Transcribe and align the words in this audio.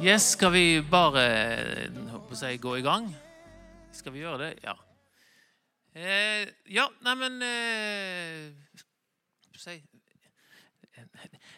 Yes, 0.00 0.30
skal 0.32 0.48
vi 0.54 0.80
bare 0.80 1.22
jeg, 2.40 2.60
gå 2.62 2.70
i 2.78 2.80
gang? 2.80 3.10
Skal 3.92 4.14
vi 4.14 4.22
gjøre 4.22 4.38
det? 4.46 4.48
Ja. 4.64 4.72
Eh, 5.92 6.48
ja, 6.72 6.86
neimen 7.04 7.36
eh, 7.44 8.48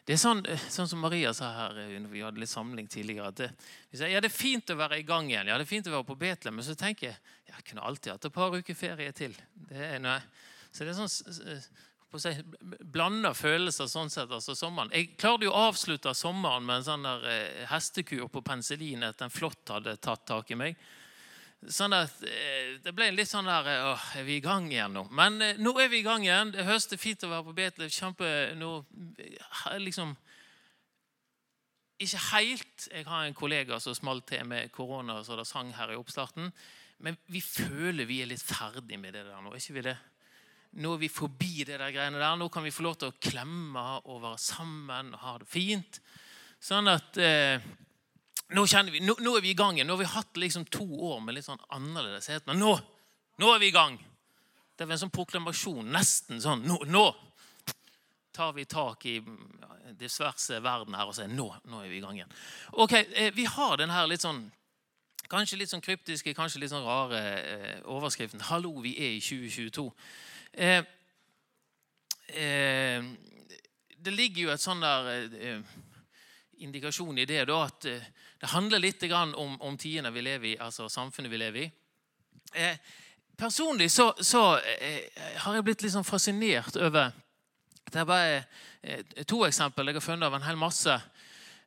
Det 0.02 0.16
er 0.16 0.18
sånn, 0.18 0.42
sånn, 0.42 0.90
som 0.90 1.04
Maria 1.04 1.30
sa 1.38 1.52
her 1.54 1.78
eh, 1.84 1.94
vi 2.10 2.24
hadde 2.26 2.42
litt 2.42 2.50
samling 2.50 2.90
tidligere. 2.90 3.30
at 3.30 3.38
det, 3.44 3.52
ja, 4.10 4.18
det 4.18 4.32
er 4.32 4.34
fint 4.34 4.74
å 4.74 4.78
være 4.80 4.98
i 4.98 5.06
gang 5.06 5.30
igjen. 5.30 5.46
Ja, 5.46 5.54
det 5.54 5.68
er 5.68 5.74
fint 5.76 5.86
å 5.86 5.94
være 5.94 6.10
på 6.10 6.18
Betlehem. 6.18 6.58
Men 6.58 6.66
så 6.66 6.74
tenker 6.74 7.12
jeg 7.12 7.16
jeg 7.52 7.68
kunne 7.70 7.86
alltid 7.86 8.16
hatt 8.16 8.26
et 8.26 8.34
par 8.34 8.58
uker 8.58 8.74
ferie 8.74 9.14
til. 9.14 9.38
Det 9.70 9.86
er, 9.92 10.02
nei. 10.02 10.18
Så 10.74 10.82
det 10.82 10.96
er 10.96 10.98
sånn 10.98 11.62
si, 12.20 12.32
blanda 12.92 13.32
følelser 13.36 13.88
sånn 13.88 14.10
sett. 14.12 14.30
altså 14.30 14.56
sommeren. 14.58 14.90
Jeg 14.92 15.14
klarte 15.16 15.46
jo 15.46 15.52
å 15.52 15.68
avslutte 15.70 16.12
sommeren 16.14 16.66
med 16.66 16.80
en 16.80 16.88
sånn 16.88 17.06
der 17.06 17.28
eh, 17.30 17.62
hestekur 17.70 18.28
på 18.28 18.42
penicillin 18.44 19.06
etter 19.06 19.28
en 19.28 19.32
flått 19.32 19.72
hadde 19.72 19.96
tatt 19.96 20.26
tak 20.28 20.50
i 20.52 20.58
meg. 20.60 20.76
Sånn 21.70 21.94
at 21.94 22.24
eh, 22.26 22.78
Det 22.82 22.90
ble 22.94 23.12
litt 23.14 23.30
sånn 23.30 23.46
der 23.46 23.68
eh, 23.70 23.84
åh, 23.92 24.06
Er 24.18 24.26
vi 24.26 24.40
i 24.40 24.42
gang 24.42 24.66
igjen 24.72 24.96
nå? 24.96 25.04
Men 25.14 25.38
eh, 25.44 25.58
nå 25.62 25.76
er 25.78 25.92
vi 25.92 26.00
i 26.00 26.06
gang 26.06 26.24
igjen. 26.26 26.50
Det 26.54 26.66
høster 26.66 26.98
fint 26.98 27.22
å 27.22 27.30
være 27.30 27.46
på 27.46 27.56
Betlev. 27.56 27.92
Kjempe 27.94 28.28
nå, 28.58 28.74
liksom 29.78 30.16
Ikke 32.02 32.22
helt. 32.32 32.88
Jeg 32.90 33.06
har 33.06 33.26
en 33.26 33.38
kollega 33.38 33.78
som 33.80 33.94
smalt 33.94 34.26
til 34.32 34.42
med 34.48 34.72
korona, 34.74 35.20
så 35.22 35.38
det 35.38 35.46
sang 35.46 35.70
her 35.76 35.94
i 35.94 35.98
oppstarten. 36.00 36.50
Men 37.02 37.18
vi 37.30 37.40
føler 37.42 38.06
vi 38.10 38.20
er 38.22 38.30
litt 38.30 38.42
ferdig 38.42 38.98
med 38.98 39.14
det 39.14 39.24
der 39.28 39.42
nå. 39.42 39.54
er 39.54 39.62
ikke 39.62 39.78
vi 39.78 39.86
det? 39.86 39.96
Nå 40.80 40.94
er 40.94 41.02
vi 41.02 41.08
forbi 41.12 41.66
det 41.68 41.76
der 41.76 41.92
greiene 41.92 42.20
der. 42.20 42.36
Nå 42.40 42.48
kan 42.52 42.64
vi 42.64 42.72
få 42.72 42.86
lov 42.86 42.96
til 43.00 43.10
å 43.12 43.16
klemme 43.20 43.82
og 44.08 44.22
være 44.22 44.40
sammen 44.40 45.12
og 45.12 45.24
ha 45.26 45.34
det 45.42 45.48
fint. 45.52 45.98
Sånn 46.62 46.88
at 46.88 47.18
eh, 47.20 47.60
nå, 48.56 48.64
vi, 48.88 49.02
nå, 49.04 49.16
nå, 49.20 49.34
er 49.36 49.44
vi 49.44 49.52
i 49.52 49.58
gang 49.58 49.76
igjen. 49.76 49.90
Nå 49.90 49.98
har 49.98 50.04
vi 50.04 50.14
hatt 50.14 50.40
liksom 50.40 50.64
to 50.72 50.86
år 51.10 51.20
med 51.24 51.36
litt 51.36 51.48
sånn 51.48 51.60
annerledeshet. 51.76 52.46
Men 52.48 52.62
nå, 52.62 52.72
nå 53.42 53.52
er 53.52 53.60
vi 53.60 53.68
i 53.68 53.74
gang. 53.74 53.98
Det 54.78 54.86
var 54.86 54.96
en 54.96 55.04
sånn 55.04 55.12
proklamasjon. 55.12 55.92
Nesten 55.92 56.40
sånn. 56.40 56.64
Nå, 56.68 56.80
nå 56.88 57.04
tar 58.32 58.54
vi 58.56 58.64
tak 58.64 59.04
i 59.06 59.18
diverse 59.92 60.56
verden 60.64 60.96
her 60.96 61.10
og 61.10 61.16
sier 61.16 61.28
nå, 61.28 61.50
nå 61.68 61.82
er 61.82 61.90
vi 61.90 61.98
i 61.98 62.02
gang 62.02 62.16
igjen. 62.16 62.34
Ok, 62.80 62.94
eh, 62.96 63.32
Vi 63.36 63.44
har 63.44 63.76
den 63.76 63.92
her 63.92 64.08
litt 64.08 64.24
sånn 64.24 64.46
Kanskje 65.32 65.56
litt 65.56 65.70
sånn 65.70 65.80
kryptiske, 65.80 66.34
kanskje 66.36 66.60
litt 66.60 66.72
sånn 66.72 66.84
rare 66.84 67.20
eh, 67.40 67.76
overskriften. 67.88 68.42
'Hallo, 68.44 68.82
vi 68.84 68.90
er 69.00 69.14
i 69.16 69.20
2022'. 69.22 69.86
Eh, 70.52 70.84
eh, 72.26 73.04
det 73.96 74.10
ligger 74.10 74.42
jo 74.42 74.50
et 74.52 74.60
sånn 74.60 74.82
der 74.84 75.30
eh, 75.32 75.62
indikasjon 76.60 77.18
i 77.18 77.26
det 77.26 77.46
da, 77.48 77.62
at 77.64 77.86
det 77.86 78.50
handler 78.52 78.82
litt 78.82 79.02
om, 79.12 79.56
om 79.60 79.78
tidene 79.80 80.12
vi 80.12 80.22
lever 80.22 80.48
i, 80.52 80.58
altså 80.60 80.88
samfunnet 80.92 81.32
vi 81.32 81.40
lever 81.40 81.64
i. 81.64 81.70
Personlig 83.38 83.88
så, 83.90 84.12
så 84.20 84.42
har 84.52 85.56
jeg 85.56 85.64
blitt 85.64 85.82
litt 85.82 85.94
sånn 85.94 86.04
fascinert 86.04 86.76
over 86.76 87.14
Det 87.88 88.00
er 88.02 88.06
bare 88.06 89.24
to 89.26 89.40
eksempler 89.46 89.88
jeg 89.88 89.96
har 89.96 90.04
funnet 90.04 90.26
av 90.26 90.36
en 90.36 90.44
hel 90.44 90.58
masse 90.60 90.98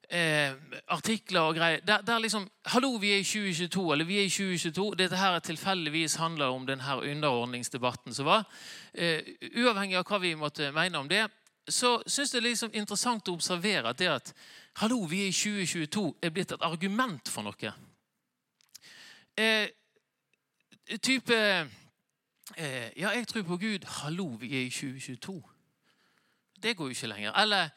eh, 0.10 0.54
artikler 0.88 1.40
og 1.40 1.56
greier. 1.56 1.80
Der, 1.86 2.02
der, 2.02 2.20
liksom 2.20 2.50
Hallo, 2.66 2.96
vi 3.02 3.12
er 3.12 3.18
i 3.18 3.24
2022. 3.24 3.94
Eller 3.94 4.06
vi 4.06 4.20
er 4.20 4.28
i 4.28 4.30
2022. 4.30 4.96
Dette 5.00 5.18
her 5.18 5.40
tilfeldigvis 5.40 6.16
handler 6.16 6.46
om 6.46 6.68
denne 6.68 6.98
underordningsdebatten 7.12 8.14
som 8.14 8.26
var. 8.26 8.46
Eh, 8.94 9.22
uavhengig 9.58 9.98
av 9.98 10.06
hva 10.10 10.20
vi 10.22 10.36
måtte 10.36 10.72
mene 10.72 11.00
om 11.00 11.10
det, 11.10 11.26
så 11.68 11.98
syns 12.06 12.34
jeg 12.34 12.42
det 12.42 12.46
er 12.46 12.52
liksom 12.52 12.76
interessant 12.78 13.28
å 13.28 13.34
observere 13.34 13.90
at 13.90 14.00
det 14.00 14.12
at 14.12 14.34
hallo, 14.82 15.06
vi 15.10 15.24
er 15.26 15.32
i 15.32 15.34
2022 15.34 16.06
er 16.22 16.34
blitt 16.34 16.54
et 16.54 16.66
argument 16.66 17.30
for 17.32 17.48
noe. 17.48 17.74
Eh, 19.38 19.68
type 21.02 21.36
eh, 21.36 22.92
Ja, 22.98 23.10
jeg 23.10 23.28
tror 23.28 23.44
på 23.44 23.58
Gud. 23.58 23.86
Hallo, 24.02 24.28
vi 24.40 24.54
er 24.56 24.68
i 24.68 24.70
2022. 24.70 25.42
Det 26.64 26.78
går 26.78 26.86
jo 26.86 26.90
ikke 26.90 27.08
lenger. 27.08 27.32
Eller 27.42 27.70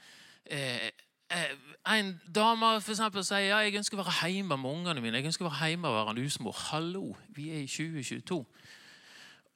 eh, 0.44 0.90
en 1.28 2.20
dame 2.34 2.80
for 2.80 2.94
eksempel, 2.94 3.24
sier 3.24 3.50
ja, 3.50 3.60
jeg 3.64 3.76
ønsker 3.80 4.00
å 4.00 4.04
være 4.06 4.30
hjemme 4.32 4.56
med 4.56 4.70
ungene 4.70 5.02
mine. 5.04 5.20
jeg 5.20 5.30
ønsker 5.30 5.46
å 5.46 5.50
være 5.52 5.72
hjemme 5.72 5.90
og 5.90 5.96
være 5.96 6.14
en 6.16 6.22
husmor. 6.24 6.56
Hallo, 6.70 7.04
vi 7.36 7.50
er 7.52 7.64
i 7.64 7.68
2022. 7.68 8.38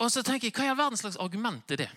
Og 0.02 0.10
så 0.10 0.22
tenker 0.26 0.48
jeg, 0.48 0.56
Hva 0.56 0.66
i 0.66 0.72
all 0.72 0.78
verdens 0.78 1.04
slags 1.04 1.20
argument 1.20 1.70
er 1.72 1.84
det? 1.84 1.90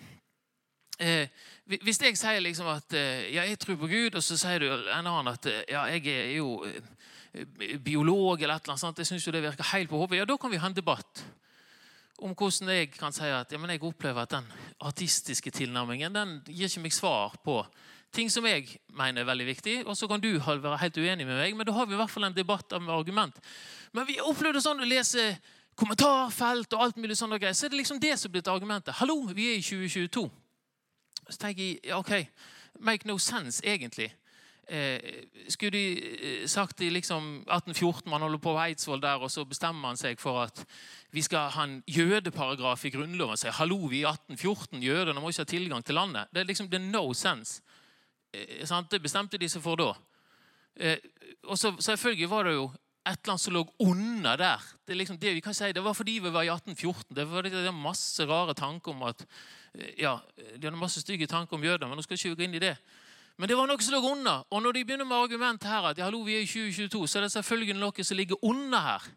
Eh, 0.98 1.28
hvis 1.66 2.00
jeg 2.00 2.16
sier 2.16 2.40
liksom 2.40 2.68
at 2.72 2.94
eh, 2.96 3.26
ja, 3.34 3.44
jeg 3.44 3.58
tror 3.60 3.76
på 3.76 3.88
Gud, 3.90 4.14
og 4.16 4.22
så 4.24 4.36
sier 4.40 4.62
du 4.62 4.68
en 4.70 5.08
annen 5.10 5.32
at 5.34 5.48
eh, 5.50 5.64
ja, 5.68 5.84
jeg 5.92 6.06
er 6.08 6.30
jo 6.38 6.62
eh, 6.64 7.76
biolog, 7.84 8.40
eller 8.40 8.56
et 8.56 8.64
eller 8.64 8.76
annet 8.76 8.80
sånt, 8.80 9.02
jeg 9.02 9.10
syns 9.10 9.28
det 9.28 9.42
virker 9.44 9.74
helt 9.74 9.90
på 9.90 10.00
hodet, 10.00 10.22
ja, 10.22 10.28
da 10.28 10.38
kan 10.40 10.52
vi 10.52 10.60
ha 10.62 10.70
en 10.70 10.76
debatt 10.76 11.24
om 12.24 12.32
hvordan 12.32 12.72
jeg 12.72 12.94
kan 12.94 13.12
si 13.12 13.28
at 13.28 13.50
ja, 13.52 13.58
men 13.60 13.74
jeg 13.74 13.82
opplever 13.84 14.22
at 14.24 14.32
den 14.32 14.46
artistiske 14.88 15.52
tilnærmingen 15.52 16.14
den 16.14 16.38
gir 16.48 16.70
ikke 16.70 16.86
meg 16.86 16.94
svar 16.96 17.36
på 17.44 17.58
ting 18.16 18.30
som 18.32 18.46
jeg 18.48 18.78
mener 18.96 19.22
er 19.22 19.28
veldig 19.28 19.46
viktig, 19.46 19.76
og 19.86 19.96
så 19.96 20.08
kan 20.08 20.22
du 20.22 20.30
være 20.38 20.80
helt 20.80 20.98
uenig 20.98 21.26
med 21.26 21.36
meg, 21.36 21.56
men 21.56 21.68
da 21.68 21.74
har 21.76 21.86
vi 21.86 21.96
i 21.96 22.00
hvert 22.00 22.12
fall 22.12 22.28
en 22.28 22.36
debatt 22.36 22.72
med 22.80 22.94
argument. 22.94 23.38
Men 23.92 24.08
vi 24.08 24.18
opplevde 24.24 24.62
sånn 24.64 24.80
å 24.80 24.88
lese 24.88 25.34
kommentarfelt 25.76 26.72
og 26.72 26.82
alt 26.82 27.00
mulig 27.00 27.18
sånn 27.18 27.36
og 27.36 27.42
greier, 27.42 27.56
så 27.56 27.66
er 27.66 27.74
det 27.74 27.82
liksom 27.82 28.00
det 28.00 28.14
som 28.20 28.32
blir 28.32 28.46
argumentet. 28.48 28.96
Hallo, 29.00 29.20
vi 29.36 29.50
er 29.52 29.58
i 29.58 29.64
2022. 29.64 30.24
Så 31.26 31.40
tenker 31.42 31.64
jeg 31.66 31.96
ok, 31.96 32.14
make 32.80 33.08
no 33.08 33.18
sense, 33.20 33.60
egentlig. 33.64 34.08
Eh, 34.66 34.98
skulle 35.48 35.76
de 35.76 35.82
eh, 35.94 36.46
sagt 36.50 36.80
i 36.82 36.88
liksom 36.90 37.44
1814 37.46 38.10
Man 38.10 38.20
holder 38.20 38.38
på 38.38 38.50
på 38.50 38.58
Eidsvoll 38.58 39.02
der, 39.02 39.22
og 39.22 39.30
så 39.30 39.44
bestemmer 39.44 39.80
man 39.80 39.96
seg 39.96 40.18
for 40.18 40.40
at 40.42 40.64
vi 41.14 41.22
skal 41.22 41.52
ha 41.54 41.62
en 41.64 41.84
jødeparagraf 41.86 42.84
i 42.84 42.90
Grunnloven. 42.90 43.32
Og 43.32 43.38
Si, 43.38 43.48
hallo, 43.48 43.86
vi 43.86 44.02
er 44.02 44.08
1814, 44.08 44.82
jødene 44.82 45.20
må 45.20 45.30
ikke 45.30 45.44
ha 45.44 45.52
tilgang 45.52 45.84
til 45.84 45.94
landet. 45.94 46.26
Det 46.34 46.40
er 46.40 46.50
liksom 46.50 46.70
det 46.70 46.80
er 46.80 46.90
no 46.90 47.12
sense. 47.12 47.62
Eh, 48.32 48.82
det 48.90 49.02
bestemte 49.02 49.38
de 49.38 49.48
seg 49.48 49.62
for 49.62 49.76
da. 49.76 49.92
Eh, 50.76 50.98
og 51.44 51.58
så 51.58 51.72
Selvfølgelig 51.80 52.30
var 52.30 52.44
det 52.44 52.54
jo 52.54 52.66
et 53.06 53.18
eller 53.22 53.32
annet 53.32 53.40
som 53.40 53.54
lå 53.54 53.62
under 53.78 54.36
der. 54.36 54.62
Det, 54.86 54.92
er 54.92 54.98
liksom 54.98 55.18
det 55.18 55.34
vi 55.34 55.40
kan 55.40 55.54
si, 55.54 55.72
det 55.72 55.84
var 55.84 55.94
fordi 55.94 56.18
vi 56.18 56.32
var 56.32 56.42
i 56.42 56.50
1814. 56.50 57.16
Det 57.16 57.30
var 57.30 57.42
det 57.42 57.74
masse 57.74 58.26
rare 58.26 58.54
tanker 58.54 58.90
om 58.90 59.02
at 59.02 59.26
eh, 59.74 59.94
ja, 59.98 60.18
De 60.56 60.66
hadde 60.66 60.76
masse 60.76 61.00
stygge 61.00 61.26
tanker 61.26 61.56
om 61.56 61.64
jøder, 61.64 61.86
men 61.86 61.96
nå 61.96 62.02
skal 62.02 62.18
ikke 62.18 62.34
vi 62.34 62.34
gå 62.34 62.48
inn 62.48 62.58
i 62.58 62.64
det. 62.66 62.76
Men 63.36 63.48
det 63.48 63.56
var 63.56 63.68
noe 63.68 63.82
som 63.84 63.94
lå 63.94 64.00
under. 64.10 64.44
Og 64.50 64.62
når 64.62 64.72
de 64.72 64.84
begynner 64.84 65.04
med 65.04 65.16
argument 65.16 65.64
her 65.64 65.90
at 65.90 65.98
ja, 65.98 66.04
hallo, 66.04 66.22
vi 66.24 66.34
er 66.36 66.42
i 66.42 66.46
2022, 66.48 67.06
så 67.06 67.18
er 67.18 67.26
det 67.26 67.32
selvfølgelig 67.32 67.76
noe 67.78 68.04
som 68.04 68.16
ligger 68.16 68.44
under 68.44 68.80
her. 68.80 69.08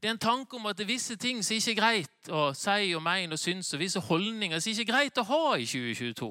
Det 0.00 0.08
er 0.08 0.14
en 0.14 0.18
tanke 0.18 0.56
om 0.56 0.66
at 0.66 0.76
det 0.78 0.84
er 0.84 0.92
visse 0.92 1.16
ting 1.16 1.44
som 1.44 1.56
ikke 1.56 1.72
er 1.72 1.80
greit 1.80 2.28
å 2.30 2.50
si 2.54 2.92
og 2.94 3.02
mene 3.02 3.34
og 3.34 3.40
synes, 3.40 3.72
og 3.74 3.80
visse 3.80 4.00
holdninger 4.00 4.60
som 4.60 4.70
ikke 4.70 4.84
er 4.84 4.92
greit 4.92 5.18
å 5.18 5.24
ha 5.26 5.56
i 5.56 5.64
2022. 5.66 6.28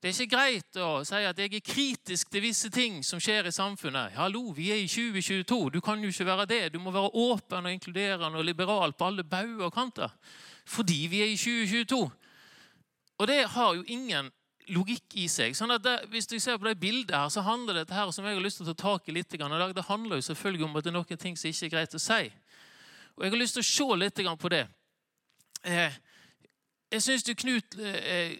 Det 0.00 0.08
er 0.08 0.14
ikke 0.16 0.32
greit 0.32 0.76
å 0.80 1.02
si 1.04 1.18
at 1.28 1.36
jeg 1.36 1.50
er 1.52 1.60
kritisk 1.60 2.30
til 2.32 2.40
visse 2.40 2.70
ting 2.72 3.02
som 3.04 3.20
skjer 3.20 3.50
i 3.50 3.52
samfunnet. 3.52 4.14
Hallo, 4.16 4.46
vi 4.56 4.70
er 4.72 4.78
i 4.80 4.86
2022. 4.88 5.58
Du 5.74 5.80
kan 5.84 6.00
jo 6.00 6.08
ikke 6.08 6.24
være 6.24 6.46
det. 6.48 6.60
Du 6.72 6.78
må 6.80 6.88
være 6.94 7.10
åpen 7.20 7.66
og 7.68 7.74
inkluderende 7.74 8.40
og 8.40 8.46
liberal 8.48 8.94
på 8.96 9.10
alle 9.10 9.26
bauger 9.28 9.66
og 9.66 9.74
kanter. 9.74 10.14
Fordi 10.64 11.02
vi 11.12 11.20
er 11.20 11.28
i 11.28 11.36
2022. 11.36 11.98
Og 13.20 13.28
det 13.28 13.42
har 13.52 13.74
jo 13.76 13.84
ingen 13.92 14.30
logikk 14.72 15.18
i 15.20 15.26
seg. 15.28 15.52
Sånn 15.58 15.76
det, 15.84 15.98
Hvis 16.08 16.30
du 16.30 16.38
ser 16.40 16.56
på 16.56 16.70
det 16.70 16.80
bildet 16.80 17.12
her, 17.12 17.28
så 17.28 17.44
handler 17.44 17.82
dette 17.82 17.92
her 17.92 18.08
som 18.08 18.24
jeg 18.24 18.38
har 18.38 18.46
lyst 18.46 18.62
til 18.62 18.70
å 18.70 18.72
ta 18.72 18.94
tak 18.94 19.10
i 19.10 19.18
litt 19.18 19.36
i 19.36 19.42
dag, 19.42 19.74
det 19.76 19.84
handler 19.84 20.16
jo 20.16 20.28
selvfølgelig 20.30 20.64
om 20.64 20.80
at 20.80 20.86
det 20.86 20.94
er 20.94 20.96
noen 20.96 21.20
ting 21.20 21.36
som 21.36 21.52
ikke 21.52 21.68
er 21.68 21.74
greit 21.76 21.98
å 21.98 22.00
si. 22.00 22.32
Og 23.18 23.26
Jeg 23.26 23.34
har 23.34 23.42
lyst 23.42 23.58
til 23.58 23.66
å 23.66 23.68
se 23.68 24.00
litt 24.00 24.24
på 24.40 24.48
det. 24.48 24.64
Eh, 25.60 25.92
jeg 26.90 27.02
syns 27.04 27.28
Knut 27.36 27.76
eh, 27.76 28.32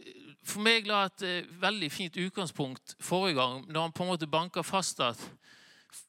for 0.51 0.65
meg 0.65 0.89
la 0.89 1.05
et 1.09 1.23
eh, 1.27 1.49
veldig 1.63 1.91
fint 1.93 2.17
utgangspunkt 2.17 2.97
forrige 3.01 3.39
gang, 3.39 3.65
når 3.69 3.87
han 3.87 3.95
på 3.95 4.05
en 4.05 4.13
måte 4.13 4.31
banka 4.31 4.65
fast 4.67 5.01
at 5.05 5.21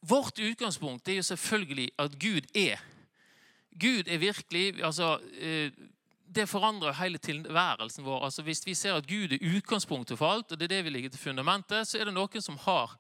vårt 0.02 0.40
utgangspunkt 0.40 1.09
er 1.09 1.20
jo 1.20 1.28
selvfølgelig 1.29 1.90
at 1.99 2.17
Gud 2.20 2.49
er. 2.58 2.82
Gud 3.79 4.08
er 4.08 4.17
virkelig 4.17 4.84
altså, 4.84 5.20
eh, 5.40 5.72
Det 6.35 6.49
forandrer 6.49 6.93
hele 6.93 7.17
tilværelsen 7.17 8.05
vår. 8.05 8.23
Altså, 8.23 8.41
hvis 8.41 8.66
vi 8.66 8.73
ser 8.73 8.93
at 8.93 9.08
Gud 9.08 9.32
er 9.32 9.58
utgangspunktet 9.58 10.17
for 10.17 10.32
alt, 10.32 10.52
og 10.52 10.59
det 10.59 10.64
er 10.72 10.76
det 10.76 10.84
vi 10.85 10.90
ligger 10.90 11.09
til 11.09 11.20
fundamentet, 11.20 11.87
så 11.87 11.99
er 11.99 12.05
det 12.05 12.14
noen 12.14 12.41
som 12.41 12.58
har 12.58 12.96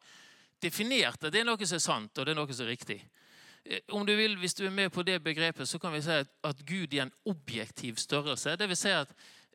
definert 0.61 1.23
at 1.23 1.33
Det 1.33 1.39
er 1.39 1.45
noe 1.47 1.65
som 1.65 1.75
er 1.75 1.79
sant, 1.79 2.17
og 2.17 2.25
det 2.25 2.31
er 2.31 2.35
noe 2.35 2.53
som 2.53 2.65
er 2.65 2.69
riktig. 2.75 2.99
Eh, 3.65 3.79
om 3.89 4.05
du 4.05 4.15
vil, 4.15 4.37
Hvis 4.37 4.53
du 4.53 4.65
er 4.65 4.69
med 4.69 4.89
på 4.89 5.03
det 5.03 5.23
begrepet, 5.23 5.67
så 5.67 5.79
kan 5.79 5.93
vi 5.93 6.01
si 6.01 6.11
at 6.43 6.65
Gud 6.65 6.93
er 6.93 7.03
en 7.03 7.13
objektiv 7.25 7.95
størrelse. 7.95 8.55
Det 8.55 8.67
vil 8.67 8.77
si 8.77 8.89
at 8.89 9.07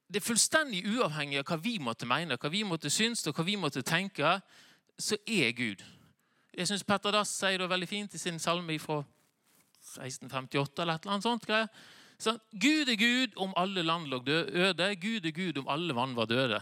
det 0.08 0.20
er 0.20 0.26
fullstendig 0.26 0.84
uavhengig 0.86 1.40
av 1.40 1.48
hva 1.50 1.58
vi 1.62 1.76
måtte 1.82 2.06
mene, 2.06 2.38
hva 2.38 2.50
vi 2.52 2.62
måtte 2.62 2.90
synes 2.90 3.26
og 3.26 3.34
hva 3.34 3.44
vi 3.46 3.56
måtte 3.58 3.82
tenke, 3.82 4.38
så 4.98 5.18
er 5.26 5.50
Gud. 5.56 5.82
Jeg 6.56 6.68
syns 6.68 6.86
Petter 6.86 7.12
Dass 7.12 7.34
sier 7.36 7.58
det 7.58 7.68
veldig 7.68 7.88
fint 7.88 8.14
i 8.14 8.20
sin 8.20 8.38
salme 8.40 8.78
fra 8.80 9.02
1658. 9.96 10.82
eller 10.82 10.94
et 10.94 11.04
eller 11.04 11.12
annet 11.12 11.26
sånt. 11.26 11.46
Så, 12.18 12.38
Gud 12.52 12.88
er 12.88 12.96
Gud 12.96 13.36
om 13.36 13.52
alle 13.56 13.82
land 13.82 14.06
lå 14.06 14.22
øde. 14.26 14.96
Gud 14.96 15.26
er 15.26 15.30
Gud 15.30 15.58
om 15.58 15.68
alle 15.68 15.94
vann 15.94 16.16
var 16.16 16.24
døde. 16.24 16.60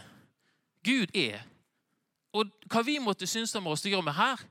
Gud 0.83 1.15
er. 1.15 1.45
Og 2.33 2.51
hva 2.71 2.81
vi 2.81 2.97
måtte 2.99 3.27
synes 3.27 3.55
om 3.55 3.67
å 3.67 3.75
gjøre 3.75 4.03
med 4.03 4.13
her, 4.13 4.41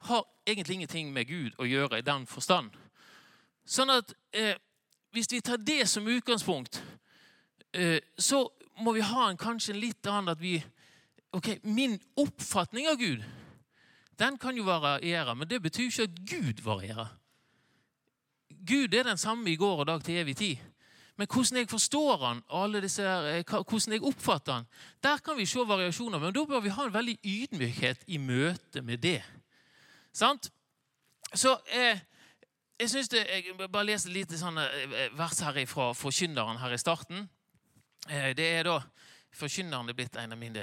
har 0.00 0.24
egentlig 0.46 0.74
ingenting 0.74 1.12
med 1.12 1.26
Gud 1.26 1.52
å 1.58 1.64
gjøre 1.64 1.98
i 1.98 2.06
den 2.06 2.26
forstand. 2.26 2.70
Sånn 3.66 3.90
at 3.90 4.14
eh, 4.32 4.56
hvis 5.12 5.28
vi 5.32 5.40
tar 5.40 5.56
det 5.56 5.88
som 5.88 6.06
utgangspunkt, 6.08 6.80
så 8.18 8.38
må 8.80 8.92
vi 8.96 9.02
ha 9.04 9.26
en, 9.28 9.36
kanskje 9.36 9.74
en 9.74 9.80
litt 9.82 10.08
annen 10.08 10.32
at 10.32 10.40
vi 10.40 10.56
Ok, 11.36 11.50
min 11.68 11.98
oppfatning 12.16 12.86
av 12.88 12.96
Gud 12.96 13.24
den 14.16 14.38
kan 14.40 14.56
jo 14.56 14.64
variere, 14.64 15.34
men 15.36 15.48
det 15.48 15.58
betyr 15.62 15.90
ikke 15.90 16.06
at 16.08 16.20
Gud 16.30 16.62
varierer. 16.64 17.10
Gud 18.66 18.94
er 18.94 19.02
den 19.02 19.18
samme 19.18 19.50
i 19.50 19.56
går 19.56 19.82
og 19.82 19.86
dag 19.86 20.04
til 20.04 20.16
evig 20.22 20.36
tid. 20.36 20.56
Men 21.16 21.26
hvordan 21.32 21.58
jeg 21.58 21.68
forstår 21.68 22.24
han, 22.24 22.42
disse 22.82 23.02
eh, 23.02 23.44
hvordan 23.44 23.92
jeg 23.92 24.02
oppfatter 24.02 24.52
han, 24.52 24.66
der 25.02 25.16
kan 25.24 25.36
vi 25.36 25.46
se 25.46 25.58
variasjoner. 25.58 26.18
Men 26.18 26.34
da 26.34 26.44
bør 26.44 26.60
vi 26.60 26.68
ha 26.68 26.84
en 26.84 26.94
veldig 26.94 27.18
ydmykhet 27.24 28.04
i 28.06 28.16
møte 28.16 28.82
med 28.82 28.98
det. 28.98 29.22
Sant? 30.12 30.50
Så 31.34 31.56
eh, 31.72 32.00
jeg 32.80 32.90
synes 32.90 33.08
det, 33.08 33.26
jeg 33.26 33.70
bare 33.72 33.84
leser 33.84 34.10
litt 34.10 34.30
lite 34.30 34.68
eh, 34.68 35.16
vers 35.16 35.40
her 35.40 35.66
fra 35.66 35.92
Forkynneren 35.92 36.60
her 36.60 36.72
i 36.72 36.78
starten. 36.78 37.28
Eh, 38.06 38.32
det 38.38 38.46
er 38.60 38.68
da 38.68 38.80
Forkynneren 39.36 39.90
er 39.90 39.96
blitt 39.96 40.14
en 40.16 40.32
av 40.32 40.38
mine 40.40 40.62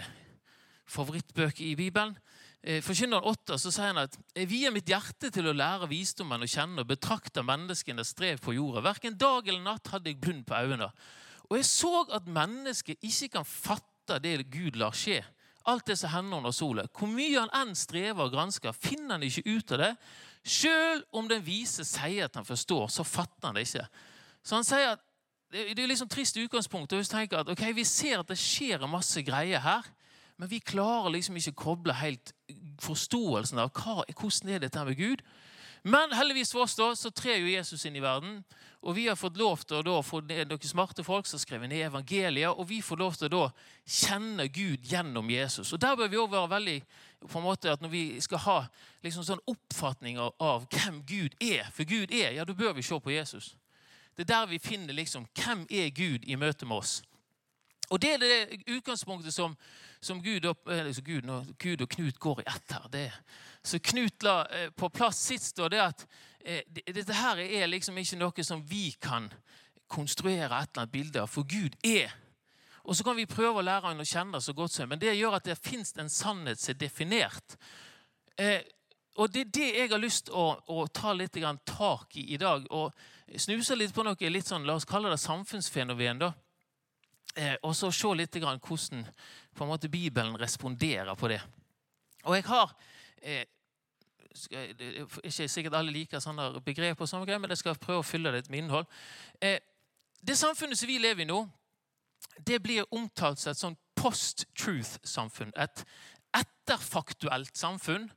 favorittbøker 0.90 1.62
i 1.68 1.76
Bibelen. 1.78 2.16
Eh, 2.64 2.80
Forkynneren 2.82 3.28
8 3.30 3.58
så 3.62 3.70
sier 3.74 3.92
han 3.92 4.02
at 4.02 4.16
jeg 4.34 4.50
vier 4.50 4.74
mitt 4.74 4.90
hjerte 4.90 5.30
til 5.34 5.50
å 5.52 5.54
lære 5.54 5.90
visdommen 5.92 6.42
å 6.42 6.50
kjenne 6.50 6.82
og 6.82 6.90
betrakte 6.90 7.44
menneskenes 7.46 8.16
strev 8.16 8.42
på 8.42 8.56
jorda. 8.56 8.82
Verken 8.88 9.20
dag 9.20 9.46
eller 9.46 9.62
natt 9.62 9.92
hadde 9.94 10.10
jeg 10.10 10.22
blund 10.24 10.48
på 10.48 10.58
øynene. 10.58 10.90
Og 11.52 11.60
jeg 11.60 11.70
så 11.70 11.94
at 12.16 12.32
mennesket 12.32 13.04
ikke 13.04 13.36
kan 13.36 13.46
fatte 13.46 14.18
det 14.24 14.50
Gud 14.50 14.80
lar 14.80 14.96
skje. 14.96 15.20
Alt 15.70 15.92
det 15.92 16.00
som 16.00 16.16
hender 16.16 16.40
under 16.40 16.56
sola. 16.56 16.88
Hvor 16.90 17.12
mye 17.12 17.44
han 17.44 17.54
enn 17.60 17.76
strever 17.78 18.26
og 18.26 18.34
gransker, 18.34 18.74
finner 18.74 19.20
han 19.20 19.28
ikke 19.28 19.46
ut 19.52 19.76
av 19.76 19.84
det. 19.84 19.94
Selv 20.44 21.06
om 21.16 21.30
den 21.30 21.46
vise 21.46 21.86
sier 21.88 22.26
at 22.26 22.40
han 22.40 22.48
forstår, 22.48 22.90
så 22.90 23.06
fatter 23.08 23.52
han 23.52 23.60
det 23.60 23.68
ikke. 23.68 23.86
Så 24.44 24.58
han 24.58 24.68
sier 24.68 24.96
at 24.96 25.10
Det 25.54 25.78
er 25.78 25.88
liksom 25.88 26.10
trist 26.10 26.38
utgangspunkt. 26.38 26.94
og 26.94 27.06
tenker 27.06 27.38
at 27.38 27.50
ok, 27.50 27.76
Vi 27.76 27.84
ser 27.84 28.20
at 28.20 28.28
det 28.28 28.38
skjer 28.38 28.88
masse 28.88 29.22
greier 29.22 29.60
her. 29.60 29.84
Men 30.38 30.50
vi 30.50 30.60
klarer 30.60 31.12
liksom 31.14 31.38
ikke 31.38 31.54
å 31.54 31.62
koble 31.62 31.94
helt 31.94 32.34
forståelsen 32.82 33.60
av 33.62 33.70
hva, 33.78 34.02
hvordan 34.18 34.50
er 34.50 34.64
dette 34.64 34.86
med 34.86 34.98
Gud. 34.98 35.22
Men 35.84 36.14
heldigvis 36.16 36.54
for 36.56 36.64
oss 36.64 36.78
da, 36.80 36.90
så 36.96 37.12
trer 37.12 37.42
jo 37.42 37.52
Jesus 37.52 37.86
inn 37.86 37.96
i 38.00 38.02
verden. 38.02 38.40
Og 38.82 38.96
vi 38.96 39.06
har 39.08 39.20
fått 39.20 39.38
lov 39.38 39.62
til 39.68 39.78
å 39.78 39.84
da 39.86 39.98
få 40.04 40.22
noen 40.24 40.68
smarte 40.68 41.04
folk 41.04 41.28
som 41.28 41.40
skriver 41.40 41.68
ned 41.68 41.86
evangeliet, 41.90 42.50
og 42.50 42.68
vi 42.68 42.82
får 42.82 43.00
lov 43.00 43.18
til 43.20 43.28
å 43.28 43.34
da 43.34 43.44
kjenne 43.86 44.48
Gud 44.48 44.88
gjennom 44.90 45.30
Jesus. 45.30 45.74
Og 45.76 45.80
Der 45.80 45.96
bør 45.96 46.08
vi 46.08 46.18
også 46.18 46.34
være 46.34 46.54
veldig 46.56 46.78
på 47.30 47.40
en 47.40 47.46
måte 47.46 47.72
at 47.72 47.82
Når 47.82 47.90
vi 47.90 48.22
skal 48.22 48.38
ha 48.38 48.60
liksom 49.04 49.24
sånn 49.24 49.44
oppfatning 49.48 50.20
av, 50.20 50.34
av 50.40 50.66
hvem 50.72 51.04
Gud 51.06 51.36
er, 51.40 51.70
for 51.72 51.84
Gud 51.84 52.12
er, 52.12 52.32
ja, 52.32 52.44
da 52.44 52.54
bør 52.54 52.74
vi 52.74 52.82
se 52.82 53.00
på 53.00 53.12
Jesus. 53.12 53.56
Det 54.16 54.24
er 54.26 54.34
der 54.34 54.46
vi 54.52 54.60
finner 54.60 54.94
liksom 54.94 55.26
hvem 55.34 55.66
er 55.70 55.90
Gud 55.90 56.28
i 56.28 56.36
møte 56.36 56.66
med 56.66 56.78
oss. 56.78 57.02
Og 57.90 58.02
Det 58.02 58.14
er 58.14 58.18
det 58.18 58.64
utgangspunktet 58.68 59.34
som, 59.34 59.58
som 60.02 60.24
Gud, 60.24 60.46
og, 60.46 60.58
altså 60.66 61.02
Gud, 61.02 61.22
Gud, 61.60 61.82
og 61.82 61.90
Knut 61.90 62.20
går 62.20 62.40
i 62.42 62.48
ett 62.48 62.72
her. 62.72 62.88
Det. 62.90 63.12
Så 63.64 63.80
Knut 63.80 64.24
la 64.24 64.46
eh, 64.50 64.70
på 64.70 64.90
plass 64.90 65.20
sist 65.28 65.60
og 65.60 65.72
det 65.72 65.82
at 65.82 66.06
eh, 66.40 66.64
dette 66.88 67.14
her 67.14 67.38
er 67.44 67.68
liksom 67.68 67.98
ikke 67.98 68.18
noe 68.18 68.44
som 68.44 68.64
vi 68.70 68.96
kan 69.02 69.30
konstruere 69.88 70.50
et 70.50 70.72
eller 70.72 70.86
annet 70.86 70.92
bilde 70.92 71.22
av, 71.22 71.30
for 71.30 71.44
Gud 71.44 71.76
er. 71.84 72.14
Og 72.84 72.96
Så 72.96 73.04
kan 73.04 73.16
vi 73.16 73.26
prøve 73.30 73.62
å 73.62 73.66
lære 73.66 73.88
han 73.88 74.02
å 74.02 74.08
kjenne 74.08 74.42
så 74.42 74.54
godt 74.54 74.74
som 74.74 74.90
men 74.90 75.00
det 75.00 75.14
gjør 75.16 75.38
at 75.38 75.46
det 75.46 75.60
fins 75.60 75.94
en 75.98 76.10
sannhet 76.10 76.60
som 76.60 76.74
er 76.74 76.80
definert. 76.82 77.58
Eh, 78.38 78.62
og 79.16 79.30
Det 79.30 79.42
er 79.42 79.54
det 79.54 79.70
jeg 79.78 79.90
har 79.92 80.02
lyst 80.02 80.26
til 80.26 80.36
å, 80.36 80.48
å, 80.68 80.88
ta 80.88 81.14
litt 81.14 81.38
tak 81.66 82.18
i 82.18 82.34
i 82.34 82.38
dag. 82.38 82.66
og 82.72 82.92
Snuse 83.38 83.76
litt 83.76 83.94
på 83.96 84.04
noe 84.06 84.30
litt 84.30 84.48
sånn, 84.48 84.66
la 84.68 84.76
oss 84.78 84.86
kalle 84.86 85.10
det 85.10 85.20
samfunnsfenomen. 85.22 86.20
da. 86.20 86.34
Eh, 87.36 87.56
og 87.64 87.76
så 87.76 87.90
se 87.92 88.14
litt 88.14 88.36
grann 88.38 88.60
hvordan 88.62 89.08
måte, 89.68 89.90
Bibelen 89.90 90.38
responderer 90.38 91.16
på 91.16 91.28
det. 91.28 91.42
Og 92.24 92.36
jeg 92.36 92.46
har 92.46 92.76
eh, 93.22 93.46
jeg, 94.50 95.06
Ikke 95.24 95.48
sikkert 95.48 95.74
alle 95.78 95.92
liker 95.92 96.20
sånne 96.20 96.62
begrep, 96.66 97.02
og 97.02 97.10
sånne 97.10 97.26
greier, 97.26 97.42
men 97.42 97.50
jeg 97.50 97.64
skal 97.64 97.78
prøve 97.78 98.04
å 98.04 98.08
fylle 98.08 98.32
det 98.32 98.50
med 98.50 98.64
innhold. 98.64 98.86
Eh, 99.42 99.60
det 100.22 100.38
samfunnet 100.38 100.78
som 100.78 100.88
vi 100.88 100.98
lever 101.02 101.26
i 101.26 101.30
nå, 101.30 101.42
det 102.48 102.62
blir 102.64 102.86
omtalt 102.92 103.40
som 103.40 103.52
et 103.52 103.60
sånn 103.60 103.78
post-truth-samfunn. 104.00 105.54
Et 105.58 105.84
etterfaktuelt 106.34 107.58
samfunn. 107.58 108.08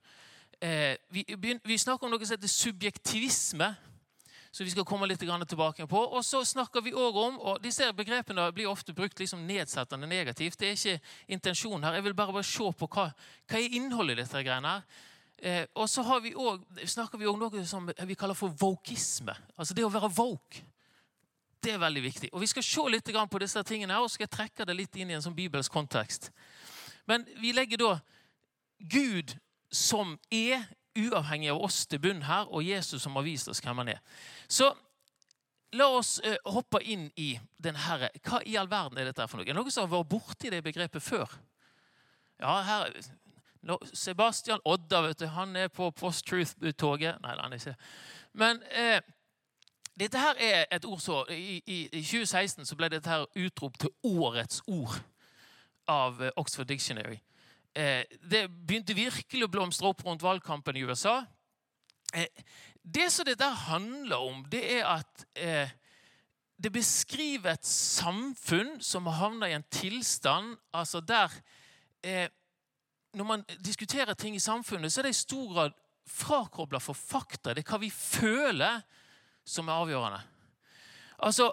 Eh, 0.60 0.96
vi, 1.12 1.24
vi, 1.64 1.78
snakker 1.78 2.06
om 2.06 2.14
noe 2.14 2.24
som 2.24 2.36
heter 2.36 2.52
subjektivisme 2.52 3.74
som 4.56 4.64
vi 4.64 4.72
skal 4.72 4.86
komme 4.88 5.06
litt 5.08 5.20
tilbake 5.20 5.86
på. 5.86 6.00
Og 6.16 6.24
så 6.24 6.40
snakker 6.44 6.80
vi 6.80 6.94
også 6.94 7.24
om, 7.28 7.34
og 7.38 7.58
Disse 7.62 7.90
begrepene 7.92 8.46
blir 8.56 8.70
ofte 8.70 8.94
brukt 8.96 9.18
liksom 9.20 9.42
nedsettende 9.46 10.06
negativt. 10.06 10.58
Det 10.58 10.68
er 10.68 10.78
ikke 10.78 11.00
intensjonen 11.28 11.84
her. 11.84 11.98
Jeg 11.98 12.04
vil 12.06 12.14
bare, 12.14 12.32
bare 12.32 12.44
se 12.48 12.70
på 12.72 12.88
hva, 12.88 13.10
hva 13.44 13.60
er 13.60 13.76
innholdet 13.76 14.16
i 14.16 14.22
dette. 14.22 14.42
greiene 14.46 14.72
her. 14.72 14.86
Eh, 15.36 15.66
og 15.74 15.90
så 15.92 16.06
vi 16.24 16.32
også, 16.34 16.86
snakker 16.86 17.20
vi 17.20 17.28
om 17.28 17.38
noe 17.38 17.66
som 17.68 17.84
vi 17.84 18.16
kaller 18.16 18.38
for 18.38 18.48
vokisme. 18.48 19.34
Altså 19.58 19.76
det 19.76 19.84
å 19.84 19.92
være 19.92 20.12
woke. 20.16 20.64
Det 21.60 21.74
er 21.74 21.82
veldig 21.82 22.02
viktig. 22.02 22.30
Og 22.32 22.40
Vi 22.40 22.46
skal 22.46 22.62
se 22.62 22.88
litt 22.88 23.12
på 23.12 23.38
disse 23.38 23.62
tingene 23.62 23.92
her, 23.92 24.00
og 24.00 24.10
skal 24.10 24.28
trekke 24.28 24.64
det 24.64 24.76
litt 24.76 24.96
inn 24.96 25.10
i 25.10 25.14
en 25.18 25.22
sånn 25.22 25.36
bibelsk 25.36 25.72
kontekst. 25.72 26.30
Men 27.06 27.26
vi 27.40 27.52
legger 27.52 27.76
da 27.76 27.92
Gud 28.78 29.36
som 29.68 30.16
er 30.30 30.64
uavhengig 30.96 31.52
av 31.52 31.62
oss 31.68 31.84
til 31.86 32.00
bunn 32.02 32.24
her, 32.26 32.48
og 32.50 32.64
Jesus 32.64 33.02
som 33.02 33.16
har 33.18 33.26
vist 33.26 33.48
oss 33.52 33.62
hvem 33.64 33.82
han 33.82 33.94
er. 33.96 34.00
Så 34.48 34.70
la 35.76 35.88
oss 35.98 36.18
eh, 36.24 36.38
hoppe 36.44 36.80
inn 36.82 37.10
i 37.20 37.34
den 37.62 37.76
herre. 37.86 38.10
Hva 38.24 38.40
i 38.46 38.56
all 38.56 38.70
verden 38.70 38.98
er 38.98 39.10
dette 39.10 39.26
for 39.28 39.40
noe? 39.40 39.46
Er 39.46 39.54
det 39.54 39.60
noen 39.60 39.74
som 39.74 39.86
har 39.86 39.94
vært 39.98 40.12
borti 40.12 40.52
det 40.52 40.64
begrepet 40.64 41.04
før? 41.04 41.36
Ja, 42.40 42.60
her 42.66 42.90
Sebastian 43.92 44.60
Odda, 44.64 45.00
vet 45.02 45.18
du, 45.18 45.26
han 45.26 45.56
er 45.56 45.68
på 45.68 45.90
Post-Truth-toget. 45.90 47.18
Nei, 47.22 47.36
han 47.40 47.52
er 47.52 47.56
ikke 47.56 47.76
Men 48.32 48.62
eh, 48.70 49.00
dette 49.98 50.20
her 50.20 50.38
er 50.38 50.64
et 50.70 50.84
ord 50.84 51.00
så, 51.00 51.24
i, 51.30 51.62
i, 51.66 51.78
i, 51.92 52.02
2016 52.04 52.66
så 52.68 52.76
ble 52.76 52.90
dette 52.92 53.10
her 53.10 53.26
utropt 53.34 53.80
til 53.80 53.90
årets 54.04 54.62
ord 54.66 55.00
av 55.88 56.22
eh, 56.22 56.32
Oxford 56.36 56.68
Dictionary. 56.68 57.18
Eh, 57.76 58.04
det 58.24 58.46
begynte 58.48 58.96
virkelig 58.96 59.44
å 59.44 59.52
blomstre 59.52 59.90
opp 59.90 60.00
rundt 60.06 60.22
valgkampen 60.24 60.78
i 60.80 60.84
USA. 60.88 61.18
Eh, 62.16 62.30
det 62.80 63.10
som 63.12 63.26
dette 63.28 63.44
handler 63.66 64.22
om, 64.24 64.38
det 64.48 64.62
er 64.78 64.86
at 64.88 65.24
eh, 65.36 65.74
det 66.56 66.72
beskriver 66.72 67.52
et 67.52 67.68
samfunn 67.68 68.78
som 68.80 69.10
har 69.10 69.18
havna 69.26 69.50
i 69.50 69.56
en 69.58 69.66
tilstand 69.68 70.56
altså 70.72 71.02
der 71.04 71.30
Når 73.12 73.24
man 73.24 73.42
diskuterer 73.58 74.14
ting 74.14 74.36
i 74.36 74.40
samfunnet, 74.40 74.92
så 74.92 75.00
er 75.00 75.08
det 75.08 75.10
i 75.16 75.24
stor 75.26 75.52
grad 75.52 75.72
frakobla 76.06 76.78
for 76.78 76.94
fakta. 76.94 77.52
Det 77.52 77.64
er 77.64 77.70
hva 77.72 77.80
vi 77.82 77.90
føler, 77.90 78.80
som 79.44 79.68
er 79.68 79.72
avgjørende. 79.72 80.20
Altså, 81.18 81.50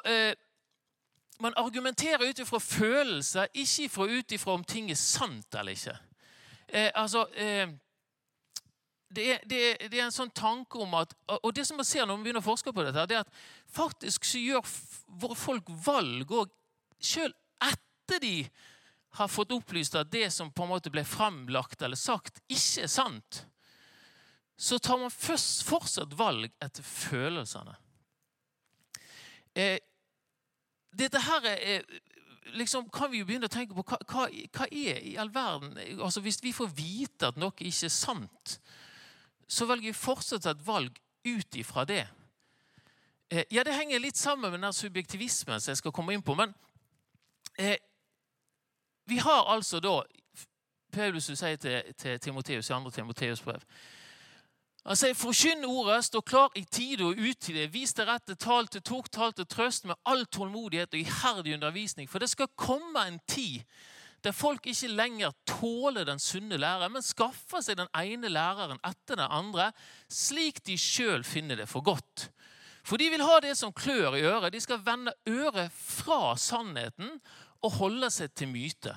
Man 1.39 1.53
argumenterer 1.57 2.29
ut 2.29 2.39
ifra 2.39 2.59
følelser, 2.59 3.47
ikke 3.53 4.05
ut 4.05 4.31
ifra 4.31 4.53
om 4.53 4.63
ting 4.63 4.91
er 4.91 4.95
sant 4.95 5.55
eller 5.55 5.71
ikke. 5.71 5.97
Eh, 6.73 6.91
altså, 6.97 7.27
eh, 7.37 7.69
det, 9.13 9.31
er, 9.31 9.39
det, 9.45 9.57
er, 9.69 9.89
det, 9.89 9.99
er, 9.99 10.07
en 10.07 10.15
sånn 10.15 10.31
tanke 10.33 10.79
om 10.81 10.95
at 10.97 11.11
Og 11.43 11.51
det 11.53 11.67
som 11.69 11.77
man 11.77 11.85
ser 11.85 12.07
når 12.07 12.17
man 12.17 12.25
begynner 12.25 12.41
å 12.41 12.47
forske 12.47 12.73
på 12.73 12.85
dette, 12.85 13.05
det 13.11 13.19
er 13.19 13.27
at 13.27 13.41
faktisk 13.69 14.25
så 14.25 14.41
gjør 14.41 14.65
folk 15.37 15.69
valg 15.85 16.33
òg 16.33 16.53
sjøl 17.03 17.33
etter 17.61 18.23
de 18.23 18.37
har 19.19 19.29
fått 19.29 19.53
opplyst 19.53 19.99
at 19.99 20.09
det 20.09 20.31
som 20.33 20.49
på 20.49 20.65
en 20.65 20.71
måte 20.73 20.89
ble 20.89 21.03
fremlagt 21.05 21.83
eller 21.85 21.99
sagt, 21.99 22.41
ikke 22.49 22.87
er 22.87 22.89
sant. 22.89 23.43
Så 24.57 24.79
tar 24.81 24.97
man 24.97 25.13
først 25.13 25.61
fortsatt 25.67 26.15
valg 26.17 26.49
etter 26.63 26.85
følelsene. 26.87 27.75
Eh, 29.53 29.77
dette 30.97 31.21
her 31.21 31.45
er 31.51 31.85
liksom, 32.45 32.89
kan 32.89 33.11
vi 33.11 33.21
jo 33.21 33.27
begynne 33.27 33.47
å 33.49 33.53
tenke 33.53 33.75
på 33.75 33.83
hva, 33.87 33.99
hva, 34.09 34.25
hva, 34.27 34.67
er 34.67 34.99
i 35.03 35.15
all 35.17 35.31
verden 35.33 35.77
altså 35.99 36.21
Hvis 36.21 36.41
vi 36.43 36.53
får 36.53 36.71
vite 36.75 37.29
at 37.31 37.39
noe 37.39 37.53
ikke 37.55 37.87
er 37.87 37.93
sant, 37.93 38.57
så 39.47 39.67
velger 39.69 39.91
vi 39.91 39.97
fortsatt 39.97 40.45
et 40.49 40.67
valg 40.67 40.99
ut 41.23 41.55
ifra 41.55 41.85
det. 41.87 42.03
Eh, 43.29 43.45
ja, 43.51 43.63
Det 43.63 43.73
henger 43.73 43.99
litt 43.99 44.17
sammen 44.17 44.51
med 44.51 44.61
den 44.61 44.73
subjektivismen 44.73 45.61
som 45.61 45.71
jeg 45.71 45.81
skal 45.81 45.95
komme 45.95 46.13
inn 46.13 46.23
på. 46.25 46.35
Men 46.35 46.53
eh, 47.57 47.77
vi 49.05 49.17
har 49.17 49.49
altså 49.51 49.79
da 49.83 50.01
Paulus 50.93 51.25
sier 51.25 51.57
til, 51.57 51.93
til 51.97 52.19
Timoteus 52.19 52.69
i 52.69 52.73
2. 52.73 52.91
Timoteus 52.93 53.41
brev 53.41 53.63
han 54.83 54.99
sier, 54.99 55.15
Forkynn 55.15 55.63
ordet, 55.63 56.01
stå 56.09 56.19
klar 56.27 56.51
i 56.59 56.65
tide 56.67 57.05
og 57.07 57.19
utide. 57.19 57.69
Vis 57.71 57.93
det 57.95 58.03
rette, 58.09 58.35
tal 58.35 58.67
til 58.67 58.83
tok, 58.83 59.07
tal 59.11 59.31
til 59.33 59.47
trøst 59.47 59.87
med 59.87 59.95
all 60.03 60.25
tålmodighet 60.27 60.91
og 60.91 60.99
iherdig 60.99 61.53
undervisning. 61.55 62.09
For 62.11 62.19
det 62.19 62.29
skal 62.33 62.51
komme 62.59 63.05
en 63.07 63.21
tid 63.27 63.63
der 64.23 64.31
folk 64.31 64.67
ikke 64.67 64.87
lenger 64.87 65.33
tåler 65.47 66.05
den 66.07 66.19
sunne 66.19 66.55
lære, 66.57 66.87
men 66.89 67.03
skaffer 67.03 67.59
seg 67.59 67.75
den 67.75 67.89
ene 67.99 68.29
læreren 68.31 68.79
etter 68.87 69.19
den 69.19 69.27
andre, 69.27 69.71
slik 70.07 70.61
de 70.63 70.77
sjøl 70.79 71.25
finner 71.27 71.59
det 71.59 71.67
for 71.67 71.83
godt. 71.83 72.29
For 72.87 72.99
de 72.99 73.09
vil 73.11 73.23
ha 73.23 73.39
det 73.43 73.57
som 73.59 73.73
klør 73.75 74.15
i 74.15 74.23
øret. 74.23 74.53
De 74.53 74.59
skal 74.63 74.79
vende 74.85 75.11
øret 75.27 75.71
fra 75.71 76.37
sannheten 76.39 77.19
og 77.63 77.75
holde 77.79 78.09
seg 78.11 78.31
til 78.35 78.47
myte. 78.51 78.95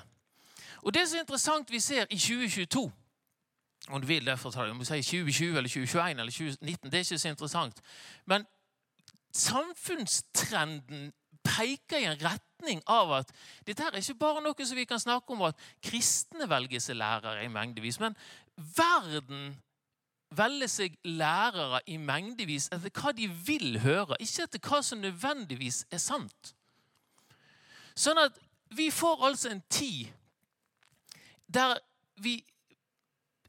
Og 0.83 0.93
Det 0.93 1.01
er 1.01 1.19
interessant 1.19 1.71
vi 1.71 1.79
ser 1.79 2.07
i 2.09 2.19
2022 2.19 2.91
om 3.89 4.01
du 4.01 4.07
vil 4.07 4.25
derfor 4.25 4.51
ta 4.51 4.65
det, 4.65 4.71
om 4.71 4.79
du 4.79 4.85
sier 4.85 5.03
2020 5.03 5.57
eller 5.57 5.69
2021 5.69 6.19
eller 6.19 6.31
2019, 6.31 6.91
det 6.91 6.97
er 6.97 7.05
ikke 7.05 7.19
så 7.19 7.31
interessant. 7.31 7.81
Men 8.25 8.45
samfunnstrenden 9.31 11.11
peker 11.47 12.01
i 12.01 12.09
en 12.09 12.19
retning 12.19 12.81
av 12.91 13.13
at 13.21 13.31
dette 13.67 13.83
her 13.83 13.95
er 13.95 14.03
ikke 14.03 14.19
bare 14.19 14.43
noe 14.43 14.67
som 14.67 14.79
vi 14.79 14.87
kan 14.89 14.99
snakke 14.99 15.33
om 15.33 15.45
at 15.47 15.61
kristne 15.83 16.49
velger 16.49 16.83
seg 16.83 16.99
lærere 16.99 17.45
i 17.45 17.51
mengdevis, 17.51 18.01
men 18.03 18.17
verden 18.57 19.55
velger 20.35 20.71
seg 20.71 20.97
lærere 21.07 21.79
i 21.87 21.95
mengdevis 22.01 22.67
etter 22.75 22.91
hva 22.91 23.13
de 23.15 23.29
vil 23.47 23.79
høre, 23.83 24.17
ikke 24.19 24.47
etter 24.47 24.63
hva 24.67 24.81
som 24.83 24.99
nødvendigvis 25.03 25.85
er 25.91 26.03
sant. 26.03 26.53
Sånn 27.97 28.19
at 28.21 28.35
vi 28.75 28.89
får 28.91 29.23
altså 29.29 29.53
en 29.53 29.63
tid 29.71 30.11
der 31.47 31.77
vi 32.19 32.41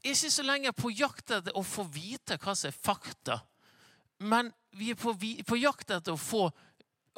er 0.03 0.15
ikke 0.15 0.31
så 0.31 0.45
lenge 0.45 0.73
på 0.75 0.91
jakt 0.95 1.31
etter 1.35 1.55
å 1.57 1.63
få 1.65 1.85
vite 1.91 2.39
hva 2.41 2.55
som 2.55 2.69
er 2.69 2.75
fakta, 2.75 3.39
men 4.19 4.51
vi 4.75 4.91
er 4.93 4.99
på, 4.99 5.13
på 5.15 5.59
jakt 5.59 5.91
etter 5.95 6.13
å 6.13 6.19
få 6.19 6.49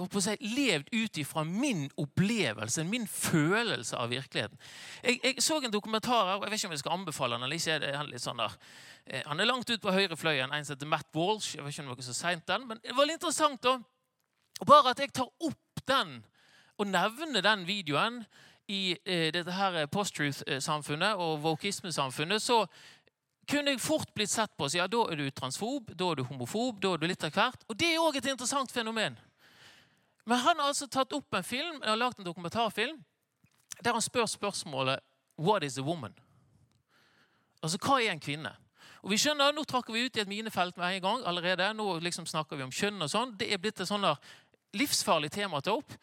å 0.01 0.21
si, 0.23 0.33
levd 0.55 0.87
ut 0.93 1.17
ifra 1.21 1.43
min 1.45 1.83
opplevelse, 1.99 2.83
min 2.87 3.07
følelse 3.07 3.97
av 3.99 4.09
virkeligheten. 4.09 4.57
Jeg, 5.03 5.19
jeg, 5.23 5.43
så 5.43 5.59
en 5.59 5.73
dokumentar 5.73 6.25
her, 6.25 6.39
og 6.39 6.45
jeg 6.45 6.53
vet 6.53 6.61
ikke 6.61 6.69
om 6.69 6.75
jeg 6.75 6.83
skal 6.83 6.95
anbefale 6.95 7.37
den 7.37 7.45
eller 7.45 7.59
ikke. 7.59 7.77
Det 7.83 7.91
er 7.91 8.23
sånn. 8.23 8.41
Eh, 8.41 9.21
han 9.27 9.39
er 9.39 9.49
langt 9.49 9.69
ut 9.69 9.83
på 9.83 9.93
høyrefløyen, 9.93 10.53
en 10.53 10.65
som 10.65 10.75
heter 10.75 10.89
Matt 10.89 11.09
Walsh. 11.17 11.55
Jeg 11.57 11.65
vet 11.65 11.75
ikke 11.75 11.85
om 11.85 11.91
det 11.91 11.97
var 11.99 12.07
så 12.07 12.17
sent 12.17 12.47
den, 12.49 12.67
men 12.69 12.81
det 12.83 12.97
var 12.97 13.09
litt 13.09 13.19
interessant 13.19 13.61
da. 13.65 13.77
Bare 14.65 14.93
at 14.93 15.01
jeg 15.01 15.13
tar 15.13 15.29
opp 15.29 15.85
den 15.89 16.19
og 16.81 16.89
nevner 16.89 17.45
den 17.45 17.67
videoen 17.67 18.21
i 18.71 18.81
eh, 19.03 19.27
dette 19.35 19.51
her 19.51 19.85
post-truth-samfunnet 19.91 21.19
og 21.19 21.41
vokisme-samfunnet, 21.43 22.41
så 22.41 22.63
kunne 23.49 23.73
jeg 23.73 23.83
fort 23.83 24.13
blitt 24.15 24.31
sett 24.31 24.53
på 24.57 24.69
som 24.69 24.79
ja, 24.79 24.87
da 24.87 25.01
er 25.11 25.19
du 25.19 25.27
transfob, 25.35 25.91
da 25.97 26.11
er 26.11 26.21
du 26.21 26.23
homofob, 26.29 26.79
da 26.83 26.93
er 26.93 27.01
du 27.01 27.07
litt 27.09 27.25
av 27.27 27.35
hvert. 27.35 27.65
Og 27.67 27.77
det 27.77 27.89
er 27.91 28.01
òg 28.03 28.19
et 28.19 28.31
interessant 28.31 28.71
fenomen. 28.71 29.17
Men 30.25 30.43
han 30.43 30.59
har 30.61 30.69
altså 30.69 30.87
tatt 30.87 31.13
opp 31.17 31.35
en 31.35 31.45
film, 31.45 31.81
har 31.83 31.99
lagd 31.99 32.21
en 32.21 32.27
dokumentarfilm 32.27 32.99
der 33.81 33.95
han 33.95 34.03
spør 34.03 34.27
spørsmålet 34.29 35.01
What 35.41 35.63
is 35.63 35.79
a 35.79 35.81
woman? 35.81 36.13
Altså, 37.63 37.79
hva 37.81 37.97
er 38.01 38.11
en 38.11 38.21
kvinne? 38.21 38.51
Og 39.01 39.13
vi 39.13 39.17
skjønner, 39.17 39.55
Nå 39.55 39.63
trakker 39.65 39.93
vi 39.95 40.05
ut 40.05 40.17
i 40.17 40.21
et 40.21 40.29
minefelt 40.29 40.77
med 40.77 40.97
en 40.97 41.01
gang 41.01 41.23
allerede. 41.25 41.71
Nå 41.73 41.95
liksom 42.05 42.27
snakker 42.29 42.59
vi 42.59 42.67
om 42.67 42.73
kjønn 42.73 43.01
og 43.01 43.09
sånn. 43.09 43.33
Det 43.39 43.49
er 43.49 43.61
blitt 43.61 43.81
et 43.81 43.89
sånn 43.89 44.05
livsfarlig 44.77 45.31
tema 45.33 45.57
å 45.57 45.65
ta 45.65 45.73
opp. 45.73 45.95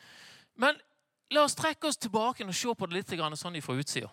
Men 0.59 0.81
la 1.30 1.44
oss 1.44 1.56
trekke 1.58 1.88
oss 1.88 2.00
tilbake 2.00 2.47
og 2.47 2.56
se 2.56 2.75
på 2.75 2.88
det 2.88 2.99
litt 2.99 3.38
sånn 3.38 3.61
fra 3.62 3.76
utsida. 3.76 4.11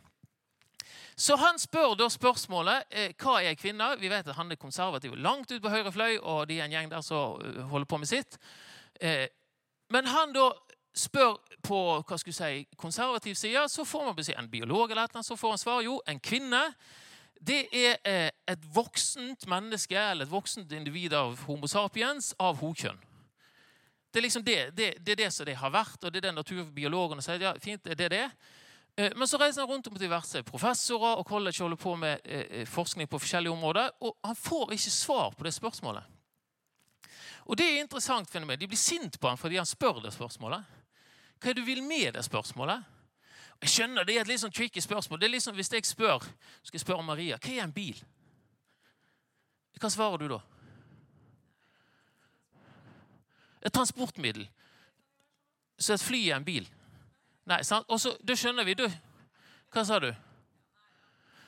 Så 1.15 1.37
han 1.39 1.59
spør 1.59 1.95
da 1.95 2.09
spørsmålet 2.11 2.91
eh, 2.91 3.13
hva 3.15 3.37
er 3.39 3.55
kvinne. 3.55 3.93
Vi 4.01 4.11
vet 4.11 4.27
at 4.27 4.35
han 4.35 4.51
er 4.51 4.59
konservativ 4.59 5.15
langt 5.15 5.51
ut 5.51 5.61
på 5.63 5.71
høyre 5.71 5.91
fløy, 5.95 6.17
og 6.19 6.43
de 6.49 6.59
er 6.59 6.65
en 6.65 6.75
gjeng 6.75 6.91
der 6.91 7.05
som 7.05 7.39
eh, 7.39 7.61
holder 7.71 7.87
på 7.87 7.99
med 8.01 8.11
sitt. 8.11 8.35
Eh, 8.99 9.27
men 9.95 10.11
han 10.11 10.35
da 10.35 10.49
spør 10.95 11.37
på 11.63 11.79
hva 12.03 12.19
skulle 12.19 12.35
si, 12.35 12.67
konservativ 12.79 13.39
side, 13.39 13.63
så 13.71 13.87
får 13.87 14.05
man 14.09 14.27
si 14.27 14.35
en 14.35 14.51
biolog 14.51 14.91
eller 14.91 15.07
noe, 15.15 15.23
så 15.23 15.39
får 15.39 15.55
han 15.55 15.63
svar 15.63 15.81
jo, 15.87 16.01
en 16.07 16.19
kvinne. 16.19 16.61
Det 17.45 17.65
er 17.71 18.31
et 18.47 18.67
voksent 18.73 19.47
menneske 19.51 19.95
eller 19.95 20.25
et 20.25 20.31
voksent 20.31 20.71
individ 20.71 21.13
av 21.13 21.35
Homo 21.47 21.67
sapiens 21.67 22.31
av 22.39 22.59
hokjønn. 22.63 22.99
Det 24.15 24.19
er 24.19 24.23
liksom 24.23 24.43
det, 24.43 24.69
det, 24.71 24.93
det, 25.03 25.15
det 25.19 25.31
som 25.31 25.43
det 25.43 25.57
har 25.59 25.71
vært, 25.75 25.97
og 25.99 26.11
det 26.11 26.21
er 26.21 26.29
det 26.29 26.37
naturbiologene 26.37 27.19
sier. 27.19 27.41
ja, 27.43 27.49
fint, 27.59 27.83
det 27.83 28.05
er 28.05 28.13
det. 28.13 28.27
Eh, 28.95 29.11
men 29.11 29.27
så 29.27 29.35
reiser 29.41 29.65
han 29.65 29.69
rundt 29.73 29.89
om 29.91 29.97
diverse 29.99 30.39
professorer 30.47 31.19
og 31.19 31.27
college 31.27 31.59
holder 31.59 31.75
på 31.75 31.95
med 31.99 32.23
eh, 32.23 32.61
forskning 32.63 33.09
på 33.11 33.19
forskjellige 33.19 33.51
områder, 33.51 33.91
og 33.99 34.15
han 34.23 34.39
får 34.39 34.71
ikke 34.77 34.93
svar 34.95 35.35
på 35.35 35.43
det 35.43 35.51
spørsmålet. 35.51 36.07
Og 37.43 37.59
det 37.59 37.67
er 37.67 37.81
interessant 37.81 38.31
fenomen. 38.31 38.55
De 38.59 38.71
blir 38.71 38.79
sint 38.79 39.19
på 39.19 39.27
ham 39.27 39.37
fordi 39.37 39.59
han 39.59 39.67
spør 39.67 39.99
det 40.07 40.15
spørsmålet. 40.15 40.63
Hva 41.35 41.51
er 41.51 41.59
det 41.59 41.65
du 41.65 41.67
vil 41.67 41.83
med 41.83 42.15
det 42.15 42.23
spørsmålet? 42.23 42.87
Jeg 43.67 43.75
skjønner 43.75 44.07
Det 44.07 44.15
er 44.15 44.23
et 44.23 44.31
litt 44.31 44.45
sånn 44.47 44.55
tricky 44.55 44.79
spørsmål. 44.79 45.19
Det 45.19 45.27
er 45.27 45.35
liksom 45.35 45.59
Hvis 45.59 45.73
jeg 45.75 45.91
spør 45.91 46.23
skal 46.23 46.79
jeg 46.79 46.87
spørre 46.87 47.03
Maria, 47.03 47.35
hva 47.35 47.51
er 47.51 47.67
en 47.67 47.75
bil? 47.75 47.99
Hva 49.75 49.91
svarer 49.91 50.23
du 50.23 50.37
da? 50.37 50.39
Et 53.61 53.73
transportmiddel. 53.73 54.47
Så 55.79 55.93
et 55.93 56.03
fly 56.03 56.21
er 56.29 56.39
en 56.39 56.45
bil. 56.45 56.67
Nei, 57.45 57.61
sant? 57.63 57.85
Og 57.89 57.99
så, 58.01 58.15
Da 58.25 58.35
skjønner 58.35 58.65
vi. 58.65 58.73
Du, 58.73 58.85
hva 59.73 59.83
sa 59.85 59.99
du? 59.99 60.11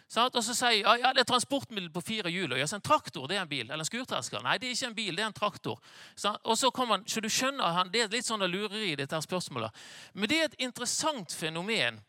Og 0.08 0.40
så 0.40 0.54
sier 0.56 0.86
ja, 0.86 0.94
ja, 1.02 1.10
det 1.12 1.26
er 1.26 1.28
transportmiddel 1.28 1.90
på 1.92 2.02
fire 2.02 2.32
hjul. 2.32 2.54
Og, 2.54 2.60
Ja, 2.60 2.68
en 2.76 2.82
traktor 2.82 3.28
det 3.28 3.38
er 3.38 3.42
en 3.42 3.50
bil. 3.50 3.66
Eller 3.68 3.84
en 3.84 3.90
skurtersker. 3.90 4.44
Nei, 4.44 4.58
det 4.58 4.70
er 4.70 4.76
ikke 4.76 4.88
en 4.88 4.96
bil, 4.96 5.16
det 5.16 5.24
er 5.24 5.28
en 5.28 5.36
traktor. 5.36 5.80
Og 6.44 6.58
så 6.58 6.72
kommer 6.72 6.98
han, 6.98 7.08
så 7.08 7.22
du 7.22 7.30
skjønner, 7.30 7.74
han, 7.76 7.92
Det 7.92 8.02
er 8.02 8.14
litt 8.14 8.26
sånn 8.26 8.46
lureri, 8.48 8.96
dette 8.96 9.22
spørsmålet. 9.22 9.72
Men 10.14 10.30
det 10.30 10.40
er 10.40 10.46
et 10.46 10.62
interessant 10.64 11.34
fenomen. 11.34 12.00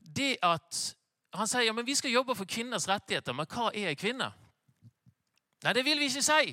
Det 0.00 0.36
at 0.42 0.96
Han 1.32 1.48
sier 1.48 1.62
ja, 1.64 1.72
men 1.72 1.86
vi 1.86 1.94
skal 1.96 2.12
jobbe 2.12 2.34
for 2.36 2.44
kvinners 2.44 2.84
rettigheter, 2.84 3.32
men 3.32 3.46
hva 3.48 3.70
er 3.72 3.88
en 3.88 3.96
kvinne? 3.96 4.26
Nei, 5.64 5.72
det 5.72 5.84
vil 5.86 5.96
vi 5.96 6.10
ikke 6.10 6.20
si. 6.26 6.50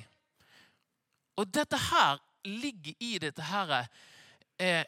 Og 1.36 1.50
dette 1.52 1.76
her 1.76 2.16
ligger 2.44 2.94
i 3.00 3.18
dette 3.22 3.44
her 3.50 3.74
eh, 4.60 4.84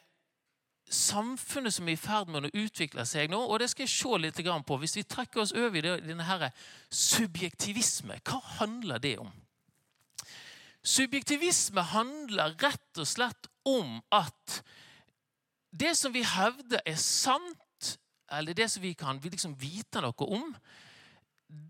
samfunnet 0.89 1.73
som 1.73 1.87
er 1.87 1.95
i 1.95 1.99
ferd 1.99 2.31
med 2.31 2.47
å 2.47 2.53
utvikle 2.63 3.05
seg 3.07 3.31
nå. 3.31 3.39
Og 3.39 3.61
det 3.61 3.69
skal 3.71 3.85
jeg 3.85 3.93
se 3.95 4.19
litt 4.21 4.41
på. 4.67 4.77
Hvis 4.81 4.97
vi 4.97 5.05
trekker 5.07 5.43
oss 5.43 5.55
over 5.55 5.79
i 5.79 5.95
denne 6.03 6.27
her 6.27 6.49
subjektivisme, 6.89 8.19
hva 8.23 8.39
handler 8.59 9.01
det 9.03 9.17
om? 9.23 9.31
Subjektivisme 10.83 11.81
handler 11.93 12.57
rett 12.59 12.99
og 12.99 13.07
slett 13.07 13.47
om 13.69 14.01
at 14.11 14.59
det 15.73 15.95
som 15.97 16.13
vi 16.13 16.21
hevder 16.27 16.83
er 16.85 16.99
sant, 16.99 17.97
eller 18.33 18.53
det 18.53 18.67
som 18.69 18.83
vi 18.83 18.93
kan 18.97 19.21
liksom 19.23 19.55
vite 19.57 20.03
noe 20.03 20.27
om, 20.27 20.51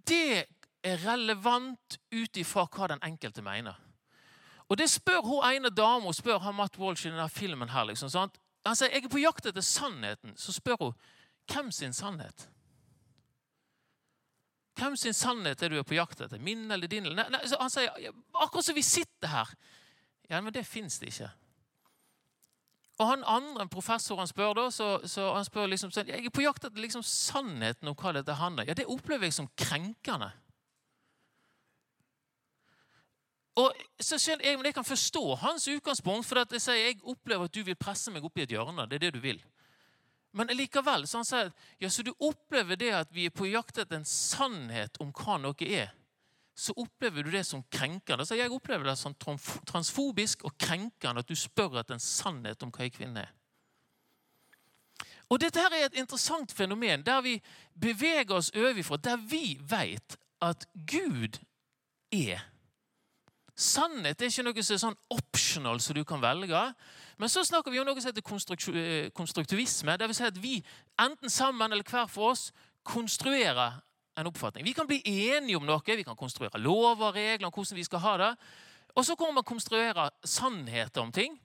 det 0.08 0.48
er 0.84 1.00
relevant 1.06 2.00
ut 2.12 2.40
ifra 2.40 2.66
hva 2.68 2.90
den 2.92 3.04
enkelte 3.06 3.44
mener. 3.46 3.78
Og 4.74 4.78
Det 4.78 4.90
spør 4.90 5.22
hun 5.22 5.44
ene 5.46 5.70
dama 5.70 6.10
spør 6.18 6.40
han 6.42 6.56
Matt 6.58 6.80
Walsh 6.82 7.06
i 7.06 7.12
denne 7.12 7.30
filmen. 7.30 7.70
her, 7.70 7.84
liksom, 7.86 8.10
sant? 8.10 8.40
Han 8.66 8.76
sier 8.76 8.90
jeg 8.90 9.04
er 9.06 9.12
på 9.12 9.22
jakt 9.22 9.46
etter 9.46 9.62
sannheten. 9.62 10.34
Så 10.36 10.56
spør 10.56 10.80
hun 10.80 10.96
hvem 11.52 11.70
sin 11.72 11.94
sannhet? 11.94 12.48
Hvem 14.74 14.96
sin 14.98 15.14
sannhet 15.14 15.62
er 15.62 15.70
du 15.70 15.84
på 15.84 15.94
jakt 15.94 16.22
etter? 16.22 16.40
Min 16.40 16.72
eller 16.72 16.88
din? 16.88 17.04
Nei, 17.04 17.28
nei, 17.30 17.42
han 17.60 17.70
sier 17.70 17.92
akkurat 18.34 18.66
som 18.66 18.76
vi 18.76 18.82
sitter 18.82 19.30
her. 19.30 19.54
Ja, 20.30 20.42
men 20.42 20.54
det 20.54 20.66
fins 20.66 20.98
det 21.00 21.12
ikke. 21.14 21.30
Og 22.98 23.08
han 23.08 23.24
andre 23.30 23.68
en 23.68 23.70
professor, 23.70 24.18
han 24.18 24.28
spør 24.28 24.56
da, 24.58 24.72
så, 24.72 24.88
så 25.06 25.36
han 25.36 25.46
spør 25.46 25.70
liksom 25.70 25.94
sånn, 25.94 26.10
jeg 26.10 26.26
er 26.26 26.34
på 26.34 26.48
jakt 26.48 26.66
etter 26.66 26.82
liksom 26.82 27.06
sannheten 27.06 27.94
om 27.94 27.98
hva 27.98 28.16
dette 28.18 28.42
handler 28.42 28.66
Ja, 28.66 28.74
Det 28.74 28.90
opplever 28.90 29.30
jeg 29.30 29.38
som 29.38 29.50
krenkende. 29.54 30.32
Og 33.60 33.74
så 34.02 34.18
skjønner 34.18 34.48
jeg, 34.48 34.58
men 34.58 34.66
jeg 34.66 34.76
kan 34.80 34.88
forstå 34.88 35.24
hans 35.44 35.68
utgangspunkt, 35.70 36.26
for 36.26 36.42
at 36.42 36.54
jeg 36.56 36.64
sier 36.64 36.80
jeg 36.80 37.02
opplever 37.06 37.46
at 37.46 37.54
du 37.54 37.62
vil 37.66 37.78
presse 37.78 38.12
meg 38.14 38.26
opp 38.26 38.40
i 38.40 38.46
et 38.48 38.54
hjørne. 38.56 38.88
Det 38.90 38.98
er 38.98 39.06
det 39.06 39.18
du 39.18 39.22
vil. 39.22 39.42
Men 40.34 40.50
likevel 40.58 41.06
så 41.06 41.20
han 41.20 41.28
sier 41.30 41.52
ja, 41.78 41.90
så 41.94 42.02
du 42.02 42.10
opplever 42.18 42.80
det 42.80 42.90
at 42.98 43.12
vi 43.14 43.28
er 43.30 43.36
på 43.36 43.46
jakt 43.52 43.78
etter 43.78 44.00
en 44.00 44.08
sannhet 44.10 44.98
om 45.04 45.12
hva 45.14 45.38
noe 45.42 45.68
er. 45.68 45.92
Så 46.58 46.74
opplever 46.78 47.26
du 47.26 47.30
det 47.34 47.44
som 47.46 47.62
krenkende. 47.74 48.26
Så 48.26 48.38
jeg 48.38 48.52
opplever 48.54 48.90
det 48.90 48.98
som 48.98 49.14
transfobisk 49.18 50.46
og 50.50 50.58
krenkende 50.58 51.22
at 51.22 51.30
du 51.30 51.38
spør 51.38 51.80
etter 51.82 51.98
en 51.98 52.04
sannhet 52.04 52.66
om 52.66 52.74
hva 52.74 52.88
en 52.88 52.94
kvinne 52.94 53.26
er. 53.26 53.32
Og 55.30 55.40
Dette 55.42 55.62
her 55.62 55.74
er 55.74 55.88
et 55.88 55.98
interessant 55.98 56.52
fenomen 56.54 57.06
der 57.06 57.22
vi 57.26 57.38
beveger 57.80 58.36
oss 58.36 58.52
overfra, 58.54 58.98
der 58.98 59.18
vi 59.18 59.58
vet 59.62 60.18
at 60.42 60.66
Gud 60.90 61.40
er 62.14 62.42
Sannhet 63.54 64.22
er 64.22 64.32
ikke 64.32 64.46
noe 64.48 64.64
som 64.66 64.74
er 64.74 64.82
sånn 64.82 65.00
optional 65.14 65.82
som 65.84 65.94
du 65.98 66.02
kan 66.08 66.22
velge. 66.24 66.62
Men 67.22 67.30
så 67.30 67.44
snakker 67.46 67.72
vi 67.72 67.80
om 67.82 67.86
noe 67.86 68.02
som 68.02 68.10
heter 68.10 68.74
eh, 68.74 69.10
konstruktivisme. 69.14 69.98
Det 69.98 70.10
vil 70.10 70.18
si 70.18 70.26
at 70.26 70.40
vi 70.42 70.56
enten 71.00 71.30
sammen 71.30 71.72
eller 71.72 71.86
hver 71.86 72.10
for 72.10 72.34
oss 72.34 72.48
konstruerer 72.84 73.78
en 74.18 74.30
oppfatning. 74.30 74.66
Vi 74.66 74.74
kan 74.74 74.90
bli 74.90 75.02
enige 75.06 75.58
om 75.58 75.66
noe. 75.66 75.82
Vi 75.86 76.06
kan 76.06 76.18
konstruere 76.18 76.62
lover 76.62 77.12
og 77.12 77.16
regler 77.16 77.48
om 77.48 77.54
hvordan 77.54 77.78
vi 77.78 77.86
skal 77.86 78.02
ha 78.04 78.18
det. 78.18 78.32
Og 78.96 79.06
så 79.06 79.16
kommer 79.16 79.42
man 79.42 79.48
konstruere 79.48 80.10
sannheter 80.26 81.02
om 81.02 81.12
ting. 81.12 81.38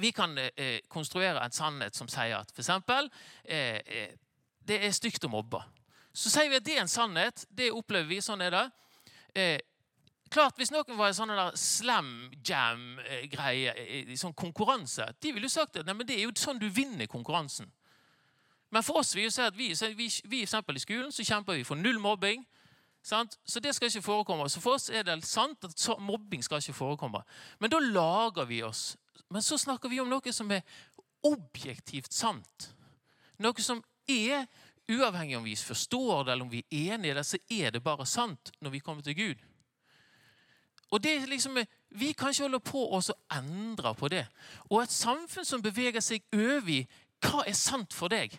Vi 0.00 0.10
kan 0.10 0.38
eh, 0.38 0.80
konstruere 0.88 1.44
en 1.44 1.52
sannhet 1.52 1.96
som 1.96 2.08
sier 2.08 2.38
at 2.40 2.52
f.eks. 2.56 2.70
Eh, 3.44 3.80
eh, 3.84 4.12
det 4.64 4.80
er 4.86 4.96
stygt 4.96 5.24
å 5.24 5.32
mobbe. 5.32 5.60
Så 6.12 6.32
sier 6.32 6.50
vi 6.50 6.58
at 6.58 6.64
det 6.64 6.76
er 6.76 6.84
en 6.84 6.92
sannhet. 6.92 7.44
Det 7.48 7.70
opplever 7.72 8.08
vi. 8.08 8.20
Sånn 8.24 8.40
er 8.44 8.54
det. 8.56 8.66
Eh, 9.34 9.58
klart, 10.30 10.56
Hvis 10.56 10.70
noen 10.70 10.96
var 10.98 11.10
en 11.10 11.16
sånn 11.16 11.32
der 11.34 11.56
slam 11.58 12.30
jam-greie, 12.46 13.74
i 14.12 14.16
sånn 14.16 14.34
konkurranse, 14.34 15.08
de 15.20 15.32
ville 15.34 15.48
jo 15.48 15.52
sagt 15.52 15.76
at 15.76 15.86
nei, 15.86 15.94
men 15.94 16.06
det 16.06 16.18
er 16.18 16.28
jo 16.28 16.34
sånn 16.38 16.60
du 16.60 16.68
vinner 16.70 17.10
konkurransen. 17.10 17.70
Men 18.70 18.86
for 18.86 19.00
oss 19.00 19.14
vil 19.16 19.26
jo 19.26 19.34
si 19.34 19.42
at 19.42 19.56
vi, 19.58 19.72
vi, 19.98 20.06
vi 20.30 20.42
i 20.44 20.82
skolen 20.84 21.10
så 21.12 21.26
kjemper 21.26 21.58
vi 21.58 21.66
for 21.66 21.76
null 21.76 21.98
mobbing. 21.98 22.44
Sant? 23.02 23.38
Så 23.44 23.60
det 23.60 23.74
skal 23.74 23.88
ikke 23.88 24.04
forekomme. 24.04 24.48
Så 24.48 24.60
For 24.60 24.76
oss 24.76 24.90
er 24.90 25.02
det 25.02 25.24
sant 25.26 25.64
at 25.64 25.88
mobbing 25.98 26.44
skal 26.44 26.60
ikke 26.60 26.76
forekomme. 26.76 27.22
Men 27.58 27.72
da 27.72 27.80
lager 27.80 28.46
vi 28.46 28.62
oss. 28.62 28.96
Men 29.30 29.42
så 29.42 29.58
snakker 29.58 29.88
vi 29.88 30.00
om 30.00 30.10
noe 30.10 30.32
som 30.32 30.50
er 30.52 30.62
objektivt 31.26 32.12
sant. 32.12 32.70
Noe 33.40 33.62
som 33.62 33.82
er 34.08 34.46
uavhengig 34.90 35.38
om 35.38 35.46
vi 35.46 35.56
forstår 35.56 36.24
det 36.24 36.32
eller 36.32 36.44
om 36.44 36.50
vi 36.52 36.64
er 36.70 36.94
enige 36.96 37.14
i 37.14 37.18
det, 37.18 37.26
så 37.26 37.38
er 37.50 37.70
det 37.74 37.82
bare 37.82 38.06
sant 38.06 38.52
når 38.60 38.74
vi 38.74 38.82
kommer 38.84 39.02
til 39.06 39.16
Gud. 39.16 39.44
Og 40.90 41.02
det 41.02 41.28
liksom, 41.28 41.58
Vi 41.90 42.12
kan 42.12 42.30
ikke 42.30 42.42
holde 42.42 42.60
på 42.60 42.82
å 42.86 43.00
endre 43.34 43.94
på 43.94 44.08
det. 44.08 44.26
Og 44.70 44.82
et 44.82 44.92
samfunn 44.92 45.44
som 45.44 45.62
beveger 45.62 46.00
seg 46.00 46.22
over 46.32 46.70
i 46.70 46.86
hva 47.20 47.42
er 47.46 47.56
sant 47.58 47.92
for 47.92 48.08
deg? 48.08 48.32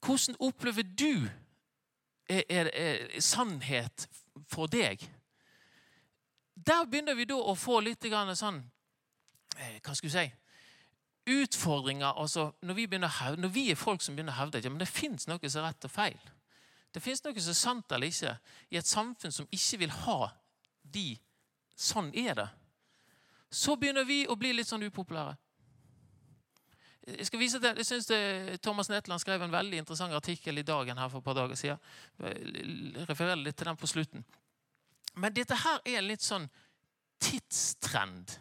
Hvordan 0.00 0.36
opplever 0.40 0.82
du 0.82 1.26
er, 2.28 2.44
er, 2.48 2.70
er 2.72 3.20
sannhet 3.20 4.06
for 4.48 4.70
deg? 4.70 5.02
Der 6.66 6.86
begynner 6.86 7.14
vi 7.14 7.26
da 7.28 7.36
å 7.36 7.54
få 7.54 7.80
litt 7.80 8.06
sånn 8.06 8.62
eh, 9.58 9.76
Hva 9.82 9.94
skal 9.94 10.08
vi 10.08 10.14
si 10.14 10.26
Utfordringer 11.26 12.14
altså 12.14 12.52
når 12.62 12.74
vi, 12.74 12.86
hevde, 12.86 13.42
når 13.42 13.48
vi 13.48 13.70
er 13.70 13.78
folk 13.78 14.02
som 14.02 14.14
begynner 14.14 14.32
å 14.32 14.40
hevde 14.40 14.58
at 14.58 14.64
ja, 14.64 14.70
det 14.70 14.88
fins 14.88 15.26
noe 15.26 15.50
som 15.50 15.64
er 15.64 15.72
rett 15.72 15.84
og 15.84 15.90
feil. 15.90 16.18
Det 16.94 17.02
fins 17.02 17.24
noe 17.24 17.34
som 17.40 17.50
er 17.50 17.58
sant 17.58 17.92
eller 17.92 18.12
ikke 18.12 18.36
i 18.70 18.78
et 18.78 18.86
samfunn 18.86 19.34
som 19.34 19.48
ikke 19.50 19.80
vil 19.82 19.94
ha 20.04 20.30
de 20.92 21.14
Sånn 21.76 22.08
er 22.16 22.32
det. 22.38 22.46
Så 23.52 23.74
begynner 23.76 24.06
vi 24.08 24.22
å 24.24 24.36
bli 24.40 24.54
litt 24.56 24.68
sånn 24.68 24.86
upopulære. 24.86 25.34
Jeg 27.06 27.26
skal 27.28 27.38
vise 27.38 27.60
til, 27.60 27.76
Jeg 27.76 27.86
synes 27.86 28.06
det, 28.08 28.60
Thomas 28.64 28.88
Netland 28.88 29.20
skrev 29.20 29.42
en 29.42 29.52
veldig 29.52 29.78
interessant 29.78 30.14
artikkel 30.16 30.58
i 30.58 30.64
Dagen 30.66 30.98
her 30.98 31.08
for 31.08 31.18
et 31.18 31.24
par 31.24 31.36
dager 31.36 31.54
siden. 31.54 31.78
Jeg 32.18 33.04
refererer 33.06 33.36
litt 33.36 33.56
til 33.56 33.68
den 33.68 33.76
på 33.76 33.86
slutten. 33.86 34.24
Men 35.14 35.36
dette 35.36 35.54
her 35.54 35.84
er 35.84 36.00
en 36.00 36.08
litt 36.08 36.24
sånn 36.24 36.48
tidstrend. 37.22 38.38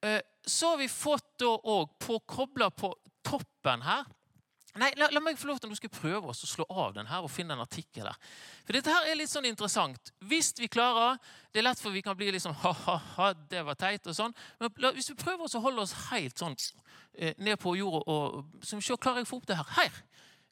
Eh, 0.00 0.22
så 0.46 0.72
har 0.72 0.78
vi 0.80 0.88
fått 0.88 1.38
da 1.42 1.50
òg 1.50 1.98
påkobla 1.98 2.70
på 2.70 2.94
toppen 3.22 3.82
her 3.82 4.06
Nei, 4.74 4.88
la, 4.98 5.06
la, 5.14 5.20
meg 5.22 5.38
få 5.38 5.46
lov 5.46 5.60
til 5.62 5.70
å 5.70 5.90
prøve 5.94 6.32
oss 6.32 6.42
å 6.42 6.48
slå 6.50 6.64
av 6.82 6.96
den 6.96 7.06
her 7.06 7.22
og 7.22 7.30
finne 7.30 7.54
en 7.54 7.62
artikkel 7.62 8.08
der. 8.08 8.16
For 8.66 8.74
dette 8.74 8.90
her 8.90 9.06
er 9.06 9.18
litt 9.20 9.30
sånn 9.30 9.46
interessant. 9.46 10.10
Hvis 10.18 10.50
vi 10.58 10.66
klarer 10.66 11.20
Det 11.52 11.60
er 11.60 11.68
lett 11.68 11.78
for 11.78 11.94
vi 11.94 12.02
kan 12.02 12.16
bli 12.18 12.32
liksom 12.34 12.56
ha-ha-ha, 12.64 13.28
det 13.50 13.62
var 13.62 13.78
teit 13.78 14.06
og 14.10 14.16
sånn. 14.16 14.34
Men 14.58 14.72
la, 14.82 14.90
hvis 14.96 15.12
vi 15.12 15.14
prøver 15.14 15.46
oss 15.46 15.54
å 15.54 15.62
holde 15.62 15.84
oss 15.84 15.92
helt 16.08 16.38
sånn 16.38 16.56
eh, 17.14 17.36
ned 17.38 17.60
på 17.62 17.76
jorda 17.78 18.02
og 18.10 18.64
så 18.66 18.80
se, 18.80 18.96
Klarer 18.98 19.22
jeg 19.22 19.28
å 19.28 19.30
få 19.30 19.38
opp 19.38 19.46
det 19.46 19.60
her? 19.60 19.70
Her 19.76 20.00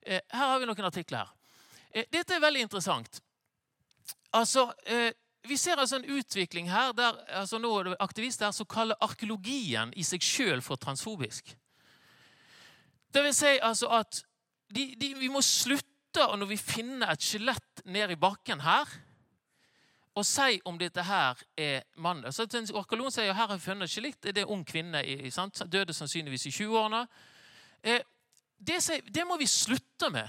eh, 0.06 0.22
her 0.30 0.52
har 0.52 0.62
vi 0.62 0.70
noen 0.70 0.86
artikler 0.86 1.24
her. 1.24 1.34
Eh, 1.90 2.06
dette 2.14 2.36
er 2.36 2.44
veldig 2.46 2.62
interessant. 2.68 3.18
Altså 4.32 4.70
vi 5.42 5.58
ser 5.58 5.80
altså 5.82 5.98
en 5.98 6.06
utvikling 6.14 6.70
her 6.70 6.94
der 6.94 7.18
altså 7.40 7.58
nå 7.58 7.72
er 7.78 7.90
det 7.90 7.96
aktivister 8.00 8.54
som 8.54 8.68
kaller 8.70 8.96
arkeologien 9.02 9.90
i 9.98 10.06
seg 10.06 10.22
sjøl 10.22 10.62
for 10.62 10.78
transfobisk. 10.78 11.56
Det 13.12 13.22
vil 13.24 13.34
si 13.36 13.56
altså 13.60 13.90
at 13.92 14.22
de, 14.72 14.94
de, 14.96 15.14
vi 15.20 15.28
må 15.32 15.42
slutte 15.44 15.88
når 16.12 16.48
vi 16.50 16.58
finner 16.60 17.12
et 17.12 17.24
skjelett 17.24 17.82
ned 17.88 18.12
i 18.12 18.20
bakken 18.20 18.60
her, 18.64 18.88
og 20.12 20.26
si 20.28 20.58
om 20.68 20.76
dette 20.76 21.00
her 21.08 21.38
er 21.56 21.86
mannen. 21.96 22.32
Så 22.32 22.44
Arkeolog 22.44 23.08
sier 23.14 23.32
her 23.32 23.48
har 23.48 23.56
vi 23.56 23.64
funnet 23.64 23.88
et 23.88 23.94
skjelett. 23.94 24.20
Det 24.20 24.42
er 24.42 24.44
en 24.44 24.58
ung 24.58 24.64
kvinne. 24.68 25.00
Sant? 25.32 25.62
Døde 25.72 25.94
sannsynligvis 25.96 26.50
i 26.50 26.52
20-årene. 26.52 27.06
Eh, 27.80 28.04
det, 28.60 28.78
det, 29.08 29.24
må 29.24 29.38
vi 29.40 29.48
slutte 29.48 30.10
med. 30.12 30.28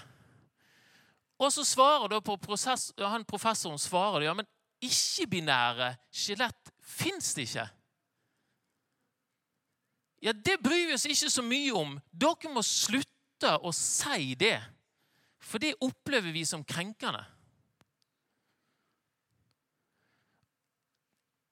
Og 1.44 1.52
så 1.52 1.66
svarer 1.68 2.08
da 2.14 2.22
prosess, 2.24 2.94
han 2.98 3.28
Professoren 3.28 3.82
svarer 3.82 4.24
ja, 4.24 4.34
men 4.38 4.48
ikke-binære 4.84 5.92
skjelett 6.16 6.72
fins 6.80 7.34
det 7.36 7.50
ikke. 7.50 7.68
Ja, 10.24 10.32
Det 10.34 10.58
bryr 10.64 10.88
vi 10.88 10.96
oss 10.96 11.06
ikke 11.06 11.30
så 11.30 11.44
mye 11.44 11.74
om. 11.76 11.98
Dere 12.12 12.52
må 12.54 12.64
slutte 12.64 13.58
å 13.60 13.74
si 13.76 14.34
det. 14.40 14.56
For 15.44 15.60
det 15.60 15.76
opplever 15.84 16.32
vi 16.32 16.46
som 16.48 16.64
krenkende. 16.64 17.26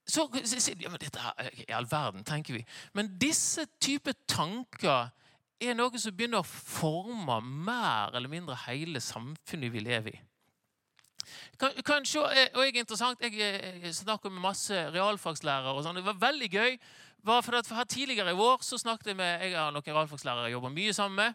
Så, 0.08 0.26
ja, 0.32 0.90
men 0.92 1.00
dette 1.00 1.20
er 1.20 1.52
i 1.68 1.72
all 1.76 1.88
verden, 1.88 2.24
tenker 2.28 2.58
vi. 2.58 2.64
Men 2.96 3.12
disse 3.20 3.68
typer 3.80 4.16
tanker 4.28 5.12
er 5.62 5.78
noe 5.78 6.00
som 6.02 6.16
begynner 6.16 6.42
å 6.42 6.48
forme 6.48 7.38
mer 7.44 8.16
eller 8.16 8.32
mindre 8.32 8.58
hele 8.66 9.04
samfunnet 9.04 9.72
vi 9.72 9.84
lever 9.84 10.16
i. 10.16 10.22
Kanskje, 11.86 12.24
og 12.24 12.34
jeg 12.66 12.74
er 12.74 12.82
interessant, 12.82 13.22
jeg 13.22 13.94
snakker 13.94 14.34
med 14.34 14.42
masse 14.42 14.76
realfagslærere. 14.92 15.76
og 15.76 15.84
sånn. 15.86 16.00
Det 16.00 16.08
var 16.08 16.20
veldig 16.32 16.50
gøy 16.50 16.78
var 17.24 17.42
for 17.42 17.58
at 17.58 17.70
her 17.70 17.84
Tidligere 17.84 18.32
i 18.32 18.38
vår 18.38 18.64
så 18.66 18.78
snakket 18.78 19.14
jeg 19.14 19.16
med 19.20 19.42
jeg 19.42 19.56
har 19.58 19.72
noen 19.72 19.88
realfagslærere 19.88 20.50
jeg 20.50 20.58
jobber 20.58 20.76
mye 20.76 20.94
sammen 20.94 21.16
med. 21.16 21.34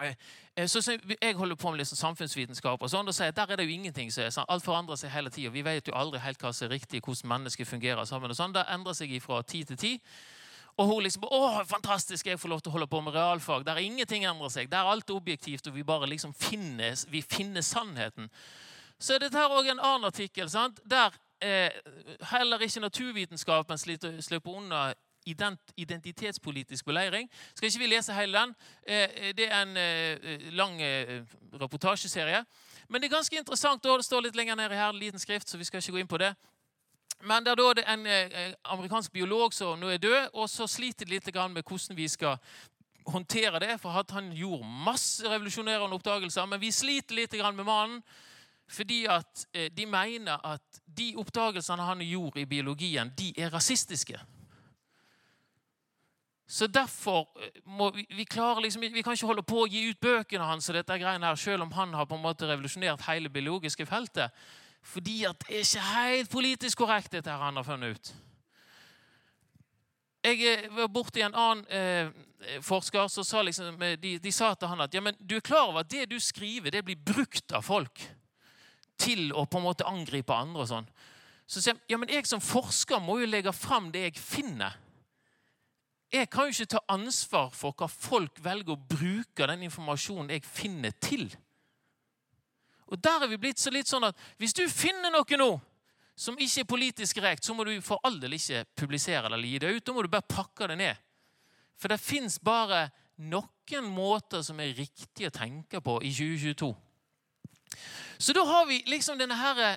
Eh, 0.00 0.14
eh, 0.56 0.66
så 0.66 0.98
Jeg 1.20 1.34
holder 1.36 1.56
på 1.56 1.70
med 1.70 1.78
liksom 1.78 1.96
samfunnsvitenskap, 1.96 2.82
og 2.82 2.90
sånn, 2.90 3.08
og 3.08 3.14
sier 3.14 3.28
at 3.28 3.36
der 3.36 3.52
er 3.52 3.56
det 3.56 3.66
jo 3.66 3.74
ingenting 3.74 4.12
som 4.12 4.24
er 4.24 4.30
sånn. 4.30 4.48
Alt 4.48 4.64
forandrer 4.64 4.96
seg 4.96 5.10
hele 5.12 5.30
tida. 5.30 5.50
Vi 5.52 5.62
vet 5.62 5.88
jo 5.88 5.94
aldri 5.94 6.20
helt 6.20 6.40
hva 6.40 6.52
som 6.52 6.66
er 6.66 6.78
riktig, 6.78 7.02
hvordan 7.04 7.28
mennesker 7.28 7.68
fungerer 7.68 8.04
sammen. 8.04 8.30
og 8.30 8.36
sånn. 8.36 8.52
Det 8.52 8.64
endrer 8.68 8.96
seg 8.96 9.22
fra 9.22 9.42
tid 9.42 9.66
til 9.66 9.76
tid. 9.76 10.00
Og 10.78 10.86
hun 10.88 11.02
liksom 11.04 11.24
Å, 11.28 11.64
fantastisk, 11.68 12.26
jeg 12.26 12.40
får 12.40 12.48
lov 12.48 12.60
til 12.62 12.70
å 12.70 12.72
holde 12.72 12.88
på 12.88 13.00
med 13.04 13.14
realfag. 13.14 13.64
Der 13.64 13.76
ingenting 13.76 14.24
endrer 14.24 14.48
seg. 14.48 14.70
Der 14.70 14.78
er 14.78 14.94
alt 14.94 15.10
objektivt, 15.10 15.66
og 15.66 15.74
vi 15.74 15.82
bare 15.82 16.08
liksom 16.08 16.32
finner, 16.32 16.96
vi 17.10 17.22
finner 17.22 17.60
sannheten. 17.60 18.30
Så 18.98 19.14
er 19.14 19.18
dette 19.18 19.36
her 19.36 19.52
òg 19.52 19.68
en 19.68 19.82
annen 19.82 20.08
artikkel 20.08 20.48
sant? 20.48 20.80
der 20.84 21.12
heller 22.30 22.62
ikke 22.62 22.80
naturvitenskapen 22.80 23.78
slipper 23.78 24.50
unna 24.50 24.92
identitetspolitisk 25.76 26.84
beleiring. 26.84 27.30
Skal 27.54 27.66
ikke 27.66 27.78
vi 27.78 27.86
lese 27.86 28.14
hele 28.14 28.38
den? 28.38 28.54
Eh, 28.86 29.34
det 29.36 29.52
er 29.52 29.62
en 29.62 29.76
eh, 29.76 30.52
lang 30.52 30.82
eh, 30.82 31.22
reportasjeserie. 31.60 32.44
Men 32.88 33.00
det 33.00 33.08
er 33.08 33.16
ganske 33.16 33.38
interessant. 33.38 33.82
Det 33.82 34.04
står 34.04 34.26
litt 34.26 34.36
lenger 34.36 34.54
nede 34.54 34.74
her, 34.74 34.90
en 34.90 34.98
liten 34.98 35.18
skrift, 35.18 35.48
så 35.48 35.58
vi 35.58 35.64
skal 35.64 35.78
ikke 35.78 35.92
gå 35.92 36.02
inn 36.02 36.10
på 36.10 36.18
det. 36.18 36.34
Men 37.22 37.44
det 37.44 37.52
er 37.52 37.60
da 37.74 37.86
en 37.94 38.06
eh, 38.06 38.52
amerikansk 38.64 39.12
biolog 39.12 39.54
som 39.54 39.78
nå 39.78 39.92
er 39.94 40.02
død, 40.02 40.34
og 40.34 40.50
så 40.50 40.66
sliter 40.66 41.06
de 41.06 41.14
litt 41.14 41.34
med 41.34 41.62
hvordan 41.62 41.96
vi 41.96 42.08
skal 42.08 42.38
håndtere 43.06 43.60
det. 43.60 43.80
For 43.80 43.90
han 43.90 44.32
gjorde 44.32 44.66
masse 44.84 45.28
revolusjonerende 45.28 45.94
oppdagelser, 45.94 46.46
men 46.46 46.60
vi 46.60 46.72
sliter 46.72 47.14
litt 47.14 47.32
med 47.32 47.64
mannen. 47.64 48.02
Fordi 48.72 49.04
at 49.10 49.46
eh, 49.52 49.68
de 49.76 49.86
mener 49.86 50.40
at 50.46 50.82
de 50.86 51.12
oppdagelsene 51.20 51.84
han 51.84 52.04
gjorde 52.06 52.40
i 52.40 52.48
biologien, 52.48 53.12
de 53.18 53.32
er 53.36 53.52
rasistiske. 53.52 54.16
Så 56.48 56.66
derfor 56.66 57.28
eh, 57.40 57.60
må 57.64 57.90
vi, 57.90 58.06
vi 58.16 58.24
klare 58.24 58.62
liksom, 58.62 58.80
vi 58.80 59.02
kan 59.02 59.12
ikke 59.12 59.28
holde 59.28 59.44
på 59.44 59.62
å 59.62 59.68
gi 59.68 59.84
ut 59.90 60.00
bøkene 60.00 60.48
hans, 60.48 60.70
og 60.70 60.78
dette 60.78 60.98
greiene 61.00 61.28
her, 61.28 61.36
selv 61.40 61.66
om 61.66 61.72
han 61.76 61.92
har 61.96 62.08
på 62.08 62.16
en 62.16 62.24
måte 62.24 62.48
revolusjonert 62.48 63.04
hele 63.10 63.32
biologiske 63.32 63.86
feltet. 63.86 64.32
Fordi 64.82 65.22
at 65.28 65.44
det 65.46 65.60
er 65.60 65.66
ikke 65.66 65.86
helt 65.92 66.32
politisk 66.32 66.82
korrekt, 66.82 67.12
dette 67.12 67.38
han 67.42 67.60
har 67.60 67.66
funnet 67.66 67.96
ut. 67.96 68.12
Jeg 70.24 70.40
eh, 70.48 70.64
var 70.78 70.88
borti 70.88 71.20
en 71.26 71.36
annen 71.36 71.68
eh, 71.68 72.58
forsker 72.64 73.12
som 73.12 73.24
sa 73.26 73.44
liksom, 73.44 73.76
de, 74.00 74.16
de, 74.16 74.32
sa 74.32 74.54
til 74.56 74.72
han 74.72 74.80
at 74.80 74.96
ja, 74.96 75.04
men 75.04 75.16
du 75.20 75.36
er 75.36 75.44
klar 75.44 75.68
over 75.68 75.84
at 75.84 75.92
det 75.92 76.08
du 76.08 76.16
skriver, 76.20 76.72
det 76.72 76.84
blir 76.86 76.96
brukt 76.96 77.52
av 77.52 77.68
folk 77.68 78.06
til 79.02 79.32
å 79.34 79.44
på 79.50 79.58
en 79.58 79.66
måte 79.66 79.88
angripe 79.88 80.34
andre. 80.34 80.62
og 80.62 80.70
sånn. 80.70 80.88
Så 81.46 81.60
sier 81.60 81.74
jeg 81.74 81.94
ja, 81.94 81.98
men 82.00 82.12
jeg 82.12 82.28
som 82.30 82.40
forsker 82.40 83.02
må 83.02 83.18
jo 83.20 83.28
legge 83.28 83.52
fram 83.52 83.90
det 83.92 84.06
jeg 84.06 84.22
finner. 84.22 84.78
Jeg 86.12 86.28
kan 86.30 86.46
jo 86.46 86.54
ikke 86.54 86.74
ta 86.74 86.82
ansvar 86.92 87.50
for 87.56 87.74
hva 87.76 87.88
folk 87.88 88.38
velger 88.44 88.74
å 88.74 88.80
bruke 88.80 89.48
den 89.48 89.64
informasjonen 89.68 90.34
jeg 90.34 90.44
finner, 90.44 90.92
til. 91.00 91.30
Og 92.92 93.00
Der 93.00 93.24
er 93.24 93.30
vi 93.30 93.40
blitt 93.40 93.60
så 93.60 93.72
litt 93.72 93.88
sånn 93.88 94.04
at 94.04 94.18
hvis 94.36 94.52
du 94.52 94.66
finner 94.68 95.12
noe 95.12 95.38
nå 95.40 95.52
som 96.14 96.36
ikke 96.36 96.60
er 96.60 96.68
politisk 96.68 97.16
korrekt, 97.16 97.44
så 97.44 97.54
må 97.56 97.64
du 97.64 97.72
for 97.80 98.02
all 98.04 98.18
del 98.20 98.36
ikke 98.36 98.66
publisere 98.76 99.30
eller 99.30 99.48
gi 99.48 99.58
det 99.62 99.70
ut. 99.72 99.84
Da 99.86 99.94
må 99.96 100.04
du 100.04 100.12
bare 100.12 100.28
pakke 100.28 100.68
det 100.68 100.76
ned. 100.76 101.00
For 101.80 101.88
det 101.88 101.98
fins 101.98 102.36
bare 102.38 102.90
noen 103.16 103.88
måter 103.88 104.44
som 104.44 104.60
er 104.60 104.76
riktig 104.76 105.26
å 105.26 105.34
tenke 105.34 105.80
på 105.80 105.96
i 106.04 106.12
2022. 106.12 106.68
Så 108.18 108.34
da 108.36 108.44
har 108.46 108.66
vi 108.68 108.82
liksom 108.86 109.18
denne 109.18 109.38
her 109.38 109.76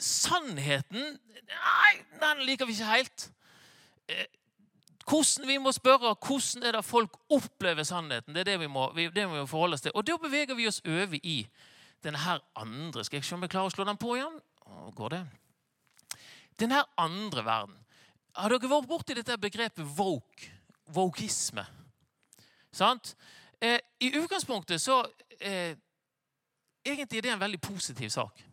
Sannheten 0.00 1.18
Nei, 1.50 1.94
den 2.20 2.44
liker 2.46 2.68
vi 2.68 2.72
ikke 2.72 2.86
helt. 2.88 3.24
Eh, 4.08 4.26
hvordan 5.10 5.48
vi 5.48 5.56
må 5.58 5.72
spørre 5.74 6.14
hvordan 6.14 6.66
er 6.66 6.76
det 6.76 6.84
folk 6.86 7.16
opplever 7.32 7.82
sannheten. 7.82 8.34
Det 8.34 8.44
er 8.44 8.52
det 8.52 8.60
vi 8.60 8.68
må, 8.70 8.86
det 8.94 9.26
må 9.28 9.46
forholde 9.50 9.74
oss 9.74 9.82
til. 9.82 9.94
Og 9.94 10.06
da 10.06 10.16
beveger 10.22 10.54
vi 10.54 10.68
oss 10.70 10.80
over 10.86 11.18
i 11.22 11.42
denne 12.04 12.22
her 12.22 12.38
andre. 12.56 13.04
Skal 13.04 13.18
jeg 13.18 13.24
se 13.26 13.34
om 13.34 13.42
jeg 13.42 13.50
klarer 13.50 13.72
å 13.72 13.74
slå 13.74 13.86
den 13.88 13.98
på 14.00 14.14
igjen? 14.16 14.38
Å, 14.66 14.92
går 14.94 15.16
det? 15.16 15.20
Den 16.60 16.74
her 16.76 16.86
andre 17.00 17.44
verden. 17.44 17.76
Har 18.38 18.52
dere 18.52 18.70
vært 18.70 18.88
borti 18.88 19.16
dette 19.18 19.38
begrepet 19.40 19.96
woke? 19.98 20.52
Wokisme. 20.94 21.64
Sant? 22.72 23.14
Eh, 23.60 23.80
I 24.00 24.12
utgangspunktet 24.20 24.82
så 24.82 25.02
eh, 25.38 25.74
Egentlig 26.84 27.18
er 27.18 27.22
det 27.22 27.32
en 27.32 27.40
veldig 27.40 27.60
positiv 27.60 28.08
sak. 28.08 28.44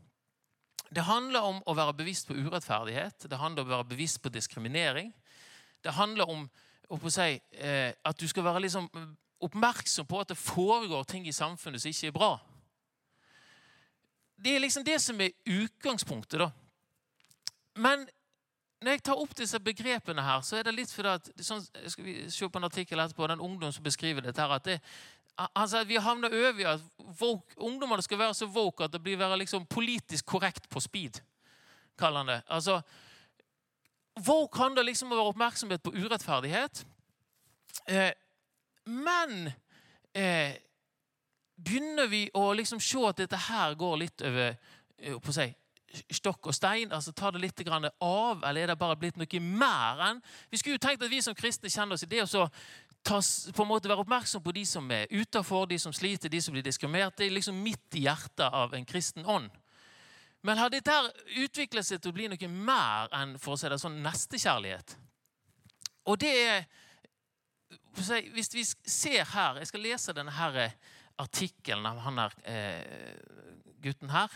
Det 0.96 1.04
handler 1.04 1.44
om 1.44 1.62
å 1.68 1.76
være 1.76 1.94
bevisst 1.94 2.28
på 2.28 2.36
urettferdighet. 2.36 3.28
Det 3.30 3.40
handler 3.40 3.64
om 3.64 3.72
å 3.72 3.76
være 3.78 3.90
bevisst 3.92 4.22
på 4.24 4.32
diskriminering. 4.32 5.14
Det 5.84 5.94
handler 5.94 6.30
om 6.30 6.50
si, 7.10 7.42
eh, 7.52 7.94
at 8.06 8.20
du 8.20 8.28
skal 8.28 8.44
være 8.44 8.62
liksom 8.62 8.90
oppmerksom 9.40 10.06
på 10.06 10.20
at 10.20 10.30
det 10.30 10.38
foregår 10.38 11.04
ting 11.04 11.28
i 11.28 11.32
samfunnet 11.32 11.82
som 11.82 11.90
ikke 11.90 12.08
er 12.08 12.12
bra. 12.12 12.40
Det 14.38 14.56
er 14.56 14.60
liksom 14.60 14.84
det 14.84 15.02
som 15.02 15.22
er 15.22 15.36
utgangspunktet. 15.46 16.40
da. 16.40 16.50
Men 17.76 18.08
når 18.82 18.92
jeg 18.92 19.04
tar 19.04 19.20
opp 19.20 19.36
disse 19.38 19.60
begrepene 19.60 20.22
her, 20.22 20.42
så 20.42 20.58
er 20.58 20.68
det 20.68 20.76
litt 20.76 20.92
fordi 20.94 21.10
at 21.10 21.30
sånn, 21.42 21.64
skal 21.90 22.06
vi 22.06 22.18
se 22.30 22.50
på 22.50 22.60
en 22.60 22.68
artikkel 22.68 23.00
etterpå, 23.02 23.28
den 23.28 23.42
ungdom 23.42 23.72
som 23.74 23.84
beskriver 23.84 24.22
dette 24.22 24.42
her, 24.42 24.54
at 24.54 24.66
det, 24.66 24.78
han 25.38 25.70
sier 25.70 25.84
at 25.84 25.90
vi 25.90 26.00
havner 26.02 26.34
over 26.34 26.62
i 26.62 26.66
at 26.66 26.82
ungdommene 27.58 28.02
skal 28.02 28.20
være 28.20 28.34
så 28.38 28.48
woke 28.50 28.84
at 28.84 28.94
det 28.94 29.02
blir 29.06 29.20
være 29.20 29.38
liksom 29.44 29.68
politisk 29.70 30.26
korrekt 30.26 30.70
på 30.70 30.82
speed. 30.82 31.22
kaller 31.98 32.18
han 32.18 32.28
det. 32.28 32.42
Altså, 32.48 32.82
Woke 34.26 34.58
handler 34.58 34.84
liksom 34.84 35.12
om 35.12 35.14
å 35.14 35.20
være 35.20 35.34
oppmerksomhet 35.34 35.84
på 35.84 35.94
urettferdighet. 35.94 36.82
Eh, 37.86 38.12
men 38.90 39.52
eh, 40.14 40.58
begynner 41.56 42.10
vi 42.10 42.24
å 42.34 42.50
liksom 42.58 42.82
se 42.82 43.04
at 43.06 43.22
dette 43.22 43.40
her 43.48 43.76
går 43.78 43.98
litt 44.02 44.26
over 44.26 44.56
eh, 44.56 45.20
på 45.22 45.36
seg, 45.36 45.54
stokk 46.12 46.50
og 46.50 46.56
stein? 46.56 46.92
altså 46.92 47.14
Tar 47.16 47.36
det 47.36 47.44
litt 47.44 47.62
av, 47.68 48.44
eller 48.44 48.62
er 48.62 48.74
det 48.74 48.80
bare 48.80 48.98
blitt 49.00 49.18
noe 49.18 49.40
mer 49.40 50.02
enn 50.10 50.22
Vi 50.52 50.58
skulle 50.60 50.76
jo 50.76 50.84
tenkt 50.84 51.04
at 51.04 51.12
vi 51.12 51.22
som 51.22 51.36
kristne 51.36 51.70
kjenner 51.70 51.96
oss 51.96 52.04
i 52.04 52.12
det 52.12 52.26
å 53.16 53.22
på 53.54 53.64
en 53.64 53.70
måte 53.70 53.90
være 53.90 54.04
oppmerksom 54.04 54.44
på 54.44 54.54
de 54.56 54.64
som 54.68 54.90
er 54.92 55.08
utafor, 55.12 55.68
de 55.70 55.80
som 55.80 55.94
sliter, 55.96 56.32
de 56.32 56.42
som 56.44 56.56
blir 56.56 56.66
diskriminert. 56.66 57.16
Det 57.18 57.28
er 57.28 57.36
liksom 57.36 57.58
midt 57.64 57.98
i 57.98 58.06
hjertet 58.08 58.48
av 58.48 58.76
en 58.76 58.86
kristen 58.88 59.26
ånd. 59.26 59.50
Men 60.46 60.60
har 60.62 60.72
dette 60.72 60.94
utviklet 61.42 61.86
seg 61.86 62.02
til 62.02 62.14
å 62.14 62.16
bli 62.16 62.28
noe 62.32 62.50
mer 62.52 63.12
enn 63.18 63.36
for 63.42 63.56
å 63.56 63.60
si 63.60 63.70
det 63.72 63.80
sånn, 63.82 64.02
nestekjærlighet? 64.06 64.98
Og 66.08 66.20
det 66.22 66.36
er 66.48 66.68
Hvis 67.98 68.54
vi 68.54 68.64
ser 68.64 69.26
her 69.34 69.58
Jeg 69.58 69.68
skal 69.68 69.82
lese 69.82 70.14
denne 70.14 70.32
her 70.32 70.72
artikkelen 71.18 71.86
av 71.90 71.98
han 72.06 72.20
der 72.22 72.34
eh, 72.46 73.18
gutten 73.82 74.12
her. 74.14 74.30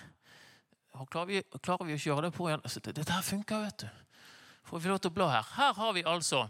Klarer 1.12 1.28
vi, 1.30 1.42
klarer 1.62 1.86
vi, 1.86 1.94
å 1.94 2.02
kjøre 2.02 2.26
det 2.26 2.32
på 2.34 2.48
igjen? 2.50 2.64
Altså, 2.66 2.82
dette 2.82 3.06
her 3.14 3.22
funker, 3.22 3.62
vet 3.68 3.84
du. 3.86 4.18
Får 4.66 4.82
vi 4.82 4.90
lov 4.90 4.98
til 5.04 5.12
å 5.12 5.16
bla 5.16 5.28
her? 5.30 5.52
Her 5.56 5.78
har 5.78 5.94
vi 5.94 6.04
altså 6.10 6.42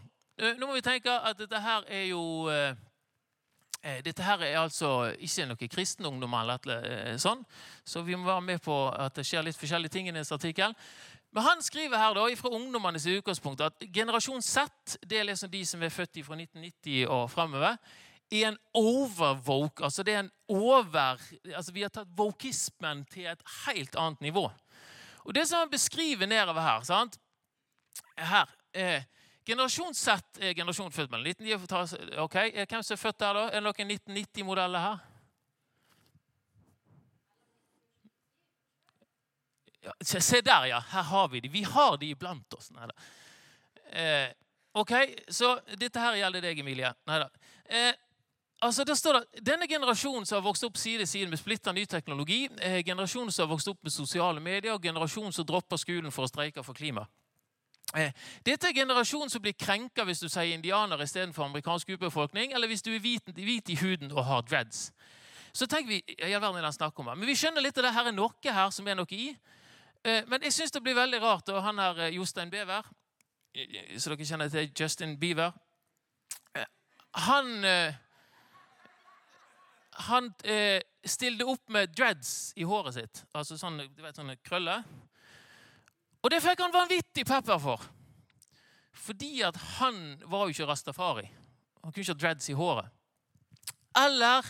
nå 0.41 0.67
må 0.67 0.73
vi 0.73 0.85
tenke 0.85 1.13
at 1.13 1.37
dette 1.37 1.59
her 1.61 1.85
er 1.91 2.05
jo 2.09 2.23
eh, 2.49 2.73
eh, 3.83 3.99
dette 4.05 4.25
her 4.25 4.41
er 4.41 4.59
altså 4.63 5.11
ikke 5.19 5.45
noe 5.49 5.69
kristen 5.69 6.07
ungdom, 6.09 6.33
eller 6.33 7.17
sånn, 7.21 7.43
så 7.85 8.01
vi 8.05 8.17
må 8.17 8.25
være 8.25 8.45
med 8.47 8.61
på 8.65 8.77
at 8.89 9.17
det 9.19 9.25
skjer 9.27 9.45
litt 9.45 9.59
forskjellige 9.59 9.93
ting 9.93 10.09
i 10.09 10.15
denne 10.15 10.37
artikkelen. 10.37 10.77
Men 11.31 11.45
han 11.45 11.61
skriver 11.63 11.95
her 11.95 12.15
da, 12.17 12.25
fra 12.35 12.51
ungdommenes 12.51 13.05
utgangspunkt 13.07 13.61
at 13.63 13.85
generasjon 13.93 14.41
Z, 14.43 14.97
det 15.07 15.21
er 15.21 15.29
liksom 15.29 15.51
de 15.51 15.61
som 15.67 15.83
er 15.83 15.93
født 15.93 16.19
fra 16.25 16.35
1990 16.35 17.05
og 17.07 17.29
framover, 17.31 17.77
er 18.31 18.49
en 18.49 18.57
overvoke. 18.75 19.83
Altså 19.83 20.03
det 20.03 20.15
er 20.15 20.25
en 20.25 20.31
over, 20.51 21.21
altså 21.55 21.71
vi 21.71 21.85
har 21.85 21.93
tatt 21.93 22.11
vokismen 22.17 23.05
til 23.11 23.29
et 23.31 23.43
helt 23.65 23.95
annet 23.95 24.21
nivå. 24.21 24.49
Og 25.23 25.35
Det 25.35 25.47
som 25.47 25.59
han 25.59 25.71
beskriver 25.71 26.25
nedover 26.25 26.61
her 26.61 26.83
sant? 26.83 27.19
Her 28.17 28.49
eh, 28.73 29.03
Generasjon 29.45 29.93
Z 29.97 30.21
er 30.39 30.53
generasjon 30.53 30.91
født 30.93 31.09
mellom 31.11 31.25
1990 31.25 32.19
Ok, 32.21 32.35
Hvem 32.69 32.83
som 32.83 32.93
er 32.93 32.99
født 33.01 33.19
der, 33.19 33.33
da? 33.33 33.47
Er 33.49 33.57
det 33.57 33.63
noen 33.65 33.93
1990-modeller 33.95 34.83
her? 34.85 34.99
Ja, 39.81 39.93
se 40.01 40.41
der, 40.45 40.65
ja. 40.69 40.79
Her 40.91 41.01
har 41.09 41.27
vi 41.27 41.39
de. 41.41 41.49
Vi 41.49 41.63
har 41.63 41.97
de 41.97 42.11
iblant 42.13 42.53
oss. 42.53 42.69
Neida. 42.71 42.93
Eh, 43.91 44.29
ok, 44.77 44.93
så 45.27 45.55
dette 45.77 45.99
her 45.99 46.19
gjelder 46.19 46.45
deg, 46.45 46.61
Emilie. 46.61 46.93
Neida. 47.09 47.31
Eh, 47.65 47.93
altså, 48.61 48.85
der 48.85 48.95
står 48.95 49.19
det, 49.19 49.41
Denne 49.45 49.67
generasjonen 49.67 50.25
som 50.25 50.37
har 50.37 50.45
vokst 50.45 50.63
opp 50.69 50.77
side 50.77 51.07
side 51.09 51.33
med 51.33 51.41
splitta 51.41 51.73
ny 51.73 51.87
teknologi, 51.89 52.43
eh, 52.59 52.83
generasjonen 52.85 53.33
som 53.33 53.47
har 53.47 53.55
vokst 53.55 53.73
opp 53.73 53.81
med 53.81 53.93
sosiale 53.93 54.39
medier, 54.39 54.75
og 54.77 54.85
generasjonen 54.85 55.33
som 55.33 55.49
dropper 55.49 55.81
skolen 55.81 56.13
for 56.13 56.29
å 56.29 56.29
streike 56.29 56.63
for 56.63 56.77
klima. 56.77 57.07
Eh, 57.97 58.11
dette 58.45 58.69
er 58.69 58.75
generasjonen 58.75 59.29
som 59.29 59.41
blir 59.43 59.55
krenka 59.59 60.05
hvis 60.07 60.21
du 60.23 60.29
sier 60.31 60.53
indianer 60.55 61.01
istedenfor 61.03 61.49
amerikansk 61.49 61.89
urbefolkning, 61.91 62.53
eller 62.55 62.71
hvis 62.71 62.83
du 62.85 62.93
er 62.93 63.01
hvit, 63.03 63.33
hvit, 63.35 63.69
i 63.69 63.79
huden 63.81 64.13
og 64.15 64.23
har 64.25 64.45
dreads. 64.47 64.91
Så 65.51 65.67
tenker 65.67 65.89
vi, 65.89 65.97
i 66.15 66.31
verden 66.31 66.63
er 66.63 66.71
det 66.71 66.91
om 66.95 67.05
Men 67.05 67.27
vi 67.27 67.35
skjønner 67.35 67.61
litt 67.61 67.77
at 67.77 67.83
det 67.83 67.93
her 67.93 68.07
er 68.07 68.15
noe 68.15 68.31
her 68.43 68.69
som 68.71 68.87
er 68.87 68.95
noe 68.95 69.11
i. 69.11 69.35
Eh, 70.03 70.23
men 70.27 70.43
jeg 70.43 70.53
syns 70.53 70.71
det 70.71 70.83
blir 70.83 70.95
veldig 70.95 71.19
rart. 71.21 71.49
Og 71.49 71.63
han 71.63 71.79
her 71.79 71.99
eh, 71.99 72.15
Jostein 72.15 72.49
Bever, 72.49 72.87
så 73.99 74.13
dere 74.13 74.25
kjenner 74.25 74.47
til 74.47 74.69
Justin 74.79 75.17
Beaver 75.19 75.51
Han 77.27 77.65
Han 80.07 80.29
stilte 81.03 81.43
opp 81.43 81.67
med 81.67 81.91
dreads 81.91 82.53
i 82.55 82.63
håret 82.63 82.95
sitt. 82.95 83.25
Altså 83.35 83.57
sånn, 83.59 83.81
du 83.91 83.99
vet, 84.01 84.15
sånne 84.15 84.37
krøller. 84.39 84.85
Og 86.21 86.31
det 86.31 86.41
fikk 86.43 86.61
han 86.61 86.73
vanvittig 86.73 87.25
pepper 87.25 87.59
for. 87.61 87.85
Fordi 88.93 89.41
at 89.41 89.57
han 89.79 90.19
var 90.29 90.45
jo 90.45 90.55
ikke 90.55 90.67
rastafari. 90.69 91.25
Han 91.83 91.91
kunne 91.91 92.03
ikke 92.03 92.13
ha 92.13 92.21
dreads 92.21 92.49
i 92.49 92.57
håret. 92.57 92.89
Eller 93.97 94.45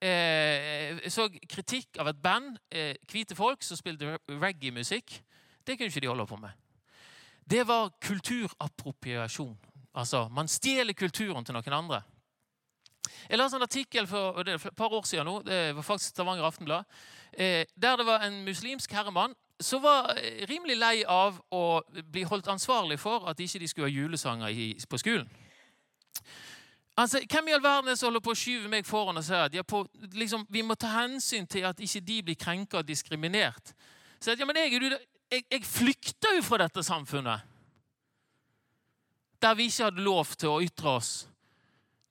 eh, 0.00 1.08
så 1.10 1.26
kritikk 1.50 1.98
av 2.00 2.12
et 2.12 2.20
band, 2.22 2.58
eh, 2.70 2.94
hvite 3.10 3.36
folk, 3.36 3.64
som 3.66 3.78
spilte 3.78 4.18
reggae-musikk. 4.28 5.18
Det 5.66 5.76
kunne 5.76 5.90
ikke 5.90 6.04
de 6.04 6.12
holde 6.12 6.28
på 6.30 6.38
med. 6.40 6.50
Det 7.50 7.66
var 7.66 7.92
kulturappropriasjon. 8.00 9.56
Altså, 9.94 10.28
Man 10.28 10.48
stjeler 10.48 10.92
kulturen 10.92 11.44
til 11.44 11.54
noen 11.54 11.72
andre. 11.72 12.02
Jeg 13.28 13.38
leste 13.38 13.56
en 13.56 13.62
artikkel 13.62 14.06
for, 14.06 14.38
et 14.42 14.76
par 14.76 14.92
år 14.92 15.04
siden 15.06 15.26
nå, 15.26 15.40
det 15.46 15.74
var 15.76 15.82
faktisk 15.82 16.10
Stavanger 16.10 16.44
Aftenblad, 16.44 16.84
eh, 17.32 17.64
der 17.74 17.96
det 17.96 18.06
var 18.06 18.22
en 18.26 18.44
muslimsk 18.44 18.92
herremann 18.92 19.34
som 19.60 19.82
var 19.82 20.12
rimelig 20.48 20.76
lei 20.76 21.04
av 21.08 21.38
å 21.54 21.82
bli 22.12 22.26
holdt 22.28 22.48
ansvarlig 22.52 22.98
for 23.00 23.28
at 23.30 23.40
ikke 23.40 23.60
de 23.62 23.68
skulle 23.68 23.88
ha 23.88 23.94
julesanger 23.94 24.86
på 24.88 25.00
skolen. 25.00 25.28
Altså, 26.96 27.20
Hvem 27.30 27.48
i 27.48 27.52
all 27.52 27.62
verden 27.62 27.90
er 27.90 27.94
som 27.94 28.08
holder 28.08 28.24
på 28.24 28.32
å 28.32 28.38
skyve 28.38 28.70
meg 28.72 28.86
foran 28.88 29.20
og 29.20 29.24
sier 29.24 29.50
at 29.50 29.68
på, 29.68 29.82
liksom, 30.16 30.46
vi 30.48 30.62
må 30.64 30.76
ta 30.80 30.94
hensyn 30.94 31.46
til 31.46 31.66
at 31.68 31.80
ikke 31.80 32.00
de 32.00 32.22
blir 32.24 32.38
krenka 32.40 32.80
og 32.80 32.88
diskriminert? 32.88 33.74
Så 34.20 34.32
at, 34.32 34.40
ja, 34.40 34.48
men 34.48 34.56
jeg, 34.56 34.80
jeg, 35.30 35.44
jeg 35.50 35.64
flykter 35.68 36.38
jo 36.38 36.44
fra 36.46 36.62
dette 36.64 36.84
samfunnet. 36.84 37.52
Der 39.42 39.54
vi 39.54 39.68
ikke 39.68 39.90
hadde 39.90 40.06
lov 40.06 40.32
til 40.40 40.54
å 40.54 40.62
ytre 40.64 40.94
oss. 40.96 41.10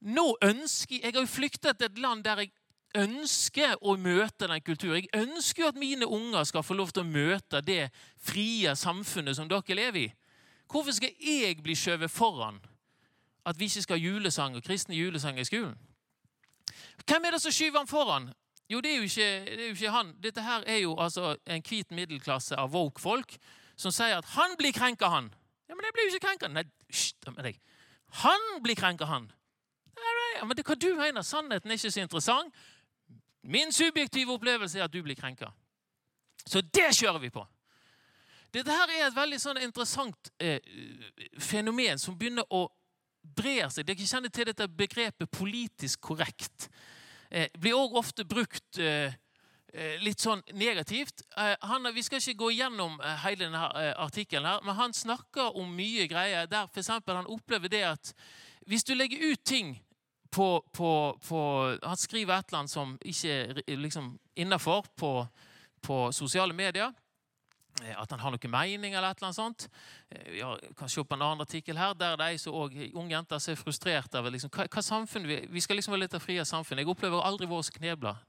Nå 0.05 0.35
ønsker 0.45 0.99
Jeg 0.99 1.15
har 1.15 1.23
jo 1.23 1.29
flykta 1.33 1.73
til 1.73 1.89
et 1.89 1.97
land 1.97 2.21
der 2.23 2.43
jeg 2.43 2.51
ønsker 2.97 3.75
å 3.81 3.95
møte 3.99 4.47
den 4.47 4.61
kulturen. 4.65 5.03
Jeg 5.03 5.25
ønsker 5.27 5.63
jo 5.63 5.71
at 5.71 5.79
mine 5.79 6.07
unger 6.07 6.43
skal 6.47 6.63
få 6.63 6.77
lov 6.77 6.93
til 6.93 7.03
å 7.03 7.09
møte 7.09 7.61
det 7.65 7.89
frie 8.21 8.75
samfunnet 8.75 9.37
som 9.37 9.49
dere 9.51 9.77
lever 9.77 10.01
i. 10.05 10.13
Hvorfor 10.71 10.95
skal 10.95 11.13
jeg 11.21 11.59
bli 11.63 11.75
skjøvet 11.77 12.11
foran 12.11 12.57
at 13.45 13.59
vi 13.59 13.67
ikke 13.69 13.83
skal 13.85 13.99
ha 13.99 14.01
julesang 14.01 14.55
og 14.57 14.65
kristne 14.65 14.97
julesanger 14.97 15.45
i 15.45 15.49
skolen? 15.49 15.75
Hvem 17.05 17.25
er 17.25 17.35
det 17.35 17.41
som 17.43 17.53
skyver 17.53 17.83
han 17.83 17.89
foran? 17.89 18.31
Jo, 18.69 18.81
det 18.81 18.91
er 18.91 18.97
jo 18.97 19.05
ikke, 19.05 19.29
det 19.45 19.59
er 19.59 19.67
jo 19.67 19.77
ikke 19.77 19.93
han. 19.93 20.15
Dette 20.23 20.41
her 20.41 20.63
er 20.65 20.79
jo 20.81 20.95
altså 20.97 21.35
en 21.45 21.61
hvit 21.61 21.91
middelklasse 21.93 22.57
av 22.57 22.73
woke-folk 22.73 23.37
som 23.77 23.93
sier 23.93 24.17
at 24.17 24.33
han 24.33 24.55
blir 24.57 24.73
krenka, 24.73 25.09
han. 25.11 25.29
Ja, 25.69 25.75
Men 25.75 25.85
jeg 25.85 25.93
blir 25.93 26.07
jo 26.07 26.15
ikke 26.15 26.27
krenka. 26.27 26.49
Nei, 26.49 26.63
hysj 26.89 27.13
med 27.35 27.43
deg. 27.45 27.59
Han 28.23 28.63
blir 28.63 28.77
krenka, 28.79 29.05
han. 29.05 29.29
Ja, 30.35 30.45
men 30.45 30.57
det 30.57 30.65
hva 30.67 30.75
du 30.75 30.89
mener, 30.97 31.23
Sannheten 31.23 31.71
er 31.71 31.79
ikke 31.79 31.93
så 31.93 32.03
interessant. 32.03 32.55
Min 33.45 33.73
subjektive 33.73 34.33
opplevelse 34.33 34.79
er 34.79 34.87
at 34.87 34.93
du 34.93 35.01
blir 35.05 35.17
krenka. 35.17 35.51
Så 36.45 36.61
det 36.61 36.91
kjører 36.97 37.19
vi 37.21 37.29
på. 37.33 37.45
Dette 38.53 38.71
her 38.71 38.91
er 38.93 39.07
et 39.07 39.15
veldig 39.15 39.37
sånn 39.41 39.59
interessant 39.61 40.29
eh, 40.39 40.63
fenomen 41.41 41.99
som 41.99 42.15
begynner 42.17 42.45
å 42.53 42.65
bre 43.35 43.67
seg. 43.73 43.87
Dere 43.87 44.07
kjenner 44.07 44.31
til 44.33 44.47
dette 44.49 44.67
begrepet 44.69 45.29
'politisk 45.31 46.01
korrekt'. 46.01 46.69
Eh, 47.29 47.49
blir 47.59 47.75
òg 47.75 47.97
ofte 47.99 48.23
brukt 48.23 48.79
eh, 48.79 49.13
eh, 49.73 49.97
litt 49.99 50.21
sånn 50.23 50.43
negativt. 50.53 51.25
Eh, 51.37 51.55
han, 51.61 51.89
vi 51.93 52.03
skal 52.05 52.21
ikke 52.21 52.45
gå 52.45 52.51
gjennom 52.55 52.99
eh, 53.01 53.17
hele 53.25 53.45
denne 53.47 53.65
eh, 53.81 53.93
artikkelen, 53.97 54.47
her, 54.47 54.61
men 54.63 54.77
han 54.77 54.93
snakker 54.93 55.57
om 55.57 55.73
mye 55.75 56.07
greier 56.07 56.47
der 56.47 56.69
f.eks. 56.69 56.93
han 56.93 57.27
opplever 57.27 57.69
det 57.69 57.83
at 57.89 58.13
hvis 58.65 58.85
du 58.85 58.93
legger 58.95 59.33
ut 59.33 59.43
ting 59.43 59.75
på, 60.35 60.49
på, 60.75 60.91
på 61.23 61.39
Han 61.79 61.97
skriver 61.97 62.35
et 62.35 62.51
eller 62.51 62.65
annet 62.65 62.73
som 62.73 62.97
ikke 62.99 63.35
er 63.63 63.79
liksom, 63.79 64.11
innafor 64.35 64.85
på, 64.99 65.11
på 65.81 65.99
sosiale 66.11 66.53
medier 66.53 66.91
Eh, 67.83 67.95
at 67.99 68.11
han 68.13 68.21
har 68.23 68.31
noen 68.31 68.51
mening 68.51 68.93
eller 68.95 69.11
et 69.11 69.19
eller 69.19 69.29
annet 69.29 69.37
sånt. 69.37 69.65
Eh, 70.09 70.37
vi 70.37 70.75
kan 70.79 70.91
se 70.91 71.03
på 71.03 71.17
en 71.17 71.25
annen 71.25 71.43
artikkel 71.43 71.77
her, 71.77 71.95
der 71.99 72.15
det 72.19 72.29
er 72.31 72.53
òg 72.53 72.77
unge 72.93 73.11
jenter 73.11 73.41
som 73.41 73.51
er 73.51 73.59
frustrert 73.59 74.15
over 74.15 74.31
liksom, 74.31 74.51
hva, 74.55 74.67
hva 74.71 74.83
samfunn 74.83 75.27
vi, 75.27 75.41
vi 75.51 75.63
skal 75.63 75.79
liksom 75.79 75.95
være 75.95 76.05
litt 76.05 76.15
av 76.15 76.23
frie 76.23 76.45
samfunn. 76.47 76.79
Jeg 76.79 76.91
opplever 76.93 77.25
aldri 77.27 77.49
våre 77.51 77.75
knebler. 77.75 78.21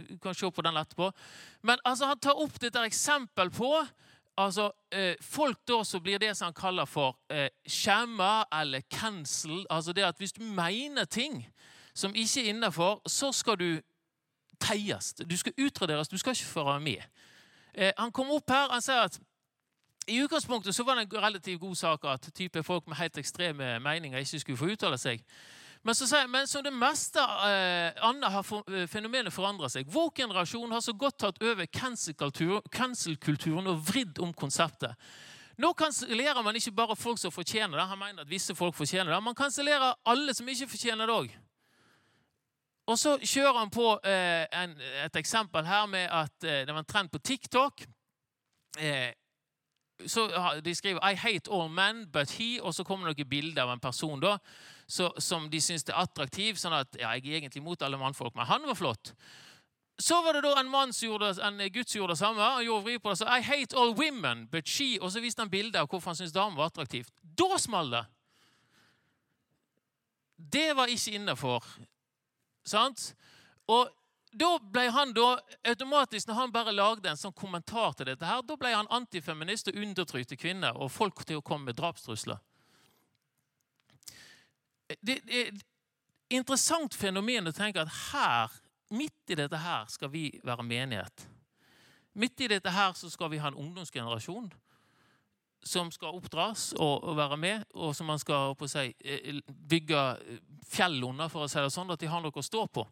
Du 0.00 0.18
kan 0.20 0.36
se 0.36 0.48
på 0.52 0.64
den 0.64 0.76
etterpå. 0.80 1.10
Men 1.64 1.80
altså, 1.84 2.10
han 2.12 2.20
tar 2.20 2.36
opp 2.40 2.60
dette 2.60 2.84
eksempel 2.88 3.52
på 3.56 3.72
altså, 4.46 4.70
eh, 4.92 5.14
folk 5.20 5.58
da 5.68 5.82
som 5.84 6.02
blir 6.02 6.18
det 6.18 6.36
som 6.36 6.50
han 6.50 6.54
kaller 6.54 6.84
for 6.84 7.18
eh, 7.30 7.48
eller 8.60 8.80
cancel. 8.90 9.66
Altså 9.70 9.92
det 9.92 10.02
at 10.02 10.18
hvis 10.18 10.32
du 10.32 10.42
mener 10.42 11.04
ting 11.04 11.46
som 11.94 12.14
ikke 12.14 12.44
er 12.44 12.48
innafor, 12.48 13.02
så 13.06 13.32
skal 13.32 13.56
du 13.56 13.80
teies. 14.60 15.14
Du 15.30 15.36
skal 15.36 15.52
utraderes. 15.58 16.08
Du 16.08 16.16
skal 16.16 16.30
ikke 16.30 16.44
få 16.44 16.64
være 16.64 16.80
med. 16.80 17.02
Eh, 17.74 17.92
han 17.98 18.12
kom 18.12 18.30
opp 18.30 18.50
her 18.50 18.72
han 18.72 18.82
sier 18.82 19.06
at 19.06 19.20
i 20.08 20.22
utgangspunktet 20.22 20.74
så 20.74 20.84
var 20.84 20.94
det 20.94 21.06
en 21.06 21.22
relativt 21.22 21.60
god 21.60 21.74
sak 21.74 22.04
at 22.04 22.30
type 22.34 22.62
folk 22.62 22.86
med 22.86 22.96
helt 22.96 23.18
ekstreme 23.18 23.78
meninger 23.78 24.18
ikke 24.18 24.40
skulle 24.40 24.58
få 24.58 24.72
uttale 24.72 24.98
seg. 24.98 25.22
Men, 25.82 25.94
så 25.94 26.28
men 26.28 26.48
som 26.48 26.62
det 26.64 26.72
meste 26.76 27.20
eh, 27.20 28.04
annet 28.04 28.32
har 28.32 28.42
for, 28.44 28.64
eh, 28.68 28.86
fenomenet 28.86 29.32
forandra 29.32 29.68
seg. 29.72 29.88
Vår 29.88 30.10
generasjon 30.16 30.72
har 30.72 30.80
så 30.84 30.92
godt 30.92 31.18
tatt 31.24 31.42
over 31.42 31.66
cancel-kulturen 31.72 33.70
og 33.70 33.80
vridd 33.88 34.20
om 34.20 34.34
konseptet. 34.36 34.92
Nå 35.60 35.72
kansellerer 35.76 36.42
man 36.44 36.56
ikke 36.56 36.72
bare 36.76 36.96
folk 36.96 37.18
som 37.20 37.32
fortjener 37.32 37.78
det. 37.78 37.86
Han 37.88 37.98
mener 38.00 38.24
at 38.24 38.30
visse 38.30 38.54
folk 38.56 38.76
fortjener 38.76 39.12
det. 39.12 39.22
Man 39.24 39.36
kansellerer 39.36 39.96
alle 40.08 40.34
som 40.36 40.48
ikke 40.48 40.68
fortjener 40.68 41.08
det 41.08 41.16
òg. 41.16 41.32
Og 42.90 42.98
så 42.98 43.16
kjører 43.22 43.58
han 43.58 43.72
på 43.72 43.86
eh, 44.04 44.44
en, 44.62 44.76
et 45.04 45.16
eksempel 45.16 45.64
her 45.64 45.86
med 45.88 46.08
at 46.12 46.44
eh, 46.44 46.62
det 46.66 46.74
var 46.74 46.84
en 46.84 46.92
trend 46.92 47.12
på 47.12 47.20
TikTok. 47.24 47.84
Så 50.06 50.26
De 50.64 50.74
skriver 50.74 51.00
'I 51.00 51.14
hate 51.14 51.50
all 51.52 51.68
men 51.68 52.06
but 52.12 52.30
he', 52.30 52.60
og 52.62 52.74
så 52.74 52.84
kommer 52.84 53.08
det 53.08 53.18
noen 53.18 53.28
bilder 53.28 53.62
av 53.62 53.72
en 53.72 53.80
person 53.80 54.20
da, 54.20 54.38
så, 54.86 55.12
som 55.18 55.50
de 55.50 55.60
syns 55.60 55.84
er 55.88 55.94
attraktiv. 55.94 56.56
sånn 56.56 56.72
at 56.72 56.96
ja, 56.98 57.12
'Jeg 57.14 57.26
er 57.26 57.36
egentlig 57.36 57.62
mot 57.62 57.82
alle 57.82 57.98
mannfolk, 57.98 58.34
men 58.34 58.46
han 58.46 58.62
var 58.62 58.74
flott'. 58.74 59.14
Så 59.98 60.22
var 60.24 60.32
det 60.32 60.42
da 60.42 60.60
en 60.60 60.70
mann 60.70 60.92
som 60.92 61.08
gjorde, 61.08 61.42
en 61.42 61.72
gutt 61.72 61.90
som 61.90 61.98
gjorde 61.98 62.12
det 62.12 62.18
samme. 62.18 62.40
Han 62.40 62.64
gjorde 62.64 62.84
vri 62.84 62.98
på 62.98 63.10
det, 63.10 63.18
så 63.18 63.24
'I 63.24 63.40
hate 63.40 63.76
all 63.76 63.94
women 63.94 64.46
but 64.46 64.64
she', 64.64 64.98
og 65.00 65.12
så 65.12 65.20
viste 65.20 65.42
han 65.42 65.50
bilder 65.50 65.80
av 65.80 65.88
hvorfor 65.88 66.10
han 66.10 66.16
syntes 66.16 66.32
damen 66.32 66.56
var 66.56 66.66
attraktivt. 66.66 67.10
Da 67.22 67.58
smalt 67.58 67.92
det! 67.92 68.06
Det 70.52 70.76
var 70.76 70.86
ikke 70.86 71.14
innafor 71.14 71.64
Sant? 72.64 73.14
Og 73.70 73.88
da 74.30 74.50
ble 74.62 74.84
han 74.94 75.12
da, 75.14 75.32
automatisk, 75.72 76.28
når 76.28 76.38
han 76.38 76.52
bare 76.54 76.74
lagde 76.74 77.10
en 77.10 77.18
sånn 77.18 77.34
kommentar 77.34 77.96
til 77.98 78.06
dette, 78.12 78.26
her, 78.26 78.44
da 78.46 78.56
ble 78.58 78.70
han 78.74 78.90
antifeminist 78.94 79.72
og 79.72 79.80
undertrykte 79.82 80.38
kvinner 80.38 80.76
og 80.78 80.92
folk 80.94 81.24
til 81.26 81.40
å 81.40 81.44
komme 81.44 81.70
med 81.70 81.78
drapstrusler. 81.80 82.38
Det 85.00 85.18
er 85.26 85.50
et 85.50 85.66
interessant 86.34 86.94
fenomen 86.94 87.50
å 87.50 87.54
tenke 87.54 87.82
at 87.82 87.90
her, 88.12 88.54
midt 88.94 89.34
i 89.34 89.38
dette 89.38 89.58
her, 89.58 89.86
skal 89.90 90.10
vi 90.10 90.28
være 90.46 90.66
menighet. 90.66 91.26
Midt 92.18 92.42
i 92.42 92.50
dette 92.50 92.70
her 92.74 92.94
så 92.98 93.10
skal 93.10 93.30
vi 93.30 93.38
ha 93.42 93.50
en 93.50 93.58
ungdomsgenerasjon 93.58 94.50
som 95.62 95.90
skal 95.92 96.16
oppdras 96.16 96.70
og, 96.80 97.04
være 97.18 97.36
med, 97.36 97.66
og 97.74 97.92
som 97.94 98.08
man 98.08 98.18
skal 98.18 98.54
på 98.58 98.66
seg, 98.70 98.94
bygge 99.46 100.00
fjell 100.70 100.96
under, 101.04 101.28
for 101.28 101.44
å 101.44 101.50
si 101.50 101.60
det 101.60 101.74
sånn, 101.74 101.90
at 101.92 102.00
de 102.00 102.08
har 102.10 102.22
noe 102.24 102.34
å 102.34 102.44
stå 102.44 102.64
på. 102.72 102.86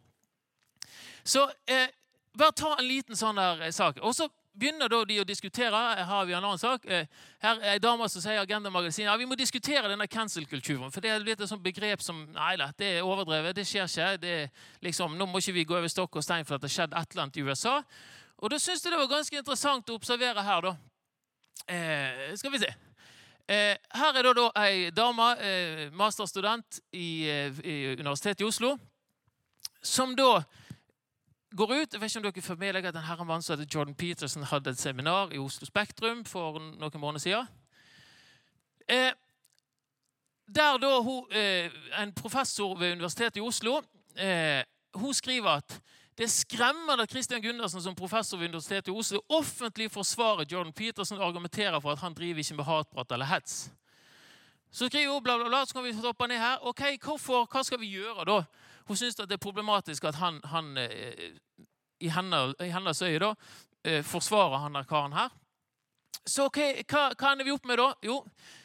Så 1.23 1.45
eh, 1.69 1.89
bare 2.37 2.55
ta 2.55 2.75
en 2.75 2.87
liten 2.87 3.17
sånn 3.17 3.39
der 3.39 3.65
eh, 3.67 3.73
sak. 3.75 3.99
Og 4.01 4.15
så 4.15 4.29
begynner 4.59 4.91
da 4.91 4.99
de 5.07 5.19
å 5.21 5.27
diskutere. 5.27 5.75
Her 5.75 6.07
har 6.09 6.27
vi 6.27 6.35
en 6.35 6.43
annen 6.43 6.59
sak. 6.61 6.85
Eh, 6.85 7.07
her 7.43 7.61
er 7.61 7.75
ei 7.75 7.81
dame 7.83 8.07
som 8.11 8.23
sier 8.23 8.41
Agenda 8.41 8.71
Magasin, 8.73 9.07
ja, 9.07 9.15
vi 9.19 9.27
må 9.29 9.37
diskutere 9.39 9.91
denne 9.91 10.07
cancel-kulturen. 10.11 10.91
For 10.91 11.03
det 11.05 11.13
er 11.13 11.23
litt 11.23 11.41
et 11.41 11.51
sånt 11.51 11.63
begrep 11.63 12.03
som 12.03 12.25
Nei 12.35 12.55
da, 12.59 12.69
det 12.77 12.97
er 12.97 13.07
overdrevet. 13.07 13.55
Det 13.55 13.67
skjer 13.67 13.87
ikke. 13.87 14.11
Det 14.23 14.35
er 14.43 14.51
liksom, 14.85 15.17
nå 15.19 15.29
må 15.29 15.41
ikke 15.43 15.57
vi 15.59 15.67
gå 15.69 15.79
over 15.79 15.91
stokk 15.91 16.19
og 16.19 16.25
stein 16.25 16.47
for 16.47 16.57
at 16.57 16.65
det 16.65 16.71
har 16.71 16.75
skjedd 16.75 16.97
et 16.97 17.15
eller 17.15 17.25
annet 17.25 17.39
i 17.39 17.47
USA. 17.47 17.79
Og 18.39 18.53
da 18.53 18.59
syns 18.61 18.83
jeg 18.83 18.93
det 18.93 19.01
var 19.01 19.11
ganske 19.11 19.41
interessant 19.41 19.89
å 19.91 19.97
observere 19.99 20.43
her, 20.45 20.69
da. 20.69 20.75
Eh, 21.69 22.29
skal 22.39 22.53
vi 22.53 22.63
se. 22.63 22.69
Eh, 23.49 23.75
her 23.97 24.17
er 24.17 24.27
da, 24.27 24.33
da 24.37 24.49
ei 24.61 24.89
dame, 24.93 25.31
eh, 25.41 25.87
masterstudent 25.97 26.79
i, 26.93 27.27
eh, 27.27 27.59
i, 27.65 27.95
Universitetet 27.97 28.43
i 28.43 28.45
Oslo, 28.45 28.77
som 29.81 30.15
da 30.15 30.43
går 31.55 31.73
ut 31.73 31.93
Jeg 31.93 32.01
vet 32.01 32.11
ikke 32.11 32.19
om 32.19 32.25
dere 32.27 32.41
får 32.41 32.59
med 32.59 32.73
dere 32.73 32.91
at 32.91 32.95
en 32.95 33.07
herremann 33.07 33.41
som 33.41 33.57
heter 33.57 33.69
Jordan 33.75 33.95
Peterson, 33.95 34.43
hadde 34.43 34.69
et 34.69 34.79
seminar 34.79 35.33
i 35.33 35.39
Oslo 35.39 35.65
Spektrum 35.65 36.25
for 36.25 36.59
noen 36.59 37.01
måneder 37.01 37.19
siden. 37.19 37.47
Eh, 38.89 39.11
der 40.47 40.77
da 40.77 40.99
hun, 41.01 41.25
eh, 41.31 41.69
en 42.01 42.13
professor 42.13 42.77
ved 42.77 42.91
Universitetet 42.91 43.37
i 43.37 43.45
Oslo 43.45 43.81
hun 44.95 45.13
skriver 45.13 45.49
at 45.49 45.81
det 46.17 46.25
er 46.25 46.33
skremmende 46.33 47.03
at 47.03 47.09
Christian 47.09 47.41
Gundersen 47.41 47.81
som 47.81 47.95
professor 47.95 48.37
ved 48.37 48.49
Universitetet 48.49 48.87
i 48.87 48.91
Oslo 48.91 49.21
offentlig 49.29 49.91
forsvarer 49.91 50.45
Jordan 50.51 50.73
Peterson 50.73 51.17
og 51.17 51.27
argumenterer 51.27 51.79
for 51.79 51.91
at 51.91 51.99
han 51.99 52.13
driver 52.13 52.39
ikke 52.39 52.55
med 52.55 52.65
hatprat 52.65 53.11
eller 53.11 53.25
hets. 53.25 53.71
Så 54.71 54.87
skriver 54.87 55.13
hun 55.13 55.23
bla, 55.23 55.37
bla, 55.37 55.47
bla, 55.47 55.65
så 55.65 55.73
kan 55.73 55.83
vi 55.83 55.93
stoppe 55.93 56.27
ned 56.27 56.37
her. 56.37 56.57
Ok, 56.61 56.81
hvorfor, 57.03 57.45
Hva 57.45 57.63
skal 57.63 57.79
vi 57.79 57.87
gjøre 57.95 58.25
da? 58.25 58.43
Hun 58.89 58.97
syns 58.97 59.19
det 59.19 59.35
er 59.35 59.37
problematisk 59.37 60.07
at 60.09 60.17
han, 60.17 60.39
han 60.49 60.71
eh, 60.81 61.35
i, 62.01 62.09
hennes 62.09 63.01
øye 63.05 63.19
da, 63.21 63.35
eh, 63.85 64.01
forsvarer 64.03 64.63
han 64.63 64.73
der 64.73 64.87
karen 64.89 65.13
her. 65.13 65.29
Så 66.25 66.47
ok, 66.49 66.57
hva, 66.89 67.11
hva 67.13 67.31
ender 67.31 67.45
vi 67.45 67.53
opp 67.53 67.69
med 67.69 67.77
da? 67.77 67.91
Jo, 68.01 68.23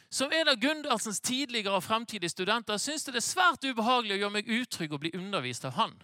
som 0.09 0.33
en 0.33 0.49
av 0.49 0.57
Gundersens 0.57 1.21
tidligere 1.21 1.77
og 1.77 1.85
fremtidige 1.85 2.33
studenter 2.33 2.81
syns 2.81 3.05
det 3.05 3.19
er 3.19 3.25
svært 3.27 3.69
ubehagelig 3.69 4.17
å 4.17 4.19
gjøre 4.23 4.35
meg 4.39 4.51
utrygg 4.57 4.97
og 4.97 5.05
bli 5.05 5.13
undervist 5.13 5.69
av 5.69 5.77
han. 5.77 5.95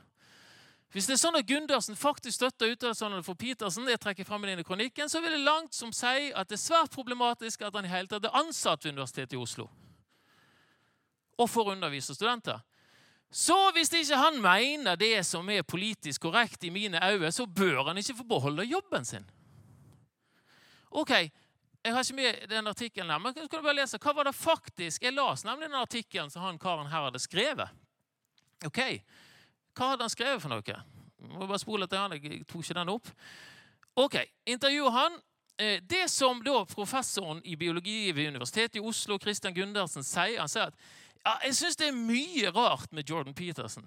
Hvis 0.93 1.09
det 1.09 1.15
er 1.15 1.21
sånn 1.23 1.39
at 1.39 1.49
Gundersen 1.49 1.97
faktisk 1.97 2.35
støtter 2.37 2.75
uttalelsene 2.75 3.23
for 3.25 3.39
Petersen, 3.39 3.89
jeg 3.89 4.01
trekker 4.05 4.27
frem 4.27 4.45
i 4.45 4.51
denne 4.51 4.67
kronikken, 4.67 5.09
så 5.09 5.23
vil 5.23 5.33
det 5.33 5.45
langt 5.47 5.73
som 5.73 5.89
si 5.95 6.29
at 6.29 6.49
det 6.51 6.59
er 6.59 6.65
svært 6.67 6.93
problematisk 6.93 7.63
at 7.65 7.73
han 7.73 7.89
i 7.89 7.93
hele 7.93 8.11
tatt 8.11 8.29
er 8.29 8.37
ansatt 8.37 8.85
ved 8.85 8.93
Universitetet 8.93 9.39
i 9.39 9.41
Oslo 9.41 9.71
og 11.41 11.49
får 11.49 11.71
undervise 11.73 12.13
studenter. 12.13 12.59
Så 13.31 13.55
hvis 13.71 13.93
ikke 13.95 14.17
han 14.19 14.41
mener 14.43 14.97
det 14.99 15.23
som 15.25 15.49
er 15.49 15.63
politisk 15.63 16.21
korrekt 16.27 16.63
i 16.67 16.69
mine 16.69 16.99
øyne, 16.99 17.31
så 17.31 17.45
bør 17.45 17.87
han 17.87 17.97
ikke 17.97 18.17
få 18.17 18.23
beholde 18.27 18.67
jobben 18.67 19.05
sin. 19.05 19.25
Ok, 20.91 21.31
Jeg 21.83 21.93
har 21.93 22.03
ikke 22.03 22.13
med 22.13 22.47
den 22.49 22.67
artikkelen 22.67 23.09
her, 23.09 23.17
men 23.17 23.33
kan 23.33 23.47
du 23.49 23.61
bare 23.61 23.73
lese, 23.73 23.97
hva 23.97 24.11
var 24.13 24.23
det 24.23 24.35
faktisk 24.35 25.01
Jeg 25.03 25.13
las 25.13 25.43
nemlig 25.43 25.65
den 25.65 25.79
artikkelen 25.79 26.29
som 26.29 26.43
han 26.43 26.59
karen 26.59 26.91
her 26.91 27.07
hadde 27.07 27.19
skrevet. 27.19 27.69
Ok, 28.65 29.01
hva 29.73 29.87
hadde 29.89 30.03
han 30.03 30.13
skrevet 30.13 30.41
for 30.41 30.49
noe? 30.49 30.61
Jeg 30.61 31.31
må 31.39 31.47
bare 31.47 31.59
spole 31.59 31.87
til 31.87 31.97
han, 31.97 32.13
jeg 32.13 32.45
tok 32.45 32.61
ikke 32.61 32.77
den 32.77 32.93
opp. 32.93 33.09
Ok, 33.95 34.15
Intervjuer 34.45 34.91
han. 34.91 35.17
Eh, 35.57 35.81
det 35.81 36.09
som 36.09 36.43
da 36.43 36.63
professoren 36.65 37.41
i 37.45 37.55
biologi 37.55 38.11
ved 38.11 38.27
Universitetet 38.27 38.75
i 38.75 38.85
Oslo, 38.85 39.17
Christian 39.17 39.53
Gundersen, 39.53 40.03
sier 40.03 40.39
Han 40.39 40.49
sier 40.49 40.69
at 40.69 40.77
ja, 41.25 41.35
jeg 41.45 41.57
syns 41.57 41.77
det 41.77 41.89
er 41.89 41.97
mye 41.97 42.51
rart 42.55 42.91
med 42.91 43.09
Jordan 43.09 43.35
Peterson. 43.37 43.85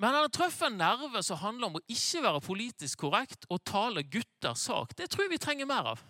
Men 0.00 0.14
han 0.14 0.24
har 0.24 0.32
truffet 0.34 0.66
en 0.66 0.78
nerve 0.80 1.22
som 1.22 1.38
handler 1.38 1.68
om 1.68 1.76
å 1.78 1.84
ikke 1.86 2.22
være 2.24 2.42
politisk 2.42 3.04
korrekt 3.04 3.44
og 3.52 3.62
tale 3.68 4.02
gutters 4.02 4.64
sak. 4.66 4.96
Det 4.98 5.10
tror 5.12 5.26
jeg 5.26 5.34
vi 5.36 5.42
trenger 5.42 5.68
mer 5.68 5.92
av. 5.92 6.00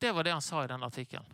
Det 0.00 0.12
var 0.14 0.24
det 0.24 0.32
han 0.32 0.44
sa 0.44 0.62
i 0.64 0.70
den 0.70 0.86
artikkelen. 0.86 1.26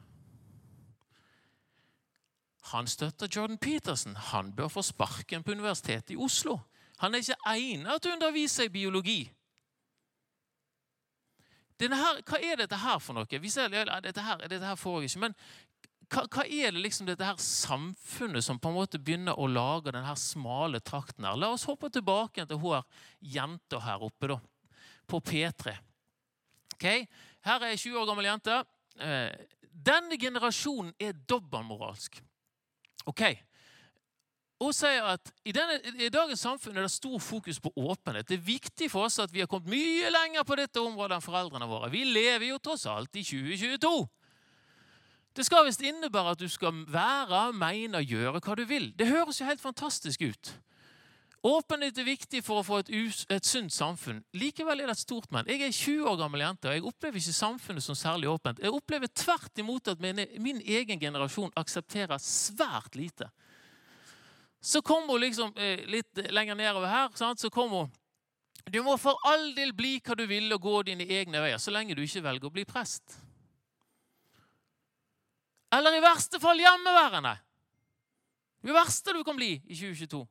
Han 2.72 2.86
støtter 2.86 3.28
Jordan 3.30 3.58
Peterson. 3.58 4.16
Han 4.16 4.52
bør 4.56 4.68
få 4.68 4.82
sparken 4.82 5.42
på 5.42 5.52
Universitetet 5.52 6.10
i 6.14 6.18
Oslo. 6.18 6.58
Han 7.00 7.14
er 7.14 7.24
ikke 7.24 7.54
egnet 7.54 8.02
til 8.02 8.12
å 8.12 8.18
undervise 8.18 8.66
i 8.66 8.72
biologi. 8.72 9.20
Her, 11.80 12.20
hva 12.28 12.38
er 12.44 12.60
dette 12.60 12.76
her 12.76 12.98
for 13.00 13.16
noe? 13.16 13.40
Vi 13.40 13.50
ser, 13.50 13.72
dette, 13.72 14.20
her, 14.20 14.42
dette 14.44 14.66
her 14.66 14.76
får 14.76 15.00
jeg 15.00 15.10
ikke, 15.10 15.22
men 15.24 15.36
hva, 16.10 16.24
hva, 16.26 16.42
er 16.42 16.74
det 16.74 16.82
liksom 16.82 17.06
dette 17.06 17.26
her 17.26 17.38
samfunnet 17.42 18.42
som 18.42 18.58
på 18.58 18.70
en 18.70 18.78
måte 18.80 18.98
begynner 18.98 19.38
å 19.38 19.46
lage 19.46 19.92
denne 19.94 20.14
smale 20.18 20.80
trakten 20.82 21.26
her? 21.28 21.38
La 21.38 21.52
oss 21.54 21.68
hoppe 21.70 21.90
tilbake 21.92 22.46
til 22.50 22.58
hun 22.62 22.82
jenta 23.20 23.78
her 23.84 24.02
oppe, 24.02 24.32
da. 24.32 24.40
På 25.06 25.20
P3. 25.22 25.76
Okay? 26.74 27.06
Her 27.46 27.62
er 27.62 27.74
ei 27.74 27.78
20 27.78 28.00
år 28.00 28.10
gammel 28.10 28.26
jente. 28.26 28.58
Eh, 28.98 29.30
denne 29.70 30.18
generasjonen 30.18 30.92
er 30.98 31.14
dobbeltmoralsk. 31.30 32.20
Ok. 33.08 33.22
hun 34.60 34.74
sier 34.76 35.06
at 35.14 35.30
i, 35.48 35.54
denne, 35.56 35.78
i, 35.96 36.10
dagens 36.12 36.42
samfunn 36.44 36.76
er 36.76 36.84
det 36.84 36.92
stor 36.92 37.18
fokus 37.22 37.60
på 37.62 37.70
åpenhet. 37.76 38.28
Det 38.28 38.36
er 38.36 38.44
viktig 38.44 38.90
for 38.92 39.06
oss 39.06 39.16
at 39.22 39.32
vi 39.32 39.40
har 39.40 39.48
kommet 39.48 39.72
mye 39.72 40.10
lenger 40.12 40.44
på 40.44 40.58
dette 40.58 40.82
området 40.82 41.16
enn 41.16 41.24
foreldrene 41.24 41.68
våre. 41.70 41.88
Vi 41.88 42.02
lever 42.04 42.50
jo 42.50 42.58
tross 42.60 42.84
alt 42.90 43.16
i 43.16 43.24
2022. 43.24 43.94
Det 45.40 45.46
skal 45.46 45.64
visst 45.64 45.81
innebære 45.81 46.35
at 46.35 46.40
du 46.42 46.50
skal 46.53 46.83
være, 46.92 47.38
mene 47.57 48.03
gjøre 48.05 48.42
hva 48.44 48.55
du 48.59 48.66
vil. 48.68 48.90
Det 48.92 49.07
høres 49.09 49.38
jo 49.40 49.46
helt 49.48 49.62
fantastisk 49.62 50.20
ut. 50.20 50.50
Åpenhet 51.48 51.96
er 51.96 52.05
viktig 52.05 52.42
for 52.44 52.61
å 52.61 52.64
få 52.66 52.81
et, 52.83 52.90
et, 53.33 53.46
sunt 53.48 53.72
samfunn. 53.72 54.18
Likevel 54.37 54.83
er 54.83 54.90
det 54.90 54.98
et 54.98 55.00
stort 55.07 55.31
men. 55.33 55.48
Jeg 55.48 55.62
er 55.64 55.72
20 55.72 56.11
år 56.11 56.18
gammel 56.20 56.44
jente, 56.44 56.68
og 56.68 56.76
jeg 56.76 56.85
opplever 56.90 57.22
ikke 57.22 57.33
samfunnet 57.38 57.87
som 57.87 57.96
særlig 57.96 58.29
åpent. 58.29 58.61
Jeg 58.61 58.74
opplever 58.76 59.09
tvert 59.09 59.62
imot 59.64 59.88
at 59.88 60.05
min, 60.05 60.20
min 60.44 60.61
egen 60.61 61.00
generasjon 61.00 61.57
aksepterer 61.57 62.20
svært 62.20 63.00
lite. 63.00 63.31
Så 64.61 64.85
kommer 64.85 65.16
hun 65.16 65.24
liksom 65.24 65.57
eh, 65.57 65.87
litt 65.88 66.20
lenger 66.29 66.61
nedover 66.61 66.92
her. 66.92 67.16
Sant? 67.16 67.40
så 67.40 67.48
kommer 67.48 67.87
hun 67.87 67.96
Du 68.68 68.83
må 68.85 69.00
for 69.00 69.16
all 69.24 69.55
del 69.57 69.72
bli 69.72 69.96
hva 70.05 70.20
du 70.20 70.26
vil 70.29 70.53
og 70.53 70.61
gå 70.68 70.83
dine 70.92 71.09
egne 71.09 71.40
veier, 71.40 71.57
så 71.57 71.72
lenge 71.72 71.96
du 71.96 72.05
ikke 72.05 72.26
velger 72.29 72.53
å 72.53 72.57
bli 72.61 72.68
prest. 72.68 73.16
Eller 75.72 75.96
i 75.96 76.02
verste 76.02 76.40
fall 76.42 76.59
hjemmeværende. 76.59 77.37
Det 78.61 78.74
verste 78.74 79.14
du 79.16 79.22
kan 79.24 79.37
bli 79.38 79.54
i 79.54 79.74
2022. 79.74 80.26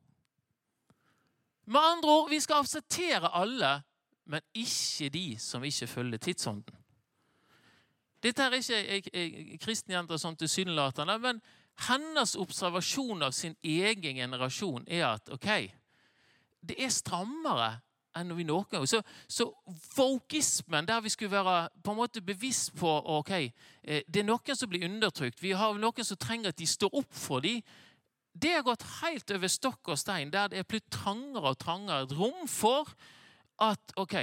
Med 1.70 1.80
andre 1.80 2.10
ord, 2.10 2.30
vi 2.30 2.40
skal 2.40 2.62
akseptere 2.64 3.30
alle, 3.34 3.82
men 4.24 4.42
ikke 4.54 5.08
de 5.08 5.38
som 5.38 5.64
ikke 5.64 5.86
følger 5.86 6.18
tidsånden. 6.18 6.76
Dette 8.22 8.42
er 8.42 8.56
ikke 8.58 9.58
kristne 9.62 9.94
jenter 9.96 10.20
som 10.20 10.36
tilsynelatende, 10.36 11.16
men 11.18 11.40
hennes 11.88 12.34
observasjon 12.36 13.22
av 13.24 13.32
sin 13.32 13.56
egen 13.64 14.18
generasjon 14.20 14.84
er 14.88 15.06
at 15.14 15.30
ok, 15.32 15.48
det 16.60 16.76
er 16.76 16.92
strammere 16.92 17.78
enn 18.16 18.32
vi 18.36 18.44
noen 18.46 18.66
gang. 18.70 18.86
Så, 18.88 19.02
så 19.28 19.46
vokismen, 19.96 20.88
der 20.88 21.02
vi 21.04 21.12
skulle 21.12 21.30
være 21.30 21.68
på 21.84 21.92
en 21.94 22.00
måte 22.00 22.22
bevisst 22.24 22.74
på 22.78 22.90
ok, 23.18 23.30
eh, 23.36 24.02
det 24.06 24.22
er 24.22 24.28
noen 24.28 24.56
som 24.56 24.70
blir 24.70 24.86
undertrykt, 24.88 25.42
vi 25.42 25.54
har 25.56 25.78
noen 25.78 26.06
som 26.06 26.18
trenger 26.20 26.50
at 26.50 26.58
de 26.58 26.66
står 26.66 26.94
opp 27.02 27.14
for 27.14 27.44
dem, 27.44 27.62
det 28.40 28.52
har 28.54 28.62
gått 28.62 28.86
helt 29.00 29.30
over 29.34 29.50
stokk 29.50 29.90
og 29.90 29.98
stein, 29.98 30.30
der 30.30 30.50
det 30.50 30.60
er 30.60 30.68
blitt 30.68 30.86
trangere 30.92 31.50
og 31.50 31.58
trangere 31.58 32.06
et 32.06 32.14
rom 32.14 32.46
for 32.48 32.92
at 33.60 33.92
ok 34.00 34.14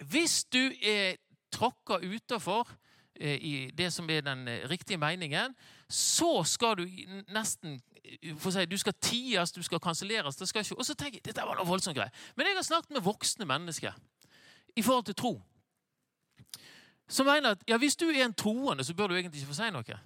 Hvis 0.00 0.44
du 0.44 0.70
er 0.80 1.16
tråkka 1.52 1.98
utafor 2.00 2.68
eh, 3.14 3.36
i 3.36 3.70
det 3.76 3.90
som 3.92 4.08
er 4.10 4.20
den 4.20 4.48
eh, 4.48 4.68
riktige 4.70 4.98
meningen, 4.98 5.56
så 5.90 6.44
skal 6.46 6.76
du 6.78 6.84
nesten 7.34 7.80
eh, 8.04 8.48
si, 8.50 8.66
Du 8.66 8.76
skal 8.78 8.94
ties, 9.02 9.52
du 9.52 9.62
skal 9.62 9.80
kanselleres. 9.82 10.40
Og 10.72 10.84
så 10.86 10.94
tenker 10.94 11.18
jeg 11.18 11.24
dette 11.24 11.46
var 11.46 11.58
noe 11.58 11.66
voldsomt 11.66 11.96
greie. 11.96 12.10
Men 12.36 12.46
jeg 12.46 12.56
har 12.56 12.66
snakket 12.66 12.94
med 12.94 13.04
voksne 13.04 13.48
mennesker 13.48 13.96
i 14.76 14.82
forhold 14.82 15.04
til 15.10 15.18
tro. 15.18 15.32
Som 17.10 17.26
mener 17.26 17.56
at 17.56 17.64
ja, 17.66 17.76
hvis 17.76 17.96
du 17.98 18.06
er 18.08 18.24
en 18.24 18.34
troende, 18.34 18.84
så 18.84 18.94
bør 18.94 19.10
du 19.10 19.16
egentlig 19.16 19.42
ikke 19.42 19.50
få 19.50 19.58
si 19.58 19.70
noe. 19.74 19.98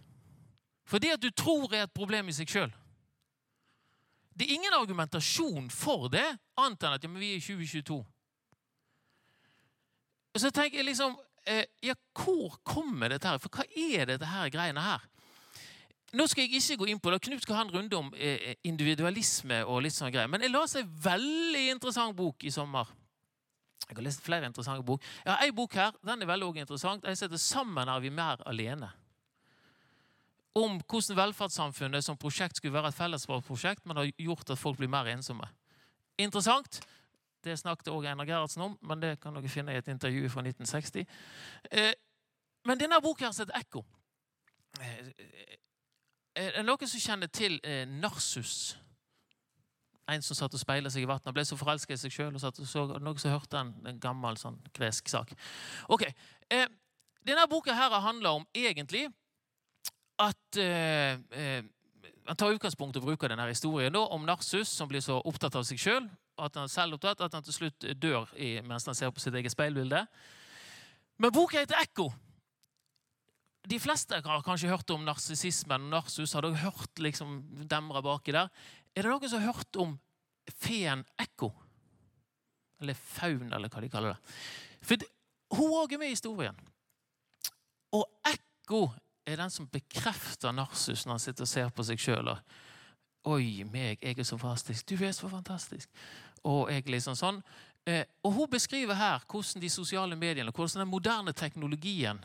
For 0.88 1.00
det 1.00 1.12
at 1.16 1.22
du 1.22 1.30
tror, 1.30 1.68
er 1.74 1.84
et 1.84 1.92
problem 1.92 2.28
i 2.28 2.36
seg 2.36 2.48
sjøl. 2.48 2.72
Det 4.34 4.48
er 4.48 4.56
ingen 4.56 4.74
argumentasjon 4.74 5.68
for 5.70 6.08
det, 6.12 6.26
annet 6.58 6.82
enn 6.82 6.96
at 6.96 7.04
ja, 7.04 7.10
men 7.12 7.22
vi 7.22 7.34
er 7.34 7.38
i 7.38 7.44
2022. 7.44 8.00
Og 10.34 10.42
så 10.42 10.50
tenker 10.50 10.80
jeg 10.80 10.88
liksom 10.88 11.14
eh, 11.46 11.66
Ja, 11.84 11.94
hvor 12.18 12.56
kommer 12.66 13.12
dette 13.12 13.28
her? 13.28 13.38
For 13.38 13.52
hva 13.52 13.66
er 13.68 14.08
dette 14.10 14.26
her 14.26 14.50
greiene 14.50 14.82
her? 14.82 15.04
Nå 16.14 16.26
skal 16.30 16.44
jeg 16.44 16.60
ikke 16.60 16.76
gå 16.82 16.90
inn 16.92 17.00
på 17.02 17.10
det. 17.10 17.20
Knut 17.26 17.42
skal 17.42 17.58
ha 17.58 17.62
en 17.66 17.72
runde 17.74 17.98
om 17.98 18.12
eh, 18.14 18.54
individualisme. 18.64 19.64
og 19.64 19.82
litt 19.82 19.94
sånne 19.96 20.12
greier. 20.14 20.30
Men 20.30 20.42
jeg 20.46 20.54
leste 20.54 20.84
en 20.84 20.92
veldig 21.04 21.64
interessant 21.72 22.16
bok 22.16 22.44
i 22.44 22.52
sommer. 22.54 22.90
Jeg 23.88 23.96
har 23.96 24.06
lest 24.06 24.22
flere 24.24 24.46
interessante 24.46 24.84
bok. 24.86 25.02
Jeg 25.24 25.32
har 25.32 25.42
en 25.44 25.56
bok 25.56 25.74
her. 25.74 25.96
Den 26.06 26.22
er 26.22 26.26
veldig 26.26 26.60
interessant. 26.62 27.04
Jeg 27.04 27.18
heter 27.18 27.36
'Sammen 27.36 27.88
er 27.88 28.00
vi 28.00 28.08
mer 28.10 28.36
alene' 28.46 28.92
om 30.54 30.78
hvordan 30.86 31.16
velferdssamfunnet 31.18 32.04
som 32.04 32.16
prosjekt 32.16 32.56
skulle 32.56 32.76
være 32.76 32.88
et 32.88 32.94
fellesskapsprosjekt, 32.94 33.86
men 33.86 33.96
har 33.96 34.10
gjort 34.18 34.50
at 34.50 34.58
folk 34.58 34.78
blir 34.78 34.88
mer 34.88 35.10
ensomme. 35.10 35.48
Interessant. 36.18 36.80
Det 37.44 37.58
snakket 37.58 37.88
også 37.88 38.08
Einar 38.08 38.24
Gerhardsen 38.24 38.62
om, 38.62 38.78
men 38.82 39.02
det 39.02 39.18
kan 39.20 39.34
dere 39.34 39.48
finne 39.48 39.74
i 39.74 39.80
et 39.80 39.88
intervju 39.88 40.28
fra 40.32 40.44
1960. 40.46 41.06
Eh, 41.70 41.92
men 42.64 42.80
denne 42.80 43.00
boka 43.02 43.26
har 43.26 43.32
sett 43.36 43.50
ekko. 43.54 43.82
Eh, 46.34 46.50
er 46.50 46.60
det 46.60 46.66
noen 46.66 46.90
som 46.90 47.00
kjenner 47.00 47.30
til 47.32 47.60
eh, 47.62 47.84
Narsus? 47.88 48.76
En 50.10 50.22
som 50.22 50.36
satt 50.36 50.52
og 50.52 50.60
speila 50.60 50.90
seg 50.92 51.06
i 51.06 51.08
vannet 51.08 51.32
ble 51.32 51.44
så 51.48 51.56
forelska 51.56 51.94
i 51.94 52.00
seg 52.00 52.12
sjøl. 52.12 52.34
Noen 52.34 53.20
som 53.22 53.32
hørte 53.32 53.56
en, 53.56 53.72
en 53.88 54.00
gammel 54.00 54.36
sånn 54.36 54.58
gresk 54.76 55.08
sak. 55.08 55.32
Ok, 55.88 56.04
Denne 57.24 57.46
boka 57.48 57.72
her 57.72 57.94
handler 58.04 58.40
om 58.40 58.44
egentlig 58.52 59.06
at 60.20 60.58
eh, 60.60 61.16
eh, 61.32 61.64
Han 62.26 62.36
tar 62.36 62.52
utgangspunkt 62.52 62.96
og 62.96 63.04
bruker 63.04 63.28
denne 63.28 63.46
historien 63.48 63.92
da, 63.92 64.00
om 64.00 64.22
Narsus, 64.24 64.68
som 64.68 64.88
blir 64.88 65.02
så 65.04 65.18
opptatt 65.28 65.56
av 65.56 65.64
seg 65.68 65.80
sjøl 65.80 66.06
at 66.40 66.56
han 66.56 66.70
selv 66.72 66.96
opptatt, 66.96 67.20
at 67.20 67.34
han 67.36 67.44
til 67.44 67.54
slutt 67.54 67.84
dør 68.00 68.30
i, 68.40 68.56
mens 68.64 68.86
han 68.88 68.96
ser 68.96 69.12
på 69.14 69.22
sitt 69.22 69.36
eget 69.38 69.52
speilbilde. 69.52 70.00
Men 71.20 71.32
boka 71.34 71.60
heter 71.60 71.78
Ekko. 71.82 72.08
De 73.64 73.78
fleste 73.80 74.18
har 74.20 74.42
kanskje 74.44 74.68
hørt 74.68 74.90
om 74.92 75.04
narsissismen 75.06 75.88
Narsus. 75.92 76.34
Har 76.36 76.44
dere 76.44 76.60
hørt 76.66 77.00
liksom 77.00 77.38
demra 77.68 78.02
baki 78.04 78.34
der? 78.36 78.50
Er 78.92 79.06
det 79.06 79.12
noen 79.12 79.30
som 79.30 79.40
har 79.40 79.54
hørt 79.54 79.78
om 79.80 79.94
feen 80.60 81.04
Ekko? 81.20 81.48
Eller 82.82 82.98
faun, 82.98 83.48
eller 83.48 83.72
hva 83.72 83.80
de 83.80 83.88
kaller 83.92 84.14
det. 84.14 84.34
For 84.84 85.10
Hun 85.54 85.72
òg 85.78 85.92
er 85.94 86.00
med 86.02 86.10
i 86.10 86.16
historien. 86.16 86.56
Og 87.94 88.04
Ekko 88.26 88.88
er 89.24 89.40
den 89.40 89.52
som 89.52 89.68
bekrefter 89.70 90.52
Narsus 90.52 91.06
når 91.06 91.14
han 91.14 91.22
sitter 91.22 91.46
og 91.46 91.48
ser 91.48 91.72
på 91.72 91.84
seg 91.86 92.00
sjøl. 92.00 92.32
Oi, 93.30 93.64
meg, 93.70 94.02
jeg 94.02 94.18
er 94.18 94.26
så 94.28 94.36
fantastisk. 94.36 94.90
Du 94.90 94.98
er 95.00 95.14
så 95.16 95.30
fantastisk. 95.30 95.88
Og 96.44 96.68
jeg 96.72 96.84
liksom 96.90 97.16
sånn. 97.16 97.40
Eh, 97.88 98.04
og 98.24 98.32
Hun 98.36 98.50
beskriver 98.52 98.98
her 98.98 99.24
hvordan 99.30 99.62
de 99.62 99.70
sosiale 99.72 100.16
mediene, 100.16 100.52
hvordan 100.52 100.84
den 100.84 100.90
moderne 100.92 101.32
teknologien 101.32 102.20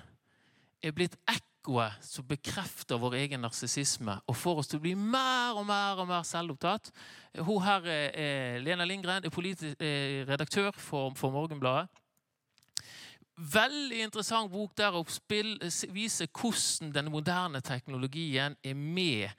er 0.84 0.96
blitt 0.96 1.16
ekkoet 1.30 2.04
som 2.06 2.28
bekrefter 2.28 3.00
vår 3.02 3.18
egen 3.20 3.44
narsissisme 3.44 4.16
og 4.26 4.38
får 4.38 4.62
oss 4.62 4.72
til 4.72 4.80
å 4.80 4.84
bli 4.84 4.96
mer 4.98 5.60
og 5.60 5.68
mer 5.68 6.00
og 6.00 6.10
mer 6.10 6.26
selvopptatt. 6.28 6.92
Hun 7.40 7.64
her, 7.66 7.88
er 7.90 8.60
Lena 8.64 8.88
Lindgren 8.88 9.26
er 9.26 9.34
politisk 9.34 9.82
eh, 9.84 10.26
redaktør 10.30 10.72
for, 10.76 11.14
for 11.20 11.36
Morgenbladet. 11.36 11.90
Veldig 13.40 14.02
interessant 14.04 14.52
bok 14.52 14.74
der 14.76 14.98
å 15.00 15.06
vise 15.96 16.28
hvordan 16.28 16.92
den 16.96 17.12
moderne 17.12 17.62
teknologien 17.64 18.58
er 18.64 18.76
med 18.76 19.30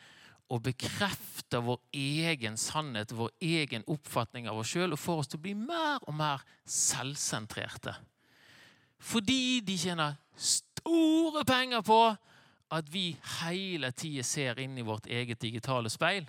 og 0.50 0.64
bekrefter 0.66 1.62
vår 1.62 1.78
egen 1.94 2.56
sannhet, 2.58 3.12
vår 3.14 3.30
egen 3.44 3.84
oppfatning 3.90 4.48
av 4.50 4.58
oss 4.58 4.72
sjøl, 4.72 4.96
og 4.96 4.98
får 4.98 5.20
oss 5.22 5.30
til 5.30 5.38
å 5.38 5.44
bli 5.44 5.52
mer 5.58 6.00
og 6.08 6.16
mer 6.16 6.42
selvsentrerte. 6.66 7.94
Fordi 9.00 9.60
de 9.64 9.76
tjener 9.78 10.18
store 10.80 11.44
penger 11.48 11.82
på 11.86 12.02
at 12.70 12.90
vi 12.90 13.16
hele 13.40 13.90
tida 13.92 14.24
ser 14.26 14.60
inn 14.62 14.78
i 14.78 14.86
vårt 14.86 15.08
eget 15.10 15.40
digitale 15.42 15.90
speil 15.90 16.28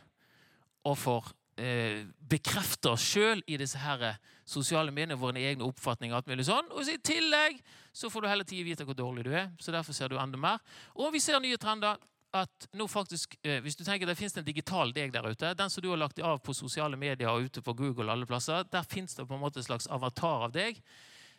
og 0.90 0.98
får 0.98 1.28
eh, 1.62 2.06
bekrefte 2.30 2.96
oss 2.96 3.04
sjøl 3.14 3.44
i 3.46 3.60
disse 3.62 3.78
her 3.82 4.16
sosiale 4.52 4.92
mediene, 4.92 5.20
våre 5.20 5.40
egne 5.40 5.68
oppfatninger. 5.68 6.16
alt 6.16 6.28
mulig 6.28 6.48
sånn. 6.48 6.72
Og 6.74 6.88
I 6.90 6.98
tillegg 6.98 7.60
så 7.94 8.10
får 8.10 8.22
du 8.22 8.32
hele 8.32 8.48
tida 8.48 8.66
vite 8.66 8.88
hvor 8.88 8.98
dårlig 8.98 9.26
du 9.28 9.34
er. 9.34 9.52
så 9.60 9.72
derfor 9.72 9.94
ser 9.94 10.10
du 10.10 10.18
enda 10.18 10.38
mer. 10.38 10.60
Og 10.96 11.14
vi 11.14 11.20
ser 11.20 11.40
nye 11.40 11.58
trender. 11.58 11.98
at 12.34 12.68
nå 12.74 12.88
faktisk, 12.88 13.36
eh, 13.44 13.60
Hvis 13.60 13.76
du 13.76 13.84
tenker 13.84 14.08
det 14.08 14.16
finnes 14.16 14.38
en 14.38 14.46
digital 14.46 14.94
deg 14.94 15.12
der 15.12 15.28
ute, 15.28 15.54
den 15.54 15.70
som 15.70 15.84
du 15.84 15.90
har 15.90 15.98
lagt 15.98 16.18
av 16.20 16.40
på 16.40 16.54
sosiale 16.56 16.96
medier 16.96 17.28
og 17.28 17.44
ute 17.44 17.62
på 17.62 17.74
Google, 17.76 18.10
alle 18.10 18.26
plasser, 18.26 18.64
der 18.64 18.84
fins 18.84 19.16
det 19.16 19.28
på 19.28 19.34
en 19.34 19.42
måte 19.42 19.60
en 19.60 19.64
slags 19.64 19.88
avatar 19.88 20.46
av 20.46 20.52
deg. 20.54 20.82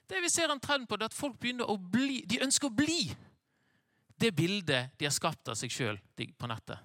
Det 0.09 0.23
vi 0.23 0.31
ser 0.31 0.53
en 0.53 0.61
trend 0.61 0.89
på, 0.89 0.97
det 0.97 1.07
er 1.07 1.13
at 1.13 1.17
folk 1.17 1.39
begynner 1.41 1.69
å 1.71 1.77
bli, 1.77 2.23
de 2.29 2.43
ønsker 2.45 2.69
å 2.69 2.77
bli 2.77 3.05
det 4.23 4.33
bildet 4.37 4.97
de 4.99 5.07
har 5.07 5.15
skapt 5.15 5.51
av 5.51 5.59
seg 5.59 5.73
sjøl 5.73 6.01
på 6.17 6.51
nettet. 6.51 6.79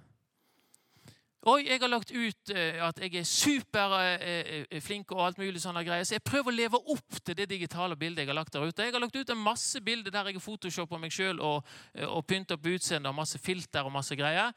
Oi, 1.48 1.62
jeg 1.64 1.80
har 1.80 1.88
lagt 1.88 2.10
ut 2.12 2.52
uh, 2.52 2.80
at 2.90 2.98
jeg 3.00 3.22
er 3.22 3.28
superflink 3.30 5.12
uh, 5.14 5.16
og 5.16 5.22
alt 5.24 5.38
mulig 5.40 5.62
sånne 5.64 5.84
greier. 5.88 6.04
Så 6.04 6.18
jeg 6.18 6.26
prøver 6.28 6.52
å 6.52 6.56
leve 6.58 6.82
opp 6.92 7.22
til 7.22 7.38
det 7.38 7.46
digitale 7.48 7.96
bildet 7.96 8.26
jeg 8.26 8.32
har 8.34 8.36
lagt 8.36 8.52
der 8.52 8.66
ute. 8.66 8.84
Jeg 8.84 8.96
har 8.96 9.04
lagt 9.04 9.16
ut 9.16 9.32
en 9.32 9.40
masse 9.46 9.80
bilder 9.86 10.12
der 10.12 10.28
jeg 10.28 10.40
har 10.40 10.44
photoshoppa 10.44 11.00
meg 11.00 11.14
sjøl 11.16 11.40
og, 11.40 11.70
og 12.10 12.26
pynta 12.28 12.58
på 12.60 12.76
utseendet 12.76 13.08
og 13.14 13.16
masse 13.22 13.40
filter 13.40 13.88
og 13.88 13.96
masse 13.96 14.18
greier. 14.20 14.52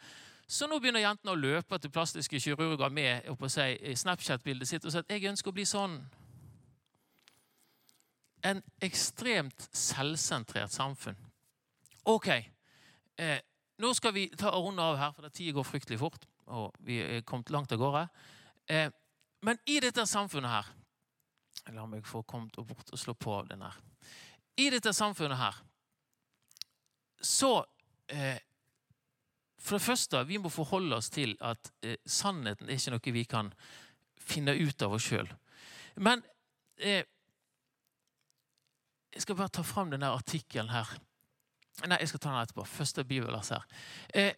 Så 0.51 0.67
nå 0.67 0.81
begynner 0.83 1.05
jentene 1.05 1.37
å 1.37 1.39
løpe 1.39 1.79
til 1.79 1.93
plastiske 1.95 2.41
kirurger 2.43 2.91
med 2.91 3.29
si, 3.53 3.69
Snapchat-bildet 4.03 4.67
sitt 4.67 4.83
og 4.83 4.91
sier 4.91 5.05
at 5.05 5.15
jeg 5.15 5.31
ønsker 5.31 5.53
å 5.53 5.59
bli 5.61 5.69
sånn. 5.69 6.01
En 8.47 8.63
ekstremt 8.81 9.69
selvsentrert 9.77 10.73
samfunn. 10.73 11.19
Ok. 12.09 12.29
Eh, 13.21 13.39
nå 13.81 13.93
skal 13.97 14.15
vi 14.17 14.29
ta 14.37 14.53
og 14.57 14.69
runde 14.69 14.85
av 14.85 14.99
her, 15.01 15.13
for 15.17 15.29
tida 15.29 15.57
går 15.57 15.67
fryktelig 15.67 15.99
fort. 16.01 16.27
og 16.51 16.75
vi 16.81 16.97
er 16.99 17.21
kommet 17.23 17.51
langt 17.51 17.73
av 17.73 17.79
gårde. 17.79 18.09
Eh, 18.67 18.91
men 19.43 19.59
i 19.67 19.81
dette 19.81 20.07
samfunnet 20.07 20.51
her 20.51 20.77
La 21.75 21.85
meg 21.87 22.07
få 22.09 22.23
kommet 22.23 22.57
bort 22.57 22.89
og 22.91 22.99
slå 22.99 23.15
på 23.15 23.35
av 23.35 23.49
den 23.51 23.61
her. 23.63 23.75
I 24.57 24.71
dette 24.73 24.93
samfunnet 24.97 25.39
her 25.39 25.59
så 27.21 27.67
eh, 28.09 28.41
For 29.61 29.77
det 29.77 29.85
første, 29.85 30.23
vi 30.25 30.39
må 30.41 30.49
forholde 30.49 30.97
oss 30.97 31.11
til 31.13 31.35
at 31.45 31.69
eh, 31.85 31.99
sannheten 32.09 32.69
er 32.69 32.79
ikke 32.81 32.95
noe 32.95 33.13
vi 33.13 33.25
kan 33.29 33.51
finne 34.17 34.55
ut 34.57 34.83
av 34.83 34.95
oss 34.97 35.05
sjøl. 35.05 35.29
Men 36.01 36.23
eh, 36.81 37.05
Jeg 39.15 39.25
skal 39.25 39.39
bare 39.39 39.53
ta 39.53 39.63
fram 39.67 39.91
denne 39.91 40.11
artikkelen 40.15 40.71
her. 40.71 40.91
Nei, 41.87 41.99
jeg 42.03 42.11
skal 42.13 42.21
ta 42.21 42.33
den 42.33 42.43
etterpå. 42.45 42.67
Første 42.69 43.05
bibelvers 43.05 43.53
her. 43.55 43.65
Eh, 44.15 44.35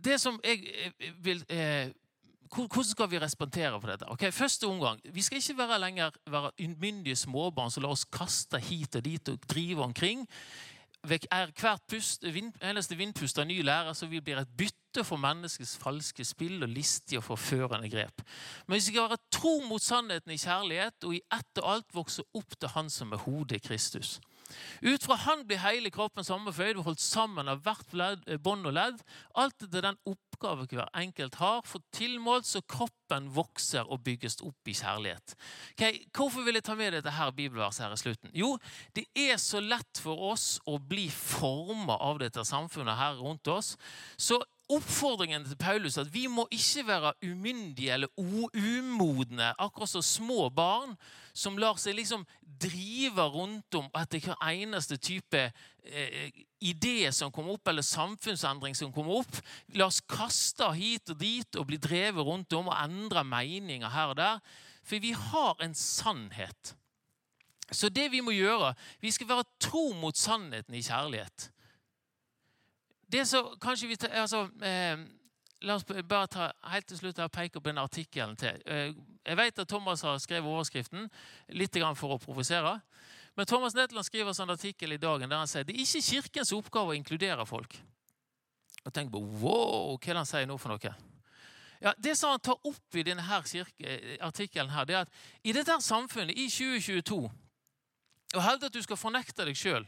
det 0.00 0.20
som 0.20 0.38
jeg 0.44 0.64
eh, 0.70 1.10
vil 1.20 1.42
eh, 1.52 1.90
hvordan 2.50 2.84
skal 2.84 3.10
vi 3.10 3.18
respondere 3.22 3.80
på 3.80 3.86
dette? 3.86 4.08
Ok, 4.10 4.24
Første 4.34 4.66
omgang, 4.66 5.00
Vi 5.04 5.22
skal 5.22 5.38
ikke 5.38 5.58
være 5.58 5.78
lenger 5.78 6.10
være 6.26 6.50
umyndige 6.58 7.16
småbarn 7.16 7.70
som 7.70 7.82
lar 7.82 7.94
oss 7.94 8.04
kaste 8.04 8.58
hit 8.58 8.96
og 8.96 9.04
dit 9.04 9.28
og 9.28 9.38
drive 9.48 9.82
omkring. 9.82 10.28
Er 11.02 11.48
hvert 11.56 11.82
pust, 11.88 12.26
vind, 12.34 12.52
eneste 12.60 12.96
vindpust 12.98 13.38
av 13.40 13.46
ny 13.48 13.62
lærer 13.64 13.94
så 13.96 14.06
vi 14.10 14.20
blir 14.20 14.36
et 14.42 14.50
bytte 14.58 15.04
for 15.06 15.20
menneskets 15.20 15.78
falske 15.80 16.24
spill 16.28 16.60
og 16.62 16.68
listige 16.68 17.22
og 17.22 17.24
forførende 17.24 17.88
grep. 17.88 18.20
Men 18.66 18.76
hvis 18.76 18.90
vi 18.90 18.94
skal 18.94 19.08
være 19.08 19.22
tro 19.32 19.54
mot 19.64 19.82
sannheten 19.82 20.34
i 20.34 20.40
kjærlighet 20.40 21.08
og 21.08 21.16
i 21.16 21.22
ett 21.24 21.62
og 21.62 21.70
alt 21.72 21.96
vokse 21.96 22.26
opp 22.36 22.58
til 22.58 22.74
Han 22.74 22.90
som 22.92 23.12
er 23.16 23.24
hodet 23.24 23.62
Kristus. 23.64 24.18
Ut 24.82 25.04
fra 25.04 25.16
Han 25.24 25.44
blir 25.48 25.60
hele 25.62 25.90
kroppen 25.94 26.26
sammenføyd 26.26 26.80
og 26.80 26.90
holdt 26.90 27.02
sammen 27.02 27.48
av 27.50 27.62
hvert 27.64 27.94
bånd 28.42 28.68
og 28.68 28.76
ledd. 28.76 29.00
Alt 29.40 29.66
etter 29.66 29.84
den 29.84 29.98
oppgave 30.08 30.66
hver 30.70 30.90
enkelt 30.96 31.38
har, 31.40 31.62
for 31.66 31.84
tilmålt 31.96 32.48
så 32.48 32.62
kroppen 32.62 33.30
vokser 33.34 33.88
og 33.90 34.02
bygges 34.06 34.40
opp 34.46 34.70
i 34.70 34.76
kjærlighet. 34.76 35.34
Okay, 35.74 36.04
hvorfor 36.16 36.46
vil 36.46 36.58
jeg 36.58 36.66
ta 36.66 36.76
med 36.78 36.94
dette 36.96 37.14
her 37.14 37.34
bibelverset 37.34 37.86
her 37.86 37.96
i 37.96 38.00
slutten? 38.00 38.32
Jo, 38.36 38.54
det 38.96 39.06
er 39.14 39.36
så 39.40 39.60
lett 39.62 40.00
for 40.00 40.30
oss 40.30 40.60
å 40.68 40.78
bli 40.78 41.08
forma 41.12 41.98
av 42.00 42.22
dette 42.22 42.44
samfunnet 42.46 42.98
her 42.98 43.20
rundt 43.20 43.50
oss. 43.52 43.76
Så 44.16 44.40
oppfordringen 44.70 45.44
til 45.46 45.58
Paulus 45.60 45.98
at 46.00 46.10
vi 46.12 46.26
må 46.30 46.46
ikke 46.54 46.86
være 46.88 47.12
umyndige 47.26 47.94
eller 47.94 48.10
umodne, 48.18 49.50
akkurat 49.58 49.90
som 49.90 50.04
små 50.04 50.48
barn 50.54 50.94
som 51.34 51.58
lar 51.58 51.78
seg 51.80 51.96
liksom 51.98 52.24
drive 52.60 53.24
rundt 53.34 53.74
om 53.78 53.88
etter 53.98 54.22
hver 54.24 54.40
eneste 54.50 54.98
type 55.00 55.42
eh, 55.42 56.32
idé 56.60 57.10
som 57.14 57.32
kommer 57.32 57.56
opp, 57.56 57.70
eller 57.70 57.86
samfunnsendring 57.86 58.76
som 58.76 58.92
kommer 58.92 59.22
opp. 59.22 59.38
La 59.78 59.88
oss 59.88 60.02
kaste 60.04 60.68
hit 60.76 61.12
og 61.12 61.20
dit 61.22 61.60
og 61.60 61.70
bli 61.70 61.78
drevet 61.80 62.26
rundt 62.26 62.52
om 62.58 62.68
og 62.68 62.76
endre 62.76 63.24
meninger 63.24 63.94
her 63.94 64.12
og 64.12 64.20
der. 64.20 64.42
For 64.84 65.00
vi 65.02 65.14
har 65.16 65.62
en 65.62 65.74
sannhet. 65.76 66.74
Så 67.70 67.88
det 67.88 68.08
vi 68.10 68.20
må 68.24 68.34
gjøre, 68.34 68.74
vi 69.00 69.12
skal 69.14 69.30
være 69.30 69.48
tro 69.62 69.90
mot 69.94 70.18
sannheten 70.18 70.74
i 70.74 70.82
kjærlighet 70.82 71.50
det 73.10 73.26
som 73.26 73.48
kanskje 73.60 73.88
vi 73.90 73.96
altså, 74.10 74.48
eh, 74.62 74.98
La 75.60 75.74
oss 75.76 75.84
bare 75.84 76.26
ta 76.26 76.46
helt 76.72 76.86
til 76.88 76.96
slutt 76.96 77.18
og 77.20 77.32
peke 77.34 77.60
på 77.60 77.68
den 77.68 77.78
artikkelen 77.82 78.36
til. 78.40 78.62
Eh, 78.64 78.94
jeg 79.26 79.36
vet 79.36 79.58
at 79.58 79.68
Thomas 79.68 80.00
har 80.00 80.16
skrevet 80.18 80.48
overskriften 80.48 81.10
litt 81.52 81.76
for 81.98 82.14
å 82.14 82.18
provosere. 82.18 82.80
Men 83.36 83.46
Thomas 83.46 83.74
Netland 83.74 84.06
skriver 84.06 84.28
en 84.28 84.34
sånn 84.34 84.54
artikkel 84.54 84.92
i 84.92 84.96
dagen 84.96 85.28
der 85.28 85.36
han 85.36 85.46
sier 85.46 85.64
det 85.64 85.74
er 85.74 85.84
ikke 85.84 86.00
Kirkens 86.00 86.52
oppgave 86.56 86.94
å 86.94 86.96
inkludere 86.96 87.44
folk. 87.44 87.76
Og 88.86 88.92
tenk 88.92 89.12
på, 89.12 89.20
wow, 89.42 89.98
Hva 89.98 90.08
er 90.08 90.14
det 90.14 90.22
han 90.22 90.30
sier 90.30 90.48
nå 90.48 90.56
for 90.56 90.72
noe? 90.72 90.94
Ja, 91.80 91.92
Det 91.98 92.16
som 92.16 92.30
han 92.30 92.40
tar 92.40 92.56
opp 92.64 92.96
i 92.96 93.04
denne 93.04 93.22
her 93.22 93.44
artikkelen, 94.20 94.70
her, 94.70 94.84
det 94.84 94.94
er 94.94 95.00
at 95.00 95.12
i 95.44 95.52
dette 95.52 95.76
samfunnet 95.80 96.36
i 96.36 96.48
2022 96.48 97.20
Å 98.36 98.40
hevde 98.40 98.66
at 98.66 98.72
du 98.72 98.82
skal 98.82 98.96
fornekte 98.96 99.44
deg 99.44 99.56
sjøl 99.56 99.84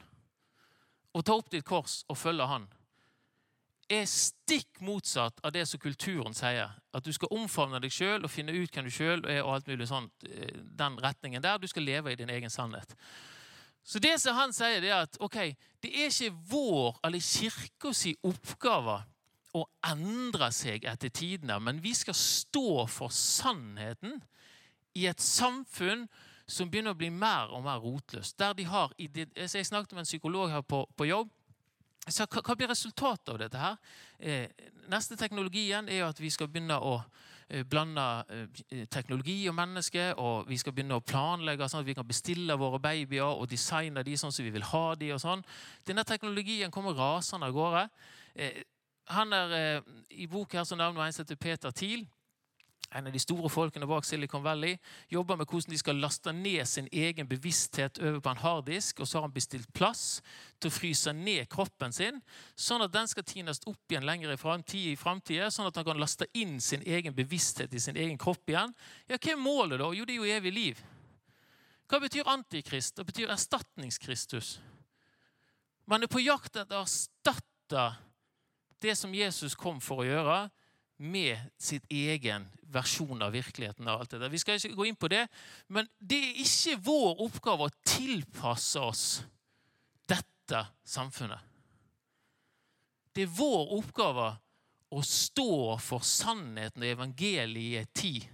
og 1.13 1.25
ta 1.25 1.35
opp 1.37 1.51
ditt 1.53 1.65
kors 1.65 2.03
og 2.09 2.17
følge 2.17 2.47
Han, 2.49 2.69
er 3.91 4.07
stikk 4.09 4.81
motsatt 4.81 5.41
av 5.43 5.53
det 5.53 5.65
som 5.69 5.81
kulturen 5.81 6.35
sier. 6.37 6.71
At 6.93 7.05
du 7.05 7.13
skal 7.13 7.33
omfavne 7.35 7.81
deg 7.83 7.93
sjøl 7.93 8.25
og 8.25 8.31
finne 8.33 8.55
ut 8.55 8.73
hvem 8.73 8.89
du 8.89 8.95
sjøl 8.95 9.25
er. 9.27 9.43
og 9.43 9.55
alt 9.55 9.67
mulig 9.67 9.89
sånt, 9.89 10.13
eh, 10.25 10.57
Den 10.63 10.99
retningen 10.99 11.43
der. 11.43 11.59
Du 11.59 11.67
skal 11.67 11.83
leve 11.83 12.13
i 12.13 12.17
din 12.17 12.31
egen 12.31 12.51
sannhet. 12.51 12.95
Så 13.85 13.99
det 13.99 14.21
som 14.21 14.37
han 14.37 14.53
sier, 14.53 14.81
det 14.81 14.91
er 14.91 15.03
at 15.03 15.17
ok, 15.21 15.57
det 15.83 15.91
er 15.91 16.11
ikke 16.11 16.37
vår 16.49 17.01
eller 17.05 17.19
kirkas 17.19 18.07
oppgave 18.23 19.03
å 19.55 19.65
endre 19.85 20.51
seg 20.53 20.85
etter 20.85 21.11
tidene, 21.13 21.59
men 21.61 21.81
vi 21.83 21.93
skal 21.95 22.15
stå 22.15 22.87
for 22.89 23.09
sannheten 23.09 24.23
i 24.95 25.07
et 25.07 25.21
samfunn 25.21 26.07
som 26.47 26.71
begynner 26.71 26.95
å 26.95 26.99
bli 26.99 27.11
mer 27.11 27.53
og 27.53 27.65
mer 27.65 27.83
rotløst. 27.83 28.39
Der 28.39 28.55
de 28.55 28.65
har, 28.65 28.93
Jeg 28.99 29.67
snakket 29.67 29.93
med 29.93 29.99
en 29.99 30.05
psykolog 30.05 30.51
her 30.51 30.63
på, 30.63 30.87
på 30.97 31.05
jobb 31.05 31.31
så 32.11 32.27
hva, 32.27 32.57
blir 32.59 32.71
resultatet 32.71 33.31
av 33.31 33.39
dette? 33.39 33.59
her? 33.59 33.77
Eh, 34.19 34.71
neste 34.91 35.17
teknologien 35.19 35.89
er 35.89 36.09
at 36.09 36.19
vi 36.19 36.31
skal 36.35 36.49
begynne 36.51 36.75
å 36.83 36.97
eh, 37.47 37.63
blande 37.63 38.07
eh, 38.27 38.87
teknologi 38.91 39.37
og 39.51 39.55
menneske. 39.55 40.09
Og 40.19 40.49
vi 40.51 40.59
skal 40.59 40.75
begynne 40.75 40.99
å 40.99 41.05
planlegge 41.05 41.69
sånn 41.71 41.85
at 41.85 41.87
vi 41.87 41.95
kan 41.95 42.09
bestille 42.09 42.59
våre 42.59 42.81
babyer 42.83 43.29
og 43.29 43.47
designe 43.51 44.03
de 44.03 44.17
sånn 44.19 44.35
som 44.35 44.47
vi 44.47 44.55
vil 44.55 44.67
ha 44.73 44.87
de 44.99 45.13
og 45.15 45.23
sånn. 45.23 45.45
Denne 45.87 46.03
teknologien 46.09 46.75
kommer 46.75 46.99
rasende 46.99 47.47
av 47.47 47.55
gårde. 47.55 47.87
Han 49.13 49.35
er 49.37 49.83
I 50.11 50.27
boken 50.31 50.63
her 50.63 50.67
så 50.67 50.79
navnet 50.79 51.07
en 51.07 51.15
som 51.15 51.23
heter 51.23 51.39
Peter 51.39 51.71
Thiel 51.71 52.07
en 52.91 53.07
av 53.07 53.13
de 53.13 53.21
store 53.23 53.49
folkene 53.49 53.87
bak 53.89 54.05
Silicon 54.05 54.43
Valley, 54.45 54.77
jobber 55.09 55.39
med 55.41 55.49
hvordan 55.49 55.73
de 55.73 55.79
skal 55.81 56.01
laste 56.03 56.33
ned 56.37 56.67
sin 56.69 56.89
egen 56.93 57.29
bevissthet 57.29 58.01
over 58.03 58.21
på 58.21 58.33
en 58.33 58.43
harddisk. 58.43 59.01
Og 59.01 59.09
så 59.09 59.19
har 59.19 59.27
han 59.27 59.35
bestilt 59.35 59.71
plass 59.73 60.21
til 60.61 60.69
å 60.69 60.75
fryse 60.75 61.15
ned 61.17 61.49
kroppen 61.53 61.95
sin, 61.95 62.21
sånn 62.55 62.85
at 62.85 62.93
den 62.93 63.09
skal 63.09 63.27
tines 63.27 63.63
opp 63.67 63.93
igjen 63.93 64.07
lenger 64.07 64.35
i 64.35 64.41
framtida. 64.97 65.51
Sånn 65.51 65.71
at 65.71 65.81
han 65.81 65.89
kan 65.89 66.01
laste 66.01 66.29
inn 66.39 66.59
sin 66.61 66.85
egen 66.85 67.17
bevissthet 67.17 67.73
i 67.73 67.81
sin 67.81 67.97
egen 67.97 68.21
kropp 68.21 68.51
igjen. 68.51 68.75
Ja, 69.09 69.17
Hva 69.17 69.33
er 69.33 69.41
målet, 69.41 69.81
da? 69.81 69.93
Jo, 69.97 70.05
det 70.05 70.17
er 70.17 70.21
jo 70.21 70.37
evig 70.37 70.53
liv. 70.53 70.85
Hva 71.89 72.01
betyr 72.01 72.29
antikrist? 72.29 72.97
Det 72.97 73.09
betyr 73.09 73.33
erstatningskristus. 73.33 74.59
Man 75.89 76.05
er 76.05 76.11
på 76.13 76.23
jakt 76.23 76.57
etter 76.57 76.79
å 76.79 76.87
erstatte 76.87 77.87
det 78.83 78.95
som 78.99 79.15
Jesus 79.15 79.55
kom 79.59 79.81
for 79.81 80.03
å 80.03 80.07
gjøre 80.07 80.37
med 81.03 81.39
sitt 81.59 81.85
egen 81.91 82.47
versjon 82.73 83.23
av 83.23 83.35
virkeligheten. 83.35 83.89
og 83.89 84.01
alt 84.01 84.11
det 84.11 84.21
der. 84.21 84.33
Vi 84.33 84.39
skal 84.39 84.55
ikke 84.55 84.77
gå 84.77 84.87
inn 84.89 84.97
på 84.97 85.11
det, 85.11 85.27
men 85.69 85.89
det 85.99 86.19
er 86.19 86.43
ikke 86.45 86.79
vår 86.87 87.25
oppgave 87.27 87.67
å 87.67 87.75
tilpasse 87.85 88.81
oss 88.81 89.07
dette 90.09 90.63
samfunnet. 90.85 91.41
Det 93.13 93.27
er 93.27 93.35
vår 93.37 93.75
oppgave 93.77 94.31
å 94.93 95.03
stå 95.05 95.77
for 95.81 96.05
sannheten 96.05 96.85
og 96.85 96.95
evangeliet 96.95 97.61
i 97.61 97.77
en 97.81 97.93
tid 97.97 98.29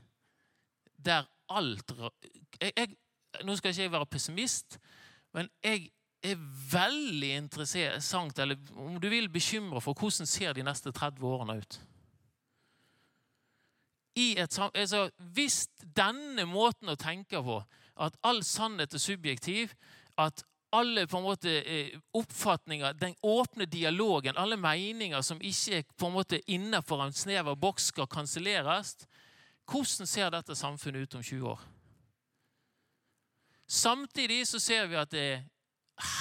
der 0.98 1.26
alt 1.54 1.92
jeg, 2.60 2.72
jeg, 2.74 2.96
Nå 3.44 3.54
skal 3.56 3.70
ikke 3.70 3.84
jeg 3.84 3.92
være 3.92 4.08
pessimist, 4.10 4.78
men 5.36 5.50
jeg 5.62 5.90
er 6.24 6.40
veldig 6.72 7.28
interessant, 7.36 8.38
eller 8.40 8.58
om 8.74 8.96
du 8.98 9.06
vil 9.12 9.28
bekymre 9.30 9.82
for 9.84 9.94
hvordan 9.94 10.26
ser 10.26 10.56
de 10.56 10.64
neste 10.66 10.90
30 10.90 11.22
årene 11.28 11.58
ut 11.60 11.78
et, 14.16 14.58
altså, 14.74 15.10
Hvis 15.18 15.68
denne 15.96 16.44
måten 16.44 16.88
å 16.88 16.96
tenke 16.98 17.42
på, 17.42 17.62
at 17.98 18.16
all 18.22 18.42
sannhet 18.44 18.94
er 18.94 19.02
subjektiv, 19.02 19.74
at 20.18 20.44
alle 20.72 21.06
på 21.06 21.18
en 21.18 21.24
måte 21.24 21.52
eh, 21.62 21.98
oppfatninger, 22.14 22.92
den 22.92 23.14
åpne 23.22 23.64
dialogen, 23.64 24.36
alle 24.36 24.56
meninger 24.56 25.20
som 25.22 25.40
ikke 25.40 25.84
på 25.96 26.06
en 26.06 26.12
måte 26.12 26.40
innenfor 26.50 27.02
en 27.04 27.12
snever 27.12 27.56
boks, 27.56 27.90
skal 27.92 28.06
kanselleres, 28.06 28.96
hvordan 29.68 30.06
ser 30.06 30.30
dette 30.32 30.56
samfunnet 30.56 31.02
ut 31.02 31.14
om 31.14 31.22
20 31.22 31.48
år? 31.48 31.64
Samtidig 33.68 34.46
så 34.48 34.60
ser 34.60 34.86
vi 34.86 34.96
at 34.96 35.10
det 35.12 35.24
er 35.32 35.42